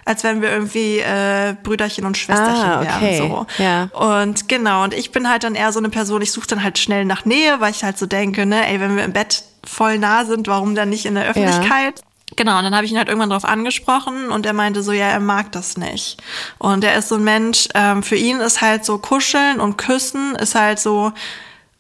als 0.05 0.25
wenn 0.25 0.43
wir 0.43 0.51
irgendwie 0.51 0.99
äh, 0.99 1.55
Brüderchen 1.63 2.05
und 2.07 2.17
Schwesterchen 2.17 2.65
Ah, 2.71 2.81
okay. 2.83 3.19
wären. 3.19 3.29
So. 3.31 3.47
Ja. 3.59 3.85
Und 3.93 4.49
genau, 4.49 4.85
und 4.85 4.95
ich 4.95 5.13
bin 5.13 5.29
halt 5.29 5.45
dann 5.45 5.55
eher 5.55 5.73
so 5.73 5.79
eine 5.79 5.89
Person, 5.91 6.23
ich 6.23 6.33
suche 6.33 6.47
dann 6.47 6.63
halt 6.63 6.79
schnell 6.79 7.05
nach 7.05 7.25
Nähe, 7.25 7.61
weil 7.61 7.71
ich 7.71 7.85
halt 7.85 7.99
so 7.99 8.07
denke, 8.07 8.47
ne, 8.47 8.67
ey, 8.69 8.81
wenn 8.81 8.97
wir 8.97 9.05
im 9.05 9.13
Bett 9.13 9.43
voll 9.65 9.99
nah 9.99 10.25
sind, 10.25 10.49
warum 10.49 10.75
dann 10.75 10.89
nicht 10.91 11.07
in 11.07 11.15
der 11.17 11.29
Öffentlichkeit? 11.29 12.01
Genau, 12.35 12.59
und 12.59 12.65
dann 12.65 12.75
habe 12.75 12.85
ich 12.85 12.91
ihn 12.93 12.99
halt 12.99 13.09
irgendwann 13.09 13.31
drauf 13.31 13.45
angesprochen 13.45 14.31
und 14.31 14.47
er 14.47 14.53
meinte 14.53 14.83
so, 14.83 14.93
ja, 14.93 15.07
er 15.07 15.21
mag 15.21 15.53
das 15.53 15.77
nicht. 15.77 16.21
Und 16.59 16.83
er 16.85 16.97
ist 16.97 17.09
so 17.09 17.15
ein 17.15 17.25
Mensch, 17.25 17.69
ähm, 17.75 18.03
für 18.03 18.17
ihn 18.17 18.41
ist 18.41 18.61
halt 18.61 18.85
so 18.85 18.99
Kuscheln 18.99 19.61
und 19.61 19.77
Küssen 19.79 20.35
ist 20.35 20.55
halt 20.55 20.79
so 20.81 21.13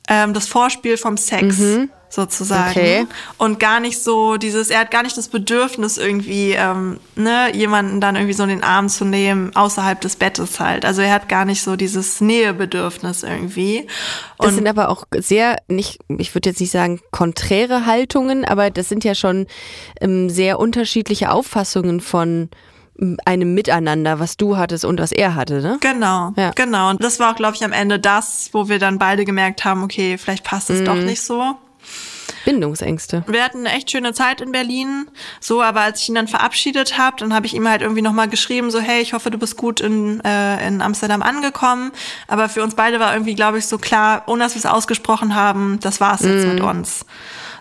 ähm, 0.09 0.35
das 0.35 0.47
Vorspiel 0.47 0.97
vom 0.99 1.17
Sex 1.17 1.57
sozusagen. 2.09 2.71
Okay. 2.71 3.07
Und 3.39 3.59
gar 3.61 3.81
nicht 3.81 4.03
so 4.03 4.37
dieses, 4.37 4.71
er 4.71 4.81
hat 4.81 4.91
gar 4.91 5.03
nicht 5.03 5.17
das 5.19 5.29
Bedürfnis 5.29 5.99
irgendwie, 5.99 6.53
ähm, 6.53 6.99
ne, 7.15 7.55
jemanden 7.55 8.01
dann 8.01 8.15
irgendwie 8.17 8.33
so 8.33 8.45
in 8.45 8.49
den 8.49 8.63
Arm 8.65 8.89
zu 8.89 9.05
nehmen, 9.05 9.55
außerhalb 9.55 10.01
des 10.01 10.17
Bettes 10.17 10.61
halt. 10.61 10.85
Also 10.85 11.03
er 11.03 11.13
hat 11.13 11.29
gar 11.29 11.45
nicht 11.45 11.63
so 11.63 11.77
dieses 11.77 12.21
Nähebedürfnis 12.21 13.23
irgendwie. 13.23 13.87
Das 14.39 14.49
Und 14.49 14.55
sind 14.55 14.69
aber 14.69 14.89
auch 14.89 15.05
sehr, 15.17 15.57
nicht, 15.69 15.99
ich 16.09 16.35
würde 16.35 16.51
jetzt 16.51 16.61
nicht 16.61 16.71
sagen 16.71 17.01
konträre 17.11 17.87
Haltungen, 17.87 18.45
aber 18.45 18.71
das 18.71 18.89
sind 18.89 19.05
ja 19.05 19.15
schon 19.15 19.47
ähm, 20.01 20.31
sehr 20.31 20.59
unterschiedliche 20.59 21.31
Auffassungen 21.33 22.01
von 22.01 22.51
ähm, 23.01 23.19
einem 23.25 23.53
Miteinander, 23.53 24.21
was 24.21 24.37
du 24.37 24.57
hattest 24.57 24.85
und 24.85 25.01
was 25.01 25.13
er 25.13 25.35
hatte, 25.35 25.61
ne? 25.61 25.79
Genau, 25.81 26.33
Ja. 26.37 26.53
genau. 26.55 26.91
Und 26.91 27.03
das 27.03 27.19
war 27.21 27.33
auch, 27.33 27.37
glaube 27.37 27.57
ich, 27.57 27.65
am 27.65 27.73
Ende 27.73 27.99
das, 27.99 28.51
wo 28.53 28.69
wir 28.69 28.79
dann 28.79 28.99
beide 28.99 29.25
gemerkt 29.25 29.65
haben, 29.65 29.83
okay, 29.83 30.17
vielleicht 30.19 30.45
passt 30.45 30.71
es 30.71 30.81
Mhm. 30.81 30.85
doch 30.85 30.95
nicht 30.95 31.21
so. 31.21 31.57
Bindungsängste. 32.45 33.25
Wir 33.27 33.43
hatten 33.43 33.67
eine 33.67 33.77
echt 33.77 33.91
schöne 33.91 34.13
Zeit 34.13 34.41
in 34.41 34.53
Berlin, 34.53 35.09
so, 35.41 35.63
aber 35.63 35.81
als 35.81 36.01
ich 36.01 36.09
ihn 36.09 36.15
dann 36.15 36.29
verabschiedet 36.29 36.97
habe, 36.97 37.17
dann 37.19 37.35
habe 37.35 37.45
ich 37.45 37.55
ihm 37.55 37.69
halt 37.69 37.83
irgendwie 37.83 38.03
nochmal 38.03 38.29
geschrieben, 38.29 38.71
so, 38.71 38.79
hey, 38.79 39.03
ich 39.03 39.13
hoffe, 39.13 39.31
du 39.31 39.39
bist 39.39 39.57
gut 39.57 39.81
in, 39.81 40.21
äh, 40.21 40.67
in 40.67 40.81
Amsterdam 40.81 41.23
angekommen. 41.23 41.91
Aber 42.29 42.49
für 42.49 42.63
uns 42.63 42.77
beide 42.77 43.01
war 43.01 43.13
irgendwie, 43.13 43.35
glaube 43.35 43.59
ich, 43.59 43.67
so 43.67 43.79
klar, 43.79 44.23
ohne 44.27 44.45
dass 44.45 44.55
wir 44.55 44.61
es 44.61 44.67
ausgesprochen 44.67 45.35
haben, 45.35 45.79
das 45.81 46.01
war's 46.01 46.23
jetzt 46.23 46.47
mit 46.47 46.61
uns. 46.61 47.05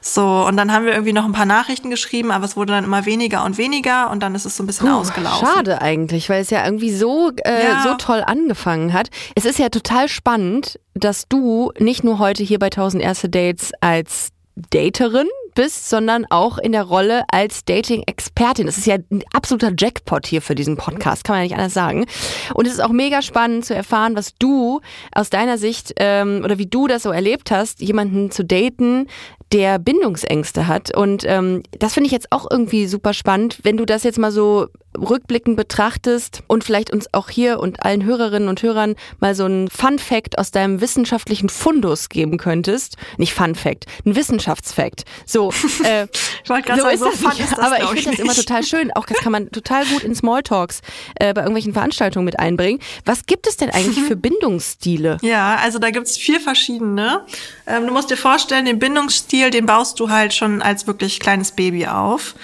So, 0.07 0.45
und 0.47 0.55
dann 0.55 0.71
haben 0.71 0.85
wir 0.85 0.91
irgendwie 0.93 1.13
noch 1.13 1.25
ein 1.25 1.31
paar 1.31 1.47
Nachrichten 1.47 1.89
geschrieben, 1.89 2.29
aber 2.31 2.45
es 2.45 2.55
wurde 2.55 2.73
dann 2.73 2.83
immer 2.83 3.07
weniger 3.07 3.43
und 3.43 3.57
weniger 3.57 4.11
und 4.11 4.21
dann 4.21 4.35
ist 4.35 4.45
es 4.45 4.55
so 4.55 4.61
ein 4.61 4.67
bisschen 4.67 4.87
ausgelaufen. 4.87 5.47
Schade 5.47 5.81
eigentlich, 5.81 6.29
weil 6.29 6.43
es 6.43 6.51
ja 6.51 6.63
irgendwie 6.63 6.93
so, 6.93 7.31
äh, 7.43 7.63
Ja. 7.63 7.81
so 7.81 7.95
toll 7.95 8.21
angefangen 8.23 8.93
hat. 8.93 9.09
Es 9.33 9.45
ist 9.45 9.57
ja 9.57 9.69
total 9.69 10.07
spannend, 10.07 10.79
dass 10.93 11.27
du 11.27 11.71
nicht 11.79 12.03
nur 12.03 12.19
heute 12.19 12.43
hier 12.43 12.59
bei 12.59 12.69
1000 12.69 13.01
erste 13.01 13.29
Dates 13.29 13.71
als 13.81 14.29
Daterin 14.69 15.27
bist, 15.55 15.89
sondern 15.89 16.25
auch 16.29 16.57
in 16.57 16.73
der 16.73 16.83
Rolle 16.83 17.23
als 17.29 17.63
Dating-Expertin. 17.65 18.65
Das 18.65 18.77
ist 18.77 18.85
ja 18.85 18.95
ein 19.09 19.23
absoluter 19.33 19.71
Jackpot 19.77 20.27
hier 20.27 20.41
für 20.41 20.53
diesen 20.53 20.75
Podcast, 20.77 21.23
kann 21.23 21.35
man 21.35 21.43
ja 21.43 21.47
nicht 21.47 21.57
anders 21.57 21.73
sagen. 21.73 22.05
Und 22.53 22.67
es 22.67 22.73
ist 22.73 22.81
auch 22.81 22.89
mega 22.91 23.21
spannend 23.21 23.65
zu 23.65 23.73
erfahren, 23.73 24.15
was 24.17 24.33
du 24.37 24.81
aus 25.13 25.29
deiner 25.29 25.57
Sicht 25.57 25.93
ähm, 25.97 26.41
oder 26.43 26.57
wie 26.57 26.67
du 26.67 26.87
das 26.87 27.03
so 27.03 27.11
erlebt 27.11 27.51
hast, 27.51 27.79
jemanden 27.81 28.31
zu 28.31 28.43
daten, 28.43 29.07
der 29.51 29.79
Bindungsängste 29.79 30.67
hat. 30.67 30.95
Und 30.95 31.23
ähm, 31.25 31.63
das 31.77 31.93
finde 31.93 32.07
ich 32.07 32.11
jetzt 32.11 32.31
auch 32.31 32.47
irgendwie 32.49 32.87
super 32.87 33.13
spannend, 33.13 33.59
wenn 33.63 33.77
du 33.77 33.85
das 33.85 34.03
jetzt 34.03 34.19
mal 34.19 34.31
so 34.31 34.67
rückblickend 34.99 35.57
betrachtest 35.57 36.43
und 36.47 36.63
vielleicht 36.63 36.91
uns 36.91 37.13
auch 37.13 37.29
hier 37.29 37.59
und 37.59 37.83
allen 37.83 38.03
Hörerinnen 38.03 38.49
und 38.49 38.61
Hörern 38.61 38.95
mal 39.19 39.35
so 39.35 39.45
einen 39.45 39.69
Fun 39.69 39.99
Fact 39.99 40.37
aus 40.37 40.51
deinem 40.51 40.81
wissenschaftlichen 40.81 41.49
Fundus 41.49 42.09
geben 42.09 42.37
könntest. 42.37 42.97
Nicht 43.17 43.33
Fun 43.33 43.55
Fact, 43.55 43.85
ein 44.05 44.15
Wissenschaftsfact. 44.15 45.05
So, 45.25 45.51
äh, 45.83 46.07
Ich 46.43 46.49
wollte 46.49 46.67
gerade 46.67 46.81
sagen, 46.81 46.97
so 46.97 47.05
das 47.05 47.15
fun 47.19 47.29
nicht. 47.29 47.39
ist 47.41 47.51
das, 47.51 47.59
Aber 47.59 47.77
ich 47.83 47.89
finde 47.89 48.11
das 48.11 48.19
immer 48.19 48.33
total 48.33 48.63
schön. 48.63 48.91
Auch 48.93 49.05
das 49.05 49.17
kann 49.17 49.31
man 49.31 49.51
total 49.51 49.85
gut 49.85 50.03
in 50.03 50.15
Smalltalks 50.15 50.81
äh, 51.15 51.33
bei 51.33 51.41
irgendwelchen 51.41 51.73
Veranstaltungen 51.73 52.25
mit 52.25 52.39
einbringen. 52.39 52.79
Was 53.05 53.25
gibt 53.25 53.47
es 53.47 53.57
denn 53.57 53.69
eigentlich 53.69 54.03
für 54.03 54.15
Bindungsstile? 54.55 55.17
Ja, 55.21 55.55
also 55.61 55.79
da 55.79 55.89
gibt's 55.89 56.17
vier 56.17 56.39
verschiedene. 56.39 57.25
Ähm, 57.67 57.87
du 57.87 57.93
musst 57.93 58.09
dir 58.11 58.17
vorstellen, 58.17 58.65
den 58.65 58.79
Bindungsstil, 58.79 59.49
den 59.49 59.65
baust 59.65 59.99
du 59.99 60.09
halt 60.09 60.33
schon 60.33 60.61
als 60.61 60.87
wirklich 60.87 61.19
kleines 61.19 61.51
Baby 61.51 61.87
auf. 61.87 62.35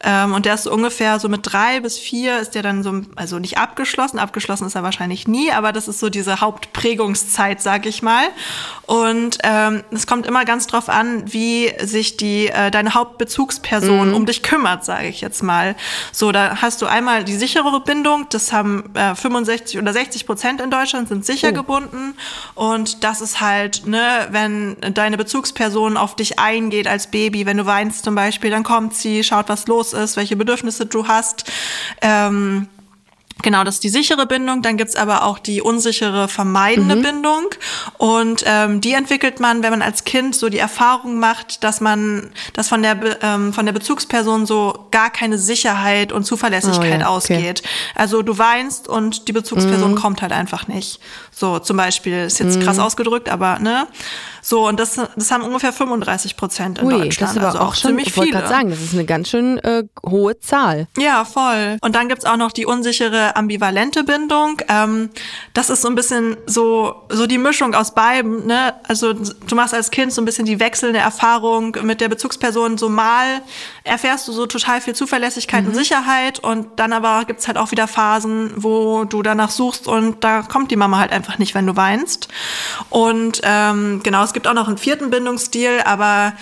Ähm, 0.00 0.32
und 0.32 0.46
der 0.46 0.54
ist 0.54 0.64
so 0.64 0.72
ungefähr 0.72 1.18
so 1.18 1.28
mit 1.28 1.40
drei 1.42 1.80
bis 1.80 1.98
vier 1.98 2.38
ist 2.38 2.54
der 2.54 2.62
dann 2.62 2.82
so, 2.82 3.00
also 3.16 3.38
nicht 3.38 3.58
abgeschlossen, 3.58 4.18
abgeschlossen 4.18 4.66
ist 4.66 4.76
er 4.76 4.82
wahrscheinlich 4.82 5.26
nie, 5.26 5.50
aber 5.50 5.72
das 5.72 5.88
ist 5.88 5.98
so 5.98 6.08
diese 6.08 6.40
Hauptprägungszeit, 6.40 7.60
sag 7.60 7.86
ich 7.86 8.02
mal. 8.02 8.24
Und 8.86 9.38
ähm, 9.42 9.82
es 9.90 10.06
kommt 10.06 10.26
immer 10.26 10.44
ganz 10.44 10.66
drauf 10.66 10.88
an, 10.88 11.32
wie 11.32 11.72
sich 11.80 12.16
die 12.16 12.48
äh, 12.48 12.70
deine 12.70 12.94
Hauptbezugsperson 12.94 14.14
um 14.14 14.24
dich 14.26 14.42
kümmert, 14.42 14.84
sage 14.84 15.08
ich 15.08 15.20
jetzt 15.20 15.42
mal. 15.42 15.74
So, 16.12 16.32
da 16.32 16.62
hast 16.62 16.80
du 16.80 16.86
einmal 16.86 17.24
die 17.24 17.34
sichere 17.34 17.80
Bindung, 17.80 18.26
das 18.30 18.52
haben 18.52 18.90
äh, 18.94 19.14
65 19.14 19.78
oder 19.78 19.92
60 19.92 20.26
Prozent 20.26 20.60
in 20.60 20.70
Deutschland 20.70 21.08
sind 21.08 21.26
sicher 21.26 21.52
gebunden. 21.52 22.14
Und 22.54 23.04
das 23.04 23.20
ist 23.20 23.40
halt, 23.40 23.86
ne, 23.86 24.28
wenn 24.30 24.76
deine 24.94 25.16
Bezugsperson 25.16 25.96
auf 25.96 26.14
dich 26.14 26.38
eingeht 26.38 26.86
als 26.86 27.08
Baby, 27.08 27.46
wenn 27.46 27.56
du 27.56 27.66
weinst 27.66 28.04
zum 28.04 28.14
Beispiel, 28.14 28.50
dann 28.50 28.62
kommt 28.62 28.94
sie, 28.94 29.24
schaut, 29.24 29.48
was 29.48 29.66
los 29.66 29.87
ist, 29.92 30.16
welche 30.16 30.36
Bedürfnisse 30.36 30.86
du 30.86 31.06
hast. 31.08 31.44
Ähm, 32.02 32.68
Genau, 33.42 33.62
das 33.64 33.76
ist 33.76 33.84
die 33.84 33.88
sichere 33.88 34.26
Bindung. 34.26 34.62
Dann 34.62 34.76
gibt's 34.76 34.96
aber 34.96 35.24
auch 35.24 35.38
die 35.38 35.62
unsichere, 35.62 36.28
vermeidende 36.28 36.96
Bindung. 36.96 37.44
Und 37.96 38.42
ähm, 38.46 38.80
die 38.80 38.94
entwickelt 38.94 39.38
man, 39.40 39.62
wenn 39.62 39.70
man 39.70 39.82
als 39.82 40.04
Kind 40.04 40.34
so 40.34 40.48
die 40.48 40.58
Erfahrung 40.58 41.18
macht, 41.18 41.62
dass 41.62 41.80
man, 41.80 42.30
dass 42.54 42.68
von 42.68 42.82
der, 42.82 42.94
Be- 42.96 43.16
ähm, 43.22 43.52
von 43.52 43.64
der 43.66 43.72
Bezugsperson 43.72 44.44
so 44.46 44.86
gar 44.90 45.10
keine 45.10 45.38
Sicherheit 45.38 46.12
und 46.12 46.24
Zuverlässigkeit 46.24 46.78
Oh 46.78 46.86
ja, 46.88 46.96
okay. 46.96 47.04
ausgeht. 47.04 47.62
Also 47.94 48.22
du 48.22 48.38
weinst 48.38 48.88
und 48.88 49.28
die 49.28 49.32
Bezugsperson 49.32 49.94
kommt 49.94 50.20
halt 50.22 50.32
einfach 50.32 50.66
nicht. 50.66 51.00
So 51.30 51.58
zum 51.60 51.76
Beispiel, 51.76 52.24
ist 52.24 52.40
jetzt 52.40 52.60
krass 52.60 52.78
ausgedrückt, 52.78 53.28
aber 53.28 53.58
ne? 53.60 53.86
So, 54.40 54.66
und 54.66 54.80
das, 54.80 54.94
das 54.94 55.30
haben 55.30 55.42
ungefähr 55.42 55.72
35 55.74 56.36
Prozent 56.36 56.78
in 56.78 56.86
Ui, 56.86 56.90
Deutschland. 56.92 57.20
das 57.20 57.30
ist 57.32 57.36
aber 57.38 57.46
also 57.48 57.58
auch 57.58 57.74
schon, 57.74 57.90
ziemlich 57.90 58.06
ich 58.08 58.16
wollte 58.16 58.30
viele. 58.30 58.40
gerade 58.40 58.54
sagen, 58.54 58.70
das 58.70 58.80
ist 58.80 58.94
eine 58.94 59.04
ganz 59.04 59.28
schön 59.28 59.58
äh, 59.58 59.84
hohe 60.06 60.38
Zahl. 60.40 60.86
Ja, 60.96 61.24
voll. 61.26 61.76
Und 61.82 61.94
dann 61.94 62.08
gibt's 62.08 62.24
auch 62.24 62.36
noch 62.38 62.50
die 62.52 62.64
unsichere 62.64 63.27
ambivalente 63.36 64.04
Bindung. 64.04 64.60
Ähm, 64.68 65.10
das 65.54 65.70
ist 65.70 65.82
so 65.82 65.88
ein 65.88 65.94
bisschen 65.94 66.36
so, 66.46 67.02
so 67.08 67.26
die 67.26 67.38
Mischung 67.38 67.74
aus 67.74 67.94
beiden. 67.94 68.46
Ne? 68.46 68.74
Also 68.84 69.12
du 69.12 69.54
machst 69.54 69.74
als 69.74 69.90
Kind 69.90 70.12
so 70.12 70.22
ein 70.22 70.24
bisschen 70.24 70.46
die 70.46 70.60
wechselnde 70.60 70.98
Erfahrung 70.98 71.76
mit 71.82 72.00
der 72.00 72.08
Bezugsperson. 72.08 72.78
So 72.78 72.88
mal 72.88 73.42
erfährst 73.84 74.28
du 74.28 74.32
so 74.32 74.46
total 74.46 74.80
viel 74.80 74.94
Zuverlässigkeit 74.94 75.66
und 75.66 75.74
Sicherheit 75.74 76.38
und 76.38 76.78
dann 76.78 76.92
aber 76.92 77.24
gibt's 77.24 77.46
halt 77.46 77.58
auch 77.58 77.70
wieder 77.70 77.86
Phasen, 77.88 78.52
wo 78.56 79.04
du 79.04 79.22
danach 79.22 79.50
suchst 79.50 79.86
und 79.86 80.24
da 80.24 80.42
kommt 80.42 80.70
die 80.70 80.76
Mama 80.76 80.98
halt 80.98 81.12
einfach 81.12 81.38
nicht, 81.38 81.54
wenn 81.54 81.66
du 81.66 81.76
weinst. 81.76 82.28
Und 82.90 83.40
ähm, 83.44 84.00
genau, 84.02 84.22
es 84.22 84.32
gibt 84.32 84.46
auch 84.46 84.54
noch 84.54 84.68
einen 84.68 84.78
vierten 84.78 85.10
Bindungsstil, 85.10 85.80
aber 85.84 86.32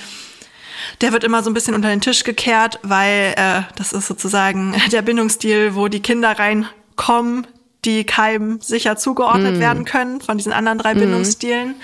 der 1.01 1.13
wird 1.13 1.25
immer 1.25 1.43
so 1.43 1.51
ein 1.51 1.55
bisschen 1.55 1.75
unter 1.75 1.89
den 1.89 2.01
Tisch 2.01 2.25
gekehrt, 2.25 2.79
weil 2.83 3.35
äh, 3.37 3.63
das 3.77 3.93
ist 3.93 4.07
sozusagen 4.07 4.75
der 4.93 5.03
Bindungsstil, 5.03 5.75
wo 5.75 5.89
die 5.89 6.01
Kinder 6.01 6.39
reinkommen, 6.39 7.47
die 7.85 8.05
keinem 8.05 8.61
sicher 8.61 8.97
zugeordnet 8.97 9.61
werden 9.61 9.85
können 9.85 10.21
von 10.21 10.37
diesen 10.39 10.53
anderen 10.53 10.79
drei 10.79 10.95
Bindungsstilen. 10.95 11.77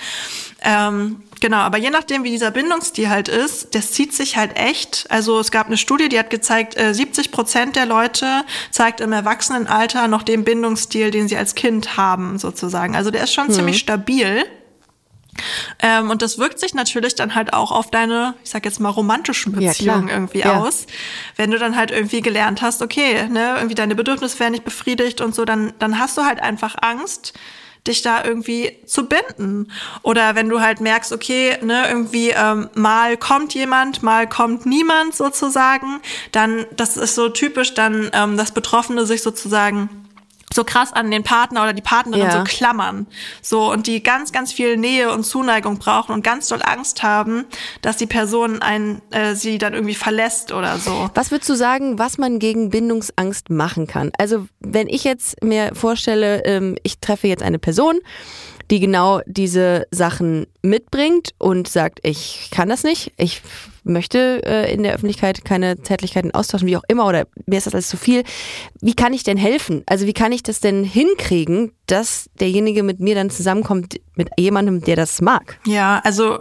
Ähm, 0.65 1.23
genau, 1.41 1.59
aber 1.59 1.79
je 1.79 1.91
nachdem, 1.91 2.25
wie 2.25 2.31
dieser 2.31 2.51
Bindungsstil 2.51 3.09
halt 3.09 3.29
ist, 3.29 3.75
das 3.75 3.93
zieht 3.93 4.13
sich 4.13 4.37
halt 4.37 4.57
echt. 4.57 5.07
Also 5.11 5.39
es 5.39 5.51
gab 5.51 5.67
eine 5.67 5.77
Studie, 5.77 6.09
die 6.09 6.19
hat 6.19 6.31
gezeigt, 6.31 6.77
äh, 6.77 6.93
70 6.93 7.31
Prozent 7.31 7.77
der 7.77 7.87
Leute 7.87 8.45
zeigt 8.71 9.01
im 9.01 9.13
Erwachsenenalter 9.13 10.09
noch 10.09 10.23
den 10.23 10.45
Bindungsstil, 10.45 11.11
den 11.11 11.29
sie 11.29 11.37
als 11.37 11.55
Kind 11.55 11.97
haben, 11.97 12.39
sozusagen. 12.39 12.97
Also 12.97 13.11
der 13.11 13.25
ist 13.25 13.33
schon 13.33 13.51
ziemlich 13.51 13.79
stabil. 13.79 14.45
Ähm, 15.79 16.11
und 16.11 16.23
das 16.23 16.38
wirkt 16.38 16.61
sich 16.61 16.75
natürlich 16.75 17.14
dann 17.14 17.35
halt 17.35 17.53
auch 17.53 17.73
auf 17.73 17.90
deine, 17.90 18.35
ich 18.45 18.51
sag 18.51 18.64
jetzt 18.64 18.81
mal, 18.81 18.90
romantischen 18.90 19.53
Ja, 19.61 19.71
Beziehungen 19.71 20.07
klar. 20.07 20.16
irgendwie 20.18 20.38
Ja. 20.40 20.59
aus. 20.61 20.87
Wenn 21.37 21.51
du 21.51 21.59
dann 21.59 21.77
halt 21.77 21.90
irgendwie 21.90 22.21
gelernt 22.21 22.62
hast, 22.62 22.83
okay, 22.83 23.29
ne, 23.29 23.55
irgendwie 23.57 23.75
deine 23.75 23.95
Bedürfnisse 23.95 24.38
werden 24.40 24.53
nicht 24.53 24.64
befriedigt 24.64 25.21
und 25.21 25.35
so, 25.35 25.45
dann, 25.45 25.73
dann 25.79 25.99
hast 25.99 26.16
du 26.18 26.23
halt 26.23 26.40
einfach 26.40 26.77
Angst, 26.81 27.33
dich 27.87 28.03
da 28.03 28.23
irgendwie 28.23 28.79
zu 28.87 29.09
binden. 29.09 29.73
Oder 30.03 30.37
wenn 30.37 30.49
du 30.49 30.61
halt 30.61 30.81
merkst, 30.81 31.12
okay, 31.12 31.57
ne, 31.62 31.87
irgendwie 31.88 32.31
ähm, 32.31 32.68
mal 32.75 33.16
kommt 33.16 33.55
jemand, 33.55 34.03
mal 34.05 34.29
kommt 34.29 34.66
niemand 34.66 35.16
sozusagen, 35.16 36.01
dann, 36.31 36.64
das 36.77 36.97
ist 36.97 37.14
so 37.16 37.29
typisch, 37.29 37.75
dann, 37.75 38.11
ähm, 38.12 38.37
dass 38.37 38.53
Betroffene 38.53 39.05
sich 39.07 39.23
sozusagen 39.23 39.88
so 40.55 40.65
krass 40.65 40.93
an 40.93 41.11
den 41.11 41.23
Partner 41.23 41.62
oder 41.62 41.73
die 41.73 41.83
Partnerin 41.83 42.27
Ja. 42.27 42.38
so 42.38 42.45
klammern. 42.45 43.07
So, 43.41 43.71
und 43.71 43.87
die 43.87 44.03
ganz, 44.03 44.33
ganz 44.33 44.53
viel 44.53 44.77
Nähe 44.77 45.12
und 45.12 45.25
Zuneigung 45.25 45.79
brauchen 45.79 46.12
und 46.12 46.23
ganz 46.23 46.49
doll 46.49 46.61
Angst 46.62 47.03
haben, 47.03 47.45
dass 47.81 47.97
die 47.97 48.07
Person 48.07 48.62
einen, 48.62 49.03
äh, 49.11 49.35
sie 49.35 49.59
dann 49.59 49.75
irgendwie 49.75 49.95
verlässt 49.95 50.53
oder 50.53 50.79
so. 50.79 51.11
Was 51.15 51.31
würdest 51.31 51.49
du 51.51 51.55
sagen, 51.55 51.99
was 51.99 52.19
man 52.19 52.38
gegen 52.38 52.71
Bindungsangst 52.71 53.51
machen 53.51 53.87
kann? 53.87 54.11
Also 54.19 54.47
wenn 54.61 54.88
ich 54.88 55.05
jetzt 55.05 55.43
mir 55.43 55.75
vorstelle, 55.75 56.45
ähm, 56.45 56.77
ich 56.83 56.99
treffe 56.99 57.29
jetzt 57.29 57.43
eine 57.43 57.59
Person, 57.59 57.99
die 58.71 58.81
genau 58.81 59.21
diese 59.27 59.87
Sachen 59.91 60.47
mitbringt 60.62 61.31
und 61.38 61.69
sagt, 61.69 62.01
ich 62.03 62.49
kann 62.51 62.69
das 62.69 62.85
nicht, 62.85 63.12
ich 63.17 63.43
möchte 63.85 64.42
äh, 64.45 64.73
in 64.73 64.83
der 64.83 64.95
Öffentlichkeit 64.95 65.45
keine 65.45 65.81
Zärtlichkeiten 65.83 66.33
austauschen, 66.33 66.68
wie 66.68 66.77
auch 66.77 66.85
immer, 66.88 67.07
oder 67.07 67.27
mir 67.47 67.59
ist 67.59 67.66
das 67.66 67.75
alles 67.75 67.88
zu 67.88 67.97
viel. 67.97 68.23
Wie 68.81 68.95
kann 68.95 69.12
ich 69.12 69.23
denn 69.23 69.37
helfen? 69.37 69.83
Also 69.87 70.07
wie 70.07 70.12
kann 70.12 70.33
ich 70.33 70.42
das 70.42 70.61
denn 70.61 70.85
hinkriegen, 70.85 71.73
dass 71.87 72.31
derjenige 72.40 72.83
mit 72.83 73.01
mir 73.01 73.14
dann 73.14 73.31
zusammenkommt 73.31 74.01
mit 74.14 74.31
jemandem, 74.38 74.83
der 74.83 74.97
das 74.97 75.21
mag? 75.21 75.59
Ja, 75.66 76.01
also 76.05 76.40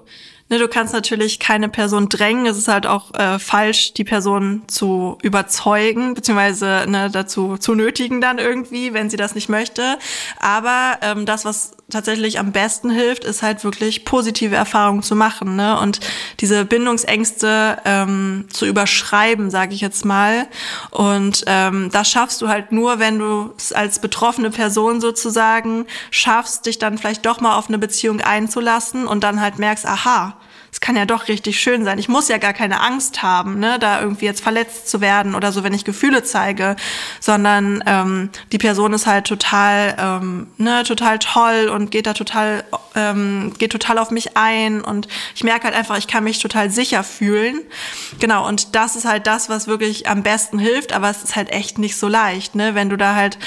ne, 0.52 0.60
du 0.60 0.68
kannst 0.68 0.94
natürlich 0.94 1.40
keine 1.40 1.70
Person 1.70 2.10
drängen. 2.10 2.46
Es 2.46 2.58
ist 2.58 2.68
halt 2.68 2.86
auch 2.86 3.14
äh, 3.16 3.40
falsch, 3.40 3.94
die 3.94 4.04
Person 4.04 4.64
zu 4.68 5.18
überzeugen, 5.24 6.14
beziehungsweise 6.14 6.86
ne, 6.88 7.10
dazu 7.12 7.58
zu 7.58 7.74
nötigen 7.74 8.22
dann 8.22 8.38
irgendwie, 8.38 8.94
wenn 8.94 9.10
sie 9.10 9.18
das 9.18 9.34
nicht 9.34 9.50
möchte. 9.50 9.98
Aber 10.40 10.98
ähm, 11.02 11.26
das, 11.26 11.46
was 11.46 11.72
tatsächlich 11.92 12.40
am 12.40 12.52
besten 12.52 12.90
hilft, 12.90 13.24
ist 13.24 13.44
halt 13.44 13.64
wirklich 13.64 14.06
positive 14.06 14.56
Erfahrungen 14.56 15.04
zu 15.04 15.16
machen 15.16 15.56
ne? 15.56 15.80
und 15.80 16.00
diese 16.40 16.66
Bindungsängste 16.66 17.78
ähm, 17.86 18.48
zu 18.52 18.66
überschreiben, 18.66 19.52
sage 19.52 19.74
ich 19.74 19.82
jetzt 19.82 20.06
mal. 20.06 20.48
Und 20.90 21.44
ähm, 21.48 21.90
das 21.92 22.10
schaffst 22.10 22.42
du 22.42 22.48
halt 22.48 22.72
nur, 22.72 23.00
wenn 23.00 23.20
du 23.20 23.54
es 23.58 23.74
als 23.74 24.00
betroffene 24.00 24.50
Person 24.50 25.02
sozusagen 25.02 25.86
schaffst, 26.10 26.66
dich 26.66 26.80
dann 26.80 26.98
vielleicht 26.98 27.26
doch 27.26 27.42
mal 27.42 27.56
auf 27.56 27.68
eine 27.68 27.78
Beziehung 27.78 28.22
einzulassen 28.22 29.06
und 29.06 29.24
dann 29.24 29.42
halt 29.42 29.60
merkst, 29.60 29.86
aha, 29.86 30.36
es 30.72 30.80
kann 30.80 30.96
ja 30.96 31.06
doch 31.06 31.28
richtig 31.28 31.60
schön 31.60 31.84
sein. 31.84 32.00
Ich 32.00 32.08
muss 32.08 32.30
ja 32.30 32.38
gar 32.38 32.54
keine 32.54 32.80
Angst 32.80 33.22
haben, 33.22 33.60
ne, 33.60 33.78
da 33.78 34.02
irgendwie 34.02 34.26
jetzt 34.26 34.42
verletzt 34.42 34.90
zu 34.90 35.02
werden 35.02 35.36
oder 35.36 35.52
so, 35.52 35.64
wenn 35.64 35.74
ich 35.74 35.84
Gefühle 35.84 36.24
zeige, 36.24 36.78
sondern 37.20 37.84
ähm, 37.86 38.30
die 38.54 38.58
Person 38.58 38.94
ist 38.94 39.06
halt 39.06 39.26
total, 39.28 39.96
ähm, 40.00 40.48
ne, 40.58 40.84
total 40.84 41.20
toll 41.20 41.70
und 41.74 41.92
geht 41.92 42.08
da 42.08 42.14
total, 42.14 42.64
ähm, 42.96 43.54
geht 43.58 43.74
total 43.74 43.98
auf 43.98 44.12
mich 44.12 44.38
ein 44.38 44.82
und 44.82 45.10
ich 45.36 45.44
merke 45.44 45.66
halt 45.66 45.76
einfach, 45.76 45.98
ich 45.98 46.08
kann 46.08 46.24
mich 46.24 46.40
total 46.40 46.72
sicher 46.72 47.04
fühlen. 47.04 47.60
Genau, 48.20 48.48
und 48.48 48.74
das 48.74 48.96
ist 48.96 49.06
halt 49.06 49.28
das, 49.28 49.50
was 49.50 49.68
wirklich 49.68 50.08
am 50.08 50.24
besten 50.24 50.58
hilft, 50.58 50.94
aber 50.94 51.10
es 51.10 51.22
ist 51.22 51.36
halt 51.36 51.50
echt 51.50 51.80
nicht 51.80 51.98
so 51.98 52.08
leicht, 52.08 52.56
ne, 52.56 52.76
wenn 52.76 52.90
du 52.90 52.98
da 52.98 53.16
halt 53.16 53.38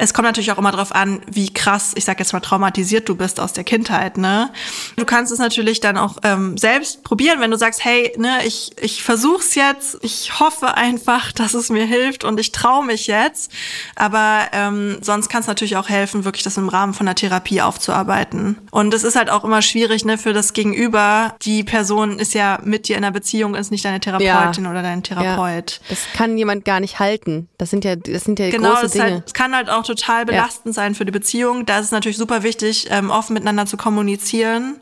es 0.00 0.14
kommt 0.14 0.26
natürlich 0.26 0.52
auch 0.52 0.58
immer 0.58 0.70
darauf 0.70 0.94
an, 0.94 1.20
wie 1.26 1.52
krass, 1.52 1.92
ich 1.96 2.04
sag 2.04 2.20
jetzt 2.20 2.32
mal, 2.32 2.38
traumatisiert 2.40 3.08
du 3.08 3.16
bist 3.16 3.40
aus 3.40 3.52
der 3.52 3.64
Kindheit, 3.64 4.16
ne? 4.16 4.50
Du 4.96 5.04
kannst 5.04 5.32
es 5.32 5.40
natürlich 5.40 5.80
dann 5.80 5.98
auch 5.98 6.18
ähm, 6.22 6.56
selbst 6.56 7.02
probieren, 7.02 7.40
wenn 7.40 7.50
du 7.50 7.58
sagst, 7.58 7.84
hey, 7.84 8.12
ne, 8.16 8.46
ich, 8.46 8.70
ich 8.80 9.02
versuch's 9.02 9.56
jetzt, 9.56 9.98
ich 10.02 10.38
hoffe 10.38 10.74
einfach, 10.74 11.32
dass 11.38 11.54
es 11.54 11.68
mir 11.68 11.84
hilft 11.84 12.22
und 12.22 12.38
ich 12.38 12.52
traue 12.52 12.86
mich 12.86 13.08
jetzt. 13.08 13.50
Aber 13.96 14.42
ähm, 14.52 14.98
sonst 15.02 15.28
kann 15.28 15.40
es 15.40 15.48
natürlich 15.48 15.76
auch 15.76 15.88
helfen, 15.88 16.24
wirklich 16.24 16.44
das 16.44 16.56
im 16.56 16.68
Rahmen 16.68 16.94
von 16.94 17.06
der 17.06 17.16
Therapie 17.16 17.60
aufzuarbeiten. 17.60 18.56
Und 18.70 18.94
es 18.94 19.02
ist 19.02 19.16
halt 19.16 19.30
auch 19.30 19.44
immer 19.44 19.62
schwierig, 19.62 20.04
ne, 20.04 20.16
für 20.16 20.32
das 20.32 20.52
Gegenüber. 20.52 21.34
Die 21.42 21.64
Person 21.64 22.20
ist 22.20 22.34
ja 22.34 22.60
mit 22.62 22.86
dir 22.86 22.96
in 22.96 23.04
einer 23.04 23.12
Beziehung, 23.12 23.56
ist 23.56 23.72
nicht 23.72 23.84
deine 23.84 23.98
Therapeutin 23.98 24.68
oder 24.68 24.82
dein 24.82 25.02
Therapeut. 25.02 25.80
Ja, 25.82 25.86
das 25.88 25.98
kann 26.14 26.38
jemand 26.38 26.64
gar 26.64 26.78
nicht 26.78 27.00
halten. 27.00 27.48
Das 27.58 27.70
sind 27.70 27.84
ja, 27.84 27.96
das 27.96 28.22
sind 28.22 28.38
ja 28.38 28.50
Genau, 28.50 28.68
große 28.70 28.82
das, 28.82 28.94
ist 28.94 28.94
Dinge. 28.94 29.14
halt, 29.14 29.22
es 29.26 29.34
kann 29.34 29.56
halt 29.56 29.68
auch 29.68 29.87
total 29.88 30.24
belastend 30.24 30.74
sein 30.74 30.94
für 30.94 31.04
die 31.04 31.10
Beziehung. 31.10 31.66
Da 31.66 31.78
ist 31.78 31.86
es 31.86 31.90
natürlich 31.90 32.16
super 32.16 32.42
wichtig, 32.42 32.88
ähm, 32.90 33.10
offen 33.10 33.34
miteinander 33.34 33.66
zu 33.66 33.76
kommunizieren. 33.76 34.76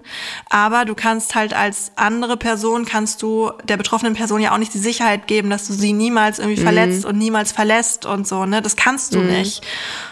Aber 0.50 0.84
du 0.84 0.94
kannst 0.94 1.34
halt 1.34 1.54
als 1.54 1.92
andere 1.96 2.36
Person, 2.36 2.84
kannst 2.84 3.22
du 3.22 3.52
der 3.64 3.76
betroffenen 3.76 4.14
Person 4.14 4.40
ja 4.40 4.52
auch 4.52 4.58
nicht 4.58 4.74
die 4.74 4.78
Sicherheit 4.78 5.26
geben, 5.26 5.48
dass 5.48 5.66
du 5.66 5.72
sie 5.72 5.92
niemals 5.92 6.38
irgendwie 6.38 6.60
verletzt 6.60 7.04
und 7.04 7.16
niemals 7.18 7.52
verlässt 7.52 8.04
und 8.04 8.26
so. 8.26 8.44
Ne? 8.44 8.60
Das 8.60 8.76
kannst 8.76 9.14
du 9.14 9.20
nicht. 9.20 9.62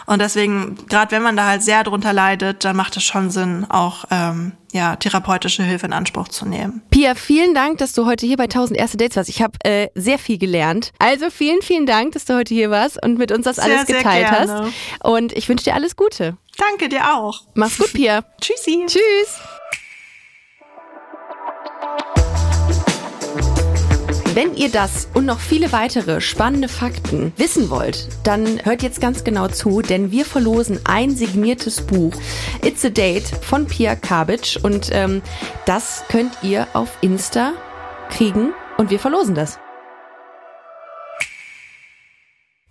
Und 0.07 0.21
deswegen, 0.21 0.77
gerade 0.89 1.11
wenn 1.11 1.23
man 1.23 1.37
da 1.37 1.47
halt 1.47 1.63
sehr 1.63 1.85
drunter 1.85 2.13
leidet, 2.13 2.65
dann 2.65 2.77
macht 2.77 2.97
es 2.97 3.05
schon 3.05 3.31
Sinn, 3.31 3.67
auch 3.69 4.05
ähm, 4.11 4.53
ja, 4.75 4.97
therapeutische 4.97 5.63
Hilfe 5.63 5.87
in 5.87 5.93
Anspruch 5.93 6.27
zu 6.27 6.47
nehmen. 6.47 6.83
Pia, 6.91 7.15
vielen 7.15 7.55
Dank, 7.55 7.79
dass 7.79 7.93
du 7.93 8.07
heute 8.07 8.27
hier 8.27 8.37
bei 8.37 8.45
1000 8.45 8.77
erste 8.77 8.97
Dates 8.97 9.17
warst. 9.17 9.29
Ich 9.29 9.41
habe 9.41 9.57
äh, 9.63 9.89
sehr 9.95 10.19
viel 10.19 10.37
gelernt. 10.37 10.93
Also 10.99 11.31
vielen, 11.31 11.63
vielen 11.63 11.87
Dank, 11.87 12.13
dass 12.13 12.25
du 12.25 12.35
heute 12.35 12.53
hier 12.53 12.71
warst 12.71 13.01
und 13.03 13.17
mit 13.17 13.31
uns 13.31 13.45
das 13.45 13.57
Sehr, 13.57 13.67
alles 13.67 13.87
geteilt 13.87 14.29
hast. 14.31 14.73
Und 15.01 15.33
ich 15.33 15.49
wünsche 15.49 15.65
dir 15.65 15.75
alles 15.75 15.95
Gute. 15.95 16.37
Danke 16.59 16.89
dir 16.89 17.15
auch. 17.15 17.43
Mach's 17.55 17.79
gut, 17.79 17.93
Pia. 17.93 18.25
Tschüssi. 18.41 18.83
Tschüss. 18.87 19.41
Wenn 24.35 24.57
ihr 24.57 24.69
das 24.69 25.07
und 25.15 25.27
noch 25.27 25.39
viele 25.39 25.71
weitere 25.71 26.21
spannende 26.21 26.67
Fakten 26.67 27.33
wissen 27.37 27.71
wollt, 27.71 28.09
dann 28.25 28.59
hört 28.65 28.83
jetzt 28.83 29.01
ganz 29.01 29.23
genau 29.23 29.47
zu, 29.47 29.81
denn 29.81 30.11
wir 30.11 30.25
verlosen 30.25 30.81
ein 30.83 31.15
signiertes 31.15 31.83
Buch. 31.83 32.13
It's 32.65 32.85
a 32.85 32.89
Date 32.89 33.29
von 33.43 33.67
Pia 33.67 33.95
Kabic 33.95 34.59
und 34.65 34.91
ähm, 34.91 35.23
das 35.67 36.03
könnt 36.09 36.33
ihr 36.43 36.67
auf 36.73 36.99
Insta 37.01 37.53
kriegen 38.11 38.53
und 38.77 38.91
wir 38.91 38.99
verlosen 38.99 39.37
das. 39.37 39.61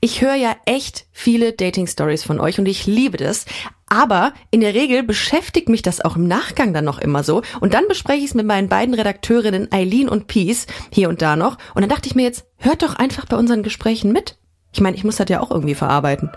Ich 0.03 0.19
höre 0.19 0.35
ja 0.35 0.57
echt 0.65 1.05
viele 1.13 1.53
Dating-Stories 1.53 2.25
von 2.25 2.41
euch 2.41 2.59
und 2.59 2.65
ich 2.65 2.85
liebe 2.85 3.15
das. 3.15 3.45
Aber 3.87 4.33
in 4.51 4.59
der 4.59 4.73
Regel 4.73 5.01
beschäftigt 5.01 5.69
mich 5.69 5.81
das 5.81 6.01
auch 6.01 6.17
im 6.17 6.27
Nachgang 6.27 6.73
dann 6.73 6.83
noch 6.83 6.99
immer 6.99 7.23
so. 7.23 7.41
Und 7.61 7.73
dann 7.73 7.87
bespreche 7.87 8.19
ich 8.19 8.25
es 8.25 8.33
mit 8.33 8.45
meinen 8.45 8.67
beiden 8.67 8.95
Redakteurinnen 8.95 9.71
Eileen 9.71 10.09
und 10.09 10.27
Peace 10.27 10.67
hier 10.91 11.07
und 11.07 11.21
da 11.21 11.37
noch. 11.37 11.57
Und 11.73 11.83
dann 11.83 11.89
dachte 11.89 12.09
ich 12.09 12.15
mir 12.15 12.23
jetzt, 12.23 12.45
hört 12.57 12.81
doch 12.81 12.95
einfach 12.95 13.27
bei 13.27 13.37
unseren 13.37 13.63
Gesprächen 13.63 14.11
mit. 14.11 14.37
Ich 14.73 14.81
meine, 14.81 14.97
ich 14.97 15.05
muss 15.05 15.15
das 15.15 15.29
ja 15.29 15.39
auch 15.39 15.51
irgendwie 15.51 15.73
verarbeiten. 15.73 16.31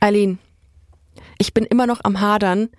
Eileen, 0.00 0.40
ich 1.38 1.54
bin 1.54 1.64
immer 1.64 1.86
noch 1.86 2.00
am 2.02 2.20
Hadern 2.20 2.70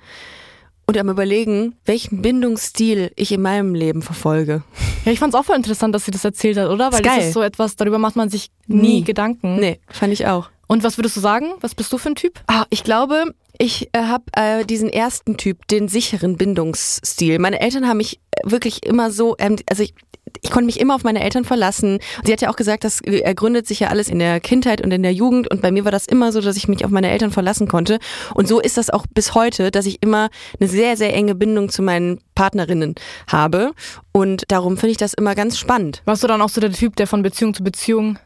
und 0.90 0.98
am 0.98 1.10
überlegen, 1.10 1.76
welchen 1.84 2.22
Bindungsstil 2.22 3.12
ich 3.18 3.34
in 3.34 3.42
meinem 3.42 3.76
Leben 3.76 4.02
verfolge. 4.02 4.64
Ja, 5.04 5.12
ich 5.12 5.20
fand's 5.20 5.36
auch 5.36 5.44
voll 5.44 5.58
interessant, 5.58 5.94
dass 5.94 6.06
sie 6.06 6.12
das 6.12 6.24
erzählt 6.24 6.58
hat, 6.58 6.70
oder? 6.70 6.94
Weil 6.94 7.02
Ist 7.02 7.06
das 7.06 7.26
ist 7.26 7.34
so 7.34 7.42
etwas, 7.42 7.76
darüber 7.76 7.98
macht 7.98 8.16
man 8.16 8.30
sich 8.30 8.52
nie, 8.68 9.04
Gedanken. 9.04 9.60
Nee, 9.60 9.82
fand 9.90 10.14
ich 10.14 10.28
auch. 10.28 10.50
Und 10.68 10.84
was 10.84 10.98
würdest 10.98 11.16
du 11.16 11.22
sagen? 11.22 11.54
Was 11.62 11.76
bist 11.76 11.92
du 11.92 11.98
für 11.98 12.10
ein 12.10 12.16
Typ? 12.16 12.42
Ah, 12.48 12.66
ich 12.70 12.84
glaube, 12.84 13.34
ich 13.58 13.90
äh, 13.94 14.04
habe 14.04 14.26
äh, 14.34 14.66
diesen 14.66 14.90
ersten 14.90 15.38
Typ, 15.38 15.68
den 15.68 15.88
sicheren 15.88 16.38
Bindungsstil. 16.38 17.40
Meine 17.40 17.60
Eltern 17.60 17.88
haben 17.88 17.98
mich 17.98 18.20
äh, 18.32 18.42
wirklich 18.44 18.86
immer 18.86 19.12
so, 19.12 19.36
ähm, 19.40 19.56
also 19.70 19.84
ich, 19.84 19.94
ich 20.42 20.52
konnte 20.52 20.66
mich 20.66 20.80
immer 20.80 20.94
auf 20.94 21.04
meine 21.04 21.24
Eltern 21.24 21.46
verlassen. 21.46 22.00
Sie 22.24 22.32
hat 22.32 22.42
ja 22.42 22.50
auch 22.50 22.56
gesagt, 22.56 22.84
das 22.84 23.02
äh, 23.04 23.34
gründet 23.34 23.66
sich 23.66 23.80
ja 23.80 23.88
alles 23.88 24.10
in 24.10 24.20
der 24.20 24.40
Kindheit 24.40 24.82
und 24.82 24.92
in 24.92 25.02
der 25.02 25.14
Jugend. 25.14 25.50
Und 25.50 25.62
bei 25.62 25.72
mir 25.72 25.86
war 25.86 25.92
das 25.92 26.06
immer 26.06 26.32
so, 26.32 26.42
dass 26.42 26.58
ich 26.58 26.68
mich 26.68 26.86
auf 26.86 26.92
meine 26.92 27.10
Eltern 27.10 27.32
verlassen 27.32 27.68
konnte. 27.68 28.00
Und 28.36 28.48
so 28.48 28.60
ist 28.60 28.78
das 28.78 28.90
auch 28.90 29.06
bis 29.14 29.34
heute, 29.34 29.72
dass 29.72 29.86
ich 29.86 30.04
immer 30.04 30.30
eine 30.60 30.70
sehr, 30.70 30.98
sehr 30.98 31.14
enge 31.14 31.34
Bindung 31.34 31.70
zu 31.70 31.82
meinen 31.82 32.20
Partnerinnen 32.36 32.96
habe. 33.28 33.72
Und 34.12 34.44
darum 34.50 34.78
finde 34.78 34.92
ich 34.92 34.98
das 34.98 35.14
immer 35.14 35.34
ganz 35.34 35.58
spannend. 35.58 36.02
Warst 36.06 36.24
du 36.24 36.28
dann 36.28 36.42
auch 36.42 36.50
so 36.50 36.62
der 36.62 36.72
Typ, 36.72 36.96
der 36.98 37.08
von 37.08 37.24
Beziehung 37.24 37.54
zu 37.54 37.64
Beziehung 37.64 38.20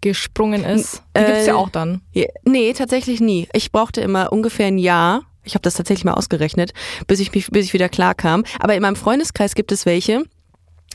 gesprungen 0.00 0.64
ist? 0.64 1.02
Die 1.16 1.24
gibt's 1.24 1.46
ja 1.46 1.54
äh, 1.54 1.56
auch 1.56 1.70
dann. 1.70 2.02
Nee, 2.44 2.72
tatsächlich 2.72 3.20
nie. 3.20 3.48
Ich 3.52 3.72
brauchte 3.72 4.00
immer 4.00 4.32
ungefähr 4.32 4.66
ein 4.66 4.78
Jahr. 4.78 5.22
Ich 5.44 5.54
habe 5.54 5.62
das 5.62 5.74
tatsächlich 5.74 6.04
mal 6.04 6.14
ausgerechnet, 6.14 6.72
bis 7.06 7.20
ich 7.20 7.32
mich, 7.32 7.48
bis 7.50 7.66
ich 7.66 7.72
wieder 7.72 7.88
klar 7.88 8.14
kam. 8.14 8.44
Aber 8.60 8.74
in 8.74 8.82
meinem 8.82 8.96
Freundeskreis 8.96 9.54
gibt 9.54 9.72
es 9.72 9.86
welche, 9.86 10.24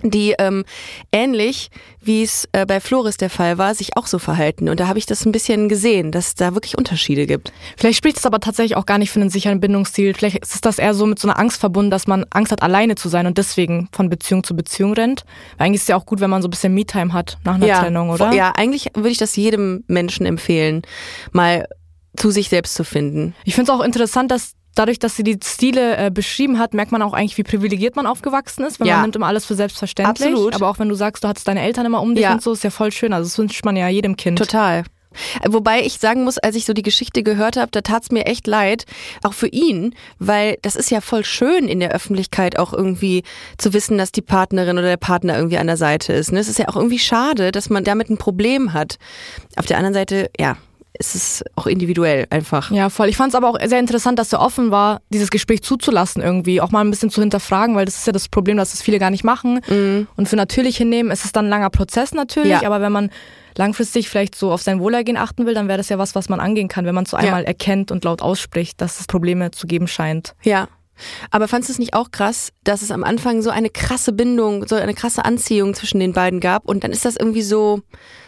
die 0.09 0.35
ähm, 0.37 0.63
ähnlich 1.11 1.69
wie 2.05 2.23
es 2.23 2.47
äh, 2.51 2.65
bei 2.65 2.79
Floris 2.79 3.17
der 3.17 3.29
Fall 3.29 3.57
war, 3.57 3.73
sich 3.75 3.95
auch 3.95 4.07
so 4.07 4.19
verhalten. 4.19 4.69
Und 4.69 4.79
da 4.79 4.87
habe 4.87 4.99
ich 4.99 5.05
das 5.05 5.25
ein 5.25 5.31
bisschen 5.31 5.69
gesehen, 5.69 6.11
dass 6.11 6.27
es 6.27 6.35
da 6.35 6.53
wirklich 6.53 6.77
Unterschiede 6.77 7.25
gibt. 7.25 7.53
Vielleicht 7.77 7.97
spricht 7.97 8.17
es 8.17 8.25
aber 8.25 8.39
tatsächlich 8.39 8.75
auch 8.75 8.85
gar 8.85 8.97
nicht 8.97 9.11
für 9.11 9.21
einen 9.21 9.29
sicheren 9.29 9.59
Bindungsstil. 9.59 10.13
Vielleicht 10.13 10.37
ist 10.37 10.65
das 10.65 10.79
eher 10.79 10.93
so 10.93 11.05
mit 11.05 11.19
so 11.19 11.27
einer 11.27 11.39
Angst 11.39 11.59
verbunden, 11.59 11.91
dass 11.91 12.07
man 12.07 12.25
Angst 12.31 12.51
hat, 12.51 12.61
alleine 12.61 12.95
zu 12.95 13.09
sein 13.09 13.27
und 13.27 13.37
deswegen 13.37 13.87
von 13.91 14.09
Beziehung 14.09 14.43
zu 14.43 14.55
Beziehung 14.55 14.93
rennt. 14.93 15.23
Weil 15.57 15.67
eigentlich 15.67 15.77
ist 15.77 15.83
es 15.83 15.87
ja 15.89 15.95
auch 15.95 16.05
gut, 16.05 16.19
wenn 16.19 16.29
man 16.29 16.41
so 16.41 16.47
ein 16.47 16.51
bisschen 16.51 16.73
Me-Time 16.73 17.13
hat 17.13 17.37
nach 17.43 17.55
einer 17.55 17.67
Trennung, 17.67 18.09
oder? 18.09 18.33
Ja, 18.33 18.51
eigentlich 18.55 18.91
würde 18.93 19.09
ich 19.09 19.17
das 19.17 19.35
jedem 19.35 19.83
Menschen 19.87 20.25
empfehlen, 20.25 20.81
mal 21.31 21.67
zu 22.15 22.29
sich 22.29 22.49
selbst 22.49 22.75
zu 22.75 22.83
finden. 22.83 23.33
Ich 23.43 23.55
finde 23.55 23.71
es 23.71 23.79
auch 23.79 23.83
interessant, 23.83 24.29
dass 24.29 24.53
dadurch, 24.75 24.99
dass 24.99 25.15
sie 25.15 25.23
die 25.23 25.37
Stile 25.43 25.97
äh, 25.97 26.11
beschrieben 26.11 26.59
hat, 26.59 26.73
merkt 26.73 26.91
man 26.91 27.01
auch 27.01 27.13
eigentlich, 27.13 27.37
wie 27.37 27.43
privilegiert 27.43 27.95
man 27.95 28.05
aufgewachsen 28.07 28.63
ist, 28.65 28.79
weil 28.79 28.87
Ja. 28.87 28.95
man 28.95 29.03
nimmt 29.03 29.15
immer 29.15 29.27
alles 29.27 29.45
für 29.45 29.55
selbstverständlich. 29.55 30.29
Absolut. 30.29 30.55
Aber 30.55 30.69
auch 30.69 30.79
wenn 30.79 30.89
du 30.89 30.95
sagst, 30.95 31.23
du 31.23 31.27
hattest 31.27 31.47
deine 31.47 31.61
Eltern 31.61 31.85
immer 31.85 32.01
um 32.01 32.15
dich 32.15 32.23
Ja. 32.23 32.33
und 32.33 32.41
so, 32.41 32.51
ist 32.53 32.63
ja 32.63 32.69
voll 32.69 32.91
schön. 32.91 33.13
Also 33.13 33.27
das 33.29 33.37
wünscht 33.37 33.63
man 33.65 33.75
ja 33.75 33.87
jedem 33.87 34.15
Kind. 34.17 34.37
Total. 34.37 34.83
Wobei 35.47 35.83
ich 35.85 35.99
sagen 35.99 36.23
muss, 36.23 36.39
als 36.39 36.55
ich 36.55 36.65
so 36.65 36.73
die 36.73 36.81
Geschichte 36.81 37.21
gehört 37.21 37.55
habe, 37.55 37.69
da 37.69 37.81
tat's 37.81 38.09
mir 38.11 38.25
echt 38.25 38.47
leid, 38.47 38.85
auch 39.23 39.33
für 39.33 39.47
ihn, 39.47 39.93
weil 40.17 40.57
das 40.63 40.75
ist 40.75 40.89
ja 40.89 41.01
voll 41.01 41.23
schön 41.23 41.67
in 41.67 41.79
der 41.79 41.91
Öffentlichkeit 41.91 42.57
auch 42.57 42.73
irgendwie 42.73 43.21
zu 43.59 43.73
wissen, 43.73 43.99
dass 43.99 44.11
die 44.11 44.23
Partnerin 44.23 44.77
oder 44.79 44.87
der 44.87 44.97
Partner 44.97 45.35
irgendwie 45.35 45.59
an 45.59 45.67
der 45.67 45.77
Seite 45.77 46.13
ist. 46.13 46.31
Ne? 46.31 46.39
Es 46.39 46.47
ist 46.47 46.57
ja 46.57 46.67
auch 46.67 46.75
irgendwie 46.75 46.97
schade, 46.97 47.51
dass 47.51 47.69
man 47.69 47.83
damit 47.83 48.09
ein 48.09 48.17
Problem 48.17 48.73
hat. 48.73 48.97
Auf 49.55 49.67
der 49.67 49.77
anderen 49.77 49.93
Seite, 49.93 50.31
ja, 50.39 50.57
es 50.99 51.15
ist 51.15 51.43
auch 51.55 51.65
individuell 51.67 52.27
einfach. 52.29 52.69
Ja, 52.71 52.89
voll. 52.89 53.09
Ich 53.09 53.17
fand 53.17 53.29
es 53.29 53.35
aber 53.35 53.49
auch 53.49 53.57
sehr 53.65 53.79
interessant, 53.79 54.19
dass 54.19 54.31
er 54.31 54.39
offen 54.41 54.69
war, 54.71 55.01
dieses 55.09 55.29
Gespräch 55.31 55.63
zuzulassen 55.63 56.21
irgendwie, 56.21 56.61
auch 56.61 56.71
mal 56.71 56.81
ein 56.81 56.89
bisschen 56.91 57.09
zu 57.09 57.21
hinterfragen, 57.21 57.75
weil 57.75 57.85
das 57.85 57.95
ist 57.97 58.07
ja 58.07 58.13
das 58.13 58.29
Problem, 58.29 58.57
dass 58.57 58.71
das 58.71 58.81
viele 58.81 58.99
gar 58.99 59.09
nicht 59.09 59.23
machen 59.23 59.59
und 60.15 60.29
für 60.29 60.35
natürlich 60.35 60.77
hinnehmen. 60.77 61.11
Es 61.11 61.25
ist 61.25 61.35
dann 61.35 61.45
ein 61.45 61.49
langer 61.49 61.69
Prozess 61.71 62.13
natürlich, 62.13 62.53
Mhm. 62.55 62.61
Ja. 62.61 62.67
aber 62.67 62.81
wenn 62.81 62.91
man 62.91 63.09
langfristig 63.57 64.09
vielleicht 64.09 64.35
so 64.35 64.51
auf 64.51 64.61
sein 64.61 64.79
Wohlergehen 64.79 65.17
achten 65.17 65.45
will, 65.45 65.53
dann 65.53 65.67
wäre 65.67 65.77
das 65.77 65.89
ja 65.89 65.97
was, 65.99 66.15
was 66.15 66.29
man 66.29 66.39
angehen 66.39 66.67
kann, 66.67 66.85
wenn 66.85 66.95
man 66.95 67.05
so 67.05 67.17
einmal 67.17 67.43
erkennt 67.43 67.91
und 67.91 68.03
laut 68.03 68.21
ausspricht, 68.21 68.81
dass 68.81 68.99
es 68.99 69.07
Probleme 69.07 69.51
zu 69.51 69.67
geben 69.67 69.87
scheint. 69.87 70.33
Ja. 70.43 70.67
Aber 71.31 71.47
fandst 71.47 71.69
du 71.69 71.73
es 71.73 71.79
nicht 71.79 71.93
auch 71.93 72.11
krass, 72.11 72.49
dass 72.63 72.81
es 72.81 72.91
am 72.91 73.03
Anfang 73.03 73.41
so 73.41 73.49
eine 73.49 73.69
krasse 73.69 74.13
Bindung, 74.13 74.67
so 74.67 74.75
eine 74.75 74.93
krasse 74.93 75.25
Anziehung 75.25 75.73
zwischen 75.73 75.99
den 75.99 76.13
beiden 76.13 76.39
gab 76.39 76.65
und 76.67 76.83
dann 76.83 76.91
ist 76.91 77.05
das 77.05 77.15
irgendwie 77.15 77.41
so, 77.41 77.81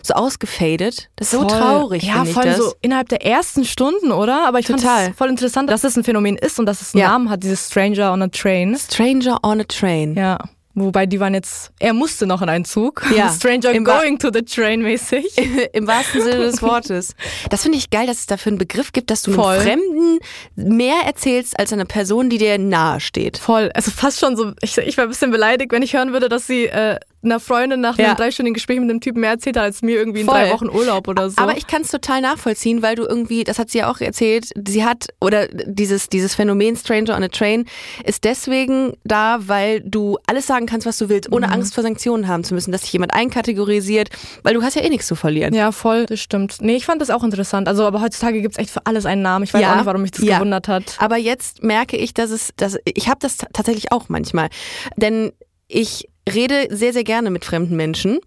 so 0.04 0.14
ausgefadet? 0.14 1.10
Das 1.16 1.28
ist 1.28 1.40
so 1.40 1.48
Voll. 1.48 1.58
traurig, 1.60 2.04
Ja, 2.04 2.26
voll 2.26 2.44
das. 2.46 2.58
so 2.58 2.74
innerhalb 2.82 3.10
der 3.10 3.26
ersten 3.26 3.66
Stunden, 3.66 4.12
oder? 4.12 4.48
Aber 4.48 4.60
ich 4.60 4.68
fand 4.68 4.82
Total. 4.82 5.10
es 5.12 5.16
voll 5.16 5.30
interessant, 5.30 5.70
dass 5.70 5.84
es 5.84 5.96
ein 5.98 6.04
Phänomen 6.04 6.38
ist 6.38 6.60
und 6.60 6.66
dass 6.66 6.82
es 6.82 6.94
einen 6.94 7.02
Ja. 7.02 7.10
Namen 7.10 7.30
hat, 7.30 7.44
dieses 7.44 7.68
Stranger 7.68 8.12
on 8.14 8.22
a 8.24 8.28
Train. 8.28 8.76
Stranger 8.78 9.40
on 9.44 9.62
a 9.62 9.64
Train. 9.64 10.16
Ja. 10.16 10.40
Wobei 10.76 11.06
die 11.06 11.22
waren 11.22 11.34
jetzt, 11.34 11.72
er 11.80 11.94
musste 11.94 12.28
noch 12.28 12.42
in 12.42 12.50
einen 12.50 12.66
Zug. 12.66 13.04
Ja. 13.16 13.32
Stranger 13.40 13.72
Im 13.72 13.86
going 13.86 14.20
to 14.20 14.30
the 14.32 14.42
train 14.44 14.82
mäßig. 14.82 15.26
Im 15.74 15.88
wahrsten 15.88 16.22
Sinne 16.22 16.40
des 16.40 16.62
Wortes. 16.62 17.16
Das 17.50 17.64
finde 17.64 17.78
ich 17.78 17.90
geil, 17.90 18.08
dass 18.08 18.20
es 18.20 18.26
dafür 18.26 18.52
einen 18.52 18.58
Begriff 18.58 18.92
gibt, 18.92 19.10
dass 19.10 19.22
du 19.22 19.32
Voll. 19.32 19.56
einem 19.56 19.64
Fremden 19.64 20.20
mehr 20.56 20.98
erzählst 21.06 21.58
als 21.58 21.72
einer 21.72 21.86
Person, 21.86 22.30
die 22.30 22.38
dir 22.38 22.58
nahe 22.58 23.00
steht. 23.00 23.38
Voll, 23.38 23.72
also 23.74 23.90
fast 23.90 24.20
schon 24.20 24.36
so, 24.36 24.52
ich, 24.62 24.78
ich 24.78 24.98
war 24.98 25.06
ein 25.06 25.10
bisschen 25.10 25.32
beleidigt, 25.32 25.72
wenn 25.72 25.82
ich 25.82 25.94
hören 25.94 26.12
würde, 26.12 26.28
dass 26.28 26.46
sie 26.46 26.66
äh, 26.66 27.00
einer 27.26 27.40
Freundin 27.40 27.82
nach 27.82 27.98
Ja. 27.98 28.08
einem 28.08 28.16
dreistündigen 28.18 28.54
Gespräch 28.54 28.80
mit 28.80 28.90
dem 28.90 29.02
Typen 29.02 29.20
mehr 29.22 29.32
erzählt 29.32 29.58
hat, 29.58 29.64
als 29.64 29.82
mir 29.82 29.98
irgendwie 29.98 30.22
in 30.22 30.26
Voll. 30.28 30.36
drei 30.36 30.52
Wochen 30.52 30.70
Urlaub 30.70 31.08
oder 31.08 31.30
so. 31.30 31.38
Aber 31.42 31.58
ich 31.58 31.68
kann 31.68 31.82
es 31.82 31.92
total 31.92 32.22
nachvollziehen, 32.22 32.82
weil 32.82 32.96
du 32.96 33.04
irgendwie, 33.04 33.44
das 33.44 33.60
hat 33.60 33.70
sie 33.70 33.80
ja 33.80 33.92
auch 33.92 34.00
erzählt, 34.00 34.50
sie 34.68 34.86
hat, 34.86 35.08
oder 35.22 35.48
dieses, 35.48 36.10
dieses 36.10 36.36
Phänomen 36.36 36.76
Stranger 36.76 37.16
on 37.16 37.24
a 37.24 37.28
Train 37.28 37.66
ist 38.04 38.24
deswegen 38.24 38.94
da, 39.04 39.40
weil 39.48 39.82
du 39.82 40.18
alles 40.28 40.48
sagen 40.48 40.66
kannst, 40.66 40.86
was 40.88 40.98
du 40.98 41.10
willst, 41.10 41.32
ohne 41.32 41.52
Angst 41.52 41.74
vor 41.76 41.84
Sanktionen 41.84 42.28
haben 42.28 42.44
zu 42.44 42.54
müssen, 42.54 42.72
dass 42.72 42.82
dich 42.82 42.94
jemand 42.94 43.14
einkategorisiert, 43.14 44.10
weil 44.44 44.54
du 44.54 44.62
hast 44.64 44.76
ja 44.76 44.82
eh 44.84 44.90
nichts 44.90 45.08
zu 45.08 45.16
verlieren. 45.16 45.54
ja, 45.54 45.72
voll, 45.72 46.06
das 46.06 46.20
stimmt. 46.20 46.58
Nee, 46.62 46.76
ich 46.76 46.86
fand 46.86 47.02
das 47.02 47.10
auch 47.10 47.24
interessant. 47.24 47.68
Also, 47.68 47.86
aber 47.86 48.02
heutzutage 48.02 48.42
gibt's 48.42 48.58
echt 48.58 48.70
für 48.70 48.86
alles 48.86 49.06
einen 49.06 49.22
Namen. 49.22 49.44
Ich 49.44 49.54
weiß 49.54 49.62
Ja. 49.62 49.72
auch 49.72 49.76
nicht, 49.78 49.86
warum 49.86 50.02
mich 50.02 50.12
das 50.12 50.24
Ja. 50.24 50.36
gewundert 50.38 50.68
hat. 50.68 50.96
Aber 51.00 51.18
jetzt 51.18 51.64
merke 51.64 51.98
ich, 51.98 52.14
dass 52.14 52.32
es, 52.32 52.50
dass 52.58 52.78
ich 52.86 53.08
habe 53.08 53.18
das 53.20 53.38
tatsächlich 53.54 53.92
auch 53.92 54.10
manchmal, 54.10 54.50
denn 54.98 55.32
ich 55.68 56.08
rede 56.34 56.68
sehr 56.76 56.94
sehr 56.94 57.04
gerne 57.04 57.30
mit 57.30 57.46
fremden 57.46 57.76
Menschen 57.76 58.20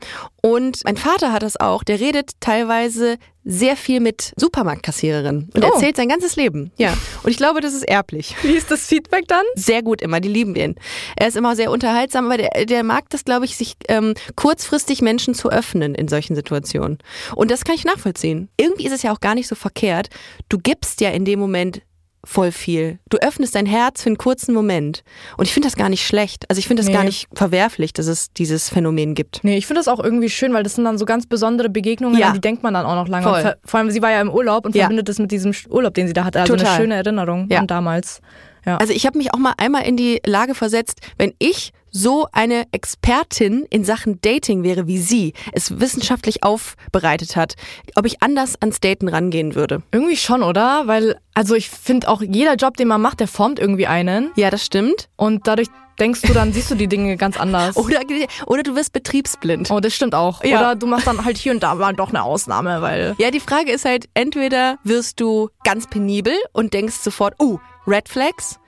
und 0.43 0.83
mein 0.85 0.97
Vater 0.97 1.33
hat 1.33 1.43
das 1.43 1.59
auch. 1.59 1.83
Der 1.85 1.99
redet 2.01 2.33
teilweise 2.41 3.17
sehr 3.45 3.77
viel 3.77 4.01
mit 4.01 4.33
Supermarktkassiererinnen 4.37 5.51
und 5.55 5.65
Oh. 5.65 5.69
erzählt 5.73 5.97
sein 5.97 6.09
ganzes 6.09 6.37
Leben. 6.37 6.71
Ja, 6.77 6.93
und 7.23 7.31
ich 7.31 7.39
glaube, 7.39 7.61
das 7.63 7.73
ist 7.73 7.83
erblich. 7.89 8.37
Wie 8.43 8.53
ist 8.53 8.71
das 8.71 8.87
Feedback 8.87 9.27
dann? 9.27 9.45
Sehr 9.55 9.83
gut 9.83 10.03
immer, 10.03 10.21
die 10.21 10.29
lieben 10.29 10.53
den. 10.55 10.75
Er 11.17 11.29
ist 11.29 11.37
immer 11.37 11.57
sehr 11.57 11.71
unterhaltsam, 11.71 12.27
aber 12.27 12.37
der, 12.37 12.67
der 12.67 12.83
mag 12.85 13.09
das, 13.11 13.25
glaube 13.25 13.47
ich, 13.47 13.57
sich 13.57 13.75
ähm, 13.89 14.15
kurzfristig 14.37 15.01
Menschen 15.01 15.35
zu 15.35 15.51
öffnen 15.51 15.95
in 15.95 16.09
solchen 16.09 16.37
Situationen. 16.37 16.99
Und 17.37 17.51
das 17.51 17.65
kann 17.65 17.75
ich 17.75 17.85
nachvollziehen. 17.85 18.49
Irgendwie 18.59 18.85
ist 18.87 18.93
es 18.93 19.03
ja 19.03 19.13
auch 19.13 19.21
gar 19.21 19.35
nicht 19.35 19.49
so 19.49 19.55
verkehrt. 19.55 20.09
Du 20.51 20.59
gibst 20.59 21.01
ja 21.01 21.11
in 21.11 21.25
dem 21.25 21.41
Moment 21.41 21.81
voll 22.25 22.53
viel. 22.53 22.99
Du 23.09 23.19
öffnest 23.19 23.55
dein 23.55 23.67
Herz 23.67 24.03
für 24.03 24.09
einen 24.09 24.19
kurzen 24.19 24.53
Moment. 24.55 25.03
Und 25.37 25.45
ich 25.47 25.53
finde 25.55 25.67
das 25.69 25.77
gar 25.77 25.89
nicht 25.89 26.05
schlecht. 26.07 26.45
Also 26.51 26.59
ich 26.59 26.67
finde 26.67 26.81
das 26.83 26.89
Nee. 26.89 26.93
gar 26.95 27.05
nicht 27.05 27.29
verwerflich, 27.35 27.93
dass 27.93 28.07
es 28.07 28.33
dieses 28.33 28.69
Phänomen 28.69 29.15
gibt. 29.15 29.41
Nee, 29.45 29.57
ich 29.57 29.67
finde 29.67 29.81
das 29.81 29.89
auch 29.89 30.03
irgendwie 30.03 30.29
schön, 30.29 30.53
weil 30.53 30.63
das 30.63 30.75
sind 30.75 30.85
dann 30.85 30.99
so 30.99 31.05
ganz 31.05 31.27
besondere 31.27 31.69
Begegnungen, 31.69 32.19
Ja. 32.19 32.29
an 32.29 32.35
die 32.35 32.41
denkt 32.41 32.63
man 32.63 32.75
dann 32.75 32.87
auch 32.87 32.95
noch 32.97 33.09
lange. 33.09 33.25
Voll. 33.25 33.55
Vor 33.65 33.81
allem, 33.81 33.91
sie 33.91 34.03
war 34.03 34.11
ja 34.11 34.21
im 34.21 34.31
Urlaub 34.31 34.67
und 34.67 34.75
Ja. 34.75 34.83
verbindet 34.85 35.09
das 35.09 35.19
mit 35.19 35.31
diesem 35.31 35.53
Urlaub, 35.71 35.95
den 35.95 36.07
sie 36.07 36.13
da 36.13 36.25
hatte. 36.25 36.41
Also 36.41 36.55
Total. 36.55 36.69
eine 36.73 36.77
schöne 36.83 36.95
Erinnerung 36.97 37.49
Ja. 37.51 37.61
an 37.61 37.67
damals. 37.67 38.21
Ja. 38.67 38.77
Also 38.79 38.93
ich 38.93 39.07
habe 39.07 39.17
mich 39.17 39.33
auch 39.33 39.39
mal 39.39 39.55
einmal 39.57 39.87
in 39.87 39.97
die 39.97 40.21
Lage 40.27 40.55
versetzt, 40.55 41.01
wenn 41.17 41.33
ich 41.39 41.73
so 41.91 42.27
eine 42.33 42.65
Expertin 42.73 43.67
in 43.71 43.85
Sachen 43.85 44.21
Dating 44.21 44.63
wäre 44.63 44.87
wie 44.87 44.99
sie, 44.99 45.35
es 45.53 45.81
wissenschaftlich 45.81 46.43
aufbereitet 46.43 47.37
hat, 47.37 47.55
ob 47.95 48.07
ich 48.07 48.23
anders 48.23 48.57
ans 48.61 48.81
Daten 48.81 49.09
rangehen 49.09 49.55
würde. 49.55 49.83
Irgendwie 49.93 50.17
schon, 50.17 50.43
oder? 50.43 50.87
Weil, 50.87 51.17
also 51.35 51.55
ich 51.55 51.71
finde 51.71 52.09
auch 52.09 52.23
jeder 52.23 52.55
Job, 52.55 52.77
den 52.77 52.89
man 52.89 53.01
macht, 53.01 53.21
der 53.21 53.29
formt 53.29 53.59
irgendwie 53.59 53.87
einen. 53.87 54.31
Ja, 54.37 54.51
das 54.51 54.65
stimmt. 54.65 55.09
Und 55.17 55.47
dadurch 55.47 55.69
denkst 55.99 56.23
du 56.23 56.33
dann, 56.33 56.53
siehst 56.53 56.71
du 56.71 56.75
die 56.75 56.87
Dinge 56.87 57.17
ganz 57.17 57.39
anders. 57.39 57.77
Oder, 57.89 58.01
oder 58.47 58.63
du 58.63 58.77
wirst 58.77 58.93
betriebsblind. 58.93 59.71
Oh, 59.71 59.81
das 59.81 59.95
stimmt 59.95 60.15
auch. 60.15 60.45
Ja. 60.45 60.59
Oder 60.59 60.77
du 60.77 60.87
machst 60.87 61.07
dann 61.07 61.25
halt 61.25 61.37
hier 61.37 61.53
und 61.53 61.63
da 61.63 61.75
mal 61.75 61.95
doch 61.95 62.11
eine 62.11 62.23
Ausnahme, 62.23 62.83
weil. 62.83 63.15
Ja, 63.19 63.31
die 63.31 63.41
Frage 63.41 63.73
ist 63.73 63.85
halt, 63.85 64.09
entweder 64.15 64.79
wirst 64.85 65.21
du 65.21 65.49
ganz 65.65 65.87
penibel 65.87 66.35
und 66.53 66.75
denkst 66.75 66.97
sofort, 66.97 67.35
oh, 67.39 67.59
Red 67.87 68.09
Flags, 68.09 68.59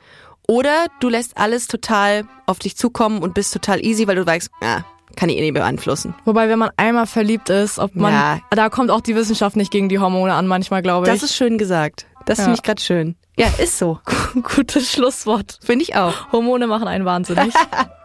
oder 0.50 0.86
du 0.98 1.08
lässt 1.08 1.38
alles 1.38 1.68
total 1.68 2.24
auf 2.46 2.58
dich 2.58 2.76
zukommen 2.76 3.22
und 3.22 3.34
bist 3.34 3.52
total 3.52 3.84
easy, 3.84 4.08
weil 4.08 4.16
du 4.16 4.26
weißt, 4.26 4.50
ah, 4.62 4.80
kann 5.16 5.28
ich 5.28 5.36
eh 5.36 5.40
nicht 5.42 5.54
beeinflussen. 5.54 6.14
Wobei, 6.24 6.48
wenn 6.48 6.58
man 6.58 6.70
einmal 6.76 7.06
verliebt 7.06 7.50
ist, 7.50 7.78
ob 7.78 7.94
man, 7.94 8.12
Ja. 8.12 8.40
da 8.50 8.68
kommt 8.68 8.90
auch 8.90 9.00
die 9.00 9.14
Wissenschaft 9.14 9.54
nicht 9.56 9.70
gegen 9.70 9.88
die 9.88 9.98
Hormone 10.00 10.34
an, 10.34 10.46
manchmal 10.48 10.82
glaube 10.82 11.06
ich. 11.06 11.12
Das 11.12 11.22
ist 11.22 11.34
schön 11.36 11.56
gesagt. 11.58 12.06
Das 12.26 12.38
Ja. 12.38 12.44
finde 12.44 12.56
ich 12.58 12.62
gerade 12.64 12.80
schön. 12.82 13.16
Ja, 13.36 13.46
ist 13.58 13.78
so. 13.78 14.00
gutes 14.56 14.90
Schlusswort. 14.90 15.58
Finde 15.62 15.84
ich 15.84 15.94
auch. 15.96 16.32
Hormone 16.32 16.66
machen 16.66 16.88
einen 16.88 17.04
wahnsinnig. 17.04 17.54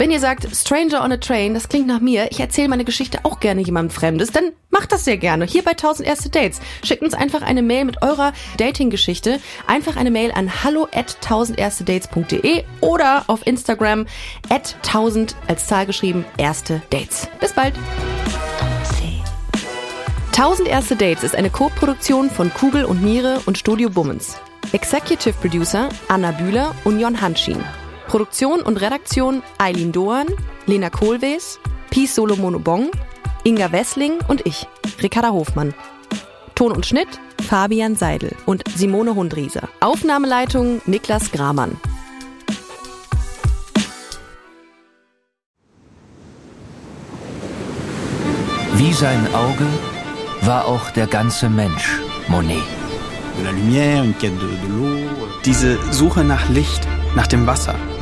Wenn 0.00 0.10
ihr 0.10 0.18
sagt, 0.18 0.48
Stranger 0.56 1.04
on 1.04 1.12
a 1.12 1.18
Train, 1.18 1.52
das 1.52 1.68
klingt 1.68 1.86
nach 1.86 2.00
mir, 2.00 2.28
ich 2.30 2.40
erzähle 2.40 2.70
meine 2.70 2.86
Geschichte 2.86 3.18
auch 3.24 3.38
gerne 3.38 3.60
jemandem 3.60 3.90
Fremdes, 3.94 4.32
dann 4.32 4.52
macht 4.70 4.92
das 4.92 5.04
sehr 5.04 5.18
gerne. 5.18 5.44
Hier 5.44 5.62
bei 5.62 5.72
1000 5.72 6.08
erste 6.08 6.30
Dates. 6.30 6.58
Schickt 6.82 7.02
uns 7.02 7.12
einfach 7.12 7.42
eine 7.42 7.60
Mail 7.60 7.84
mit 7.84 8.00
eurer 8.00 8.32
Dating-Geschichte. 8.56 9.40
Einfach 9.66 9.96
eine 9.96 10.10
Mail 10.10 10.32
an 10.32 10.64
hallo 10.64 10.88
at 10.94 11.18
1000erstedates.de 11.22 12.64
oder 12.80 13.24
auf 13.26 13.46
Instagram 13.46 14.06
at 14.48 14.74
1000 14.86 15.36
als 15.48 15.66
Zahl 15.66 15.84
geschrieben 15.84 16.24
erste 16.38 16.80
Dates. 16.88 17.28
Bis 17.38 17.52
bald. 17.52 17.74
1000 20.28 20.66
erste 20.66 20.96
Dates 20.96 21.24
ist 21.24 21.36
eine 21.36 21.50
Co-Produktion 21.50 22.30
von 22.30 22.50
Kugel 22.54 22.86
und 22.86 23.02
Niere 23.02 23.42
und 23.44 23.58
Studio 23.58 23.90
Bummens. 23.90 24.38
Executive 24.72 25.34
Producer 25.34 25.90
Anna 26.08 26.30
Bühler 26.30 26.74
und 26.84 26.98
Jon 26.98 27.20
Hanschin. 27.20 27.62
Produktion 28.10 28.60
und 28.60 28.80
Redaktion 28.80 29.40
Eileen 29.58 29.92
Doan, 29.92 30.26
Lena 30.66 30.90
Kohlwees, 30.90 31.60
Peace 31.90 32.16
Solomon 32.16 32.60
Inga 33.44 33.70
Wessling 33.70 34.18
und 34.26 34.44
ich, 34.44 34.66
Ricarda 35.00 35.30
Hofmann. 35.30 35.74
Ton 36.56 36.72
und 36.72 36.84
Schnitt 36.84 37.06
Fabian 37.48 37.94
Seidel 37.94 38.34
und 38.46 38.64
Simone 38.74 39.14
Hundrieser. 39.14 39.68
Aufnahmeleitung 39.78 40.82
Niklas 40.86 41.30
Gramann. 41.30 41.80
Wie 48.74 48.92
sein 48.92 49.24
Auge 49.32 49.66
war 50.40 50.66
auch 50.66 50.90
der 50.90 51.06
ganze 51.06 51.48
Mensch 51.48 52.00
Monet. 52.26 52.64
de 53.40 53.44
la 53.44 53.52
lumière, 53.52 54.02
une 54.02 54.14
quête 54.14 54.36
de, 54.36 54.46
de 54.46 54.68
l'eau. 54.68 54.98
Diese 55.44 55.78
Suche 55.92 56.24
nach 56.24 56.48
Licht, 56.50 56.86
nach 57.14 57.26
dem 57.26 57.46
Wasser, 57.46 57.74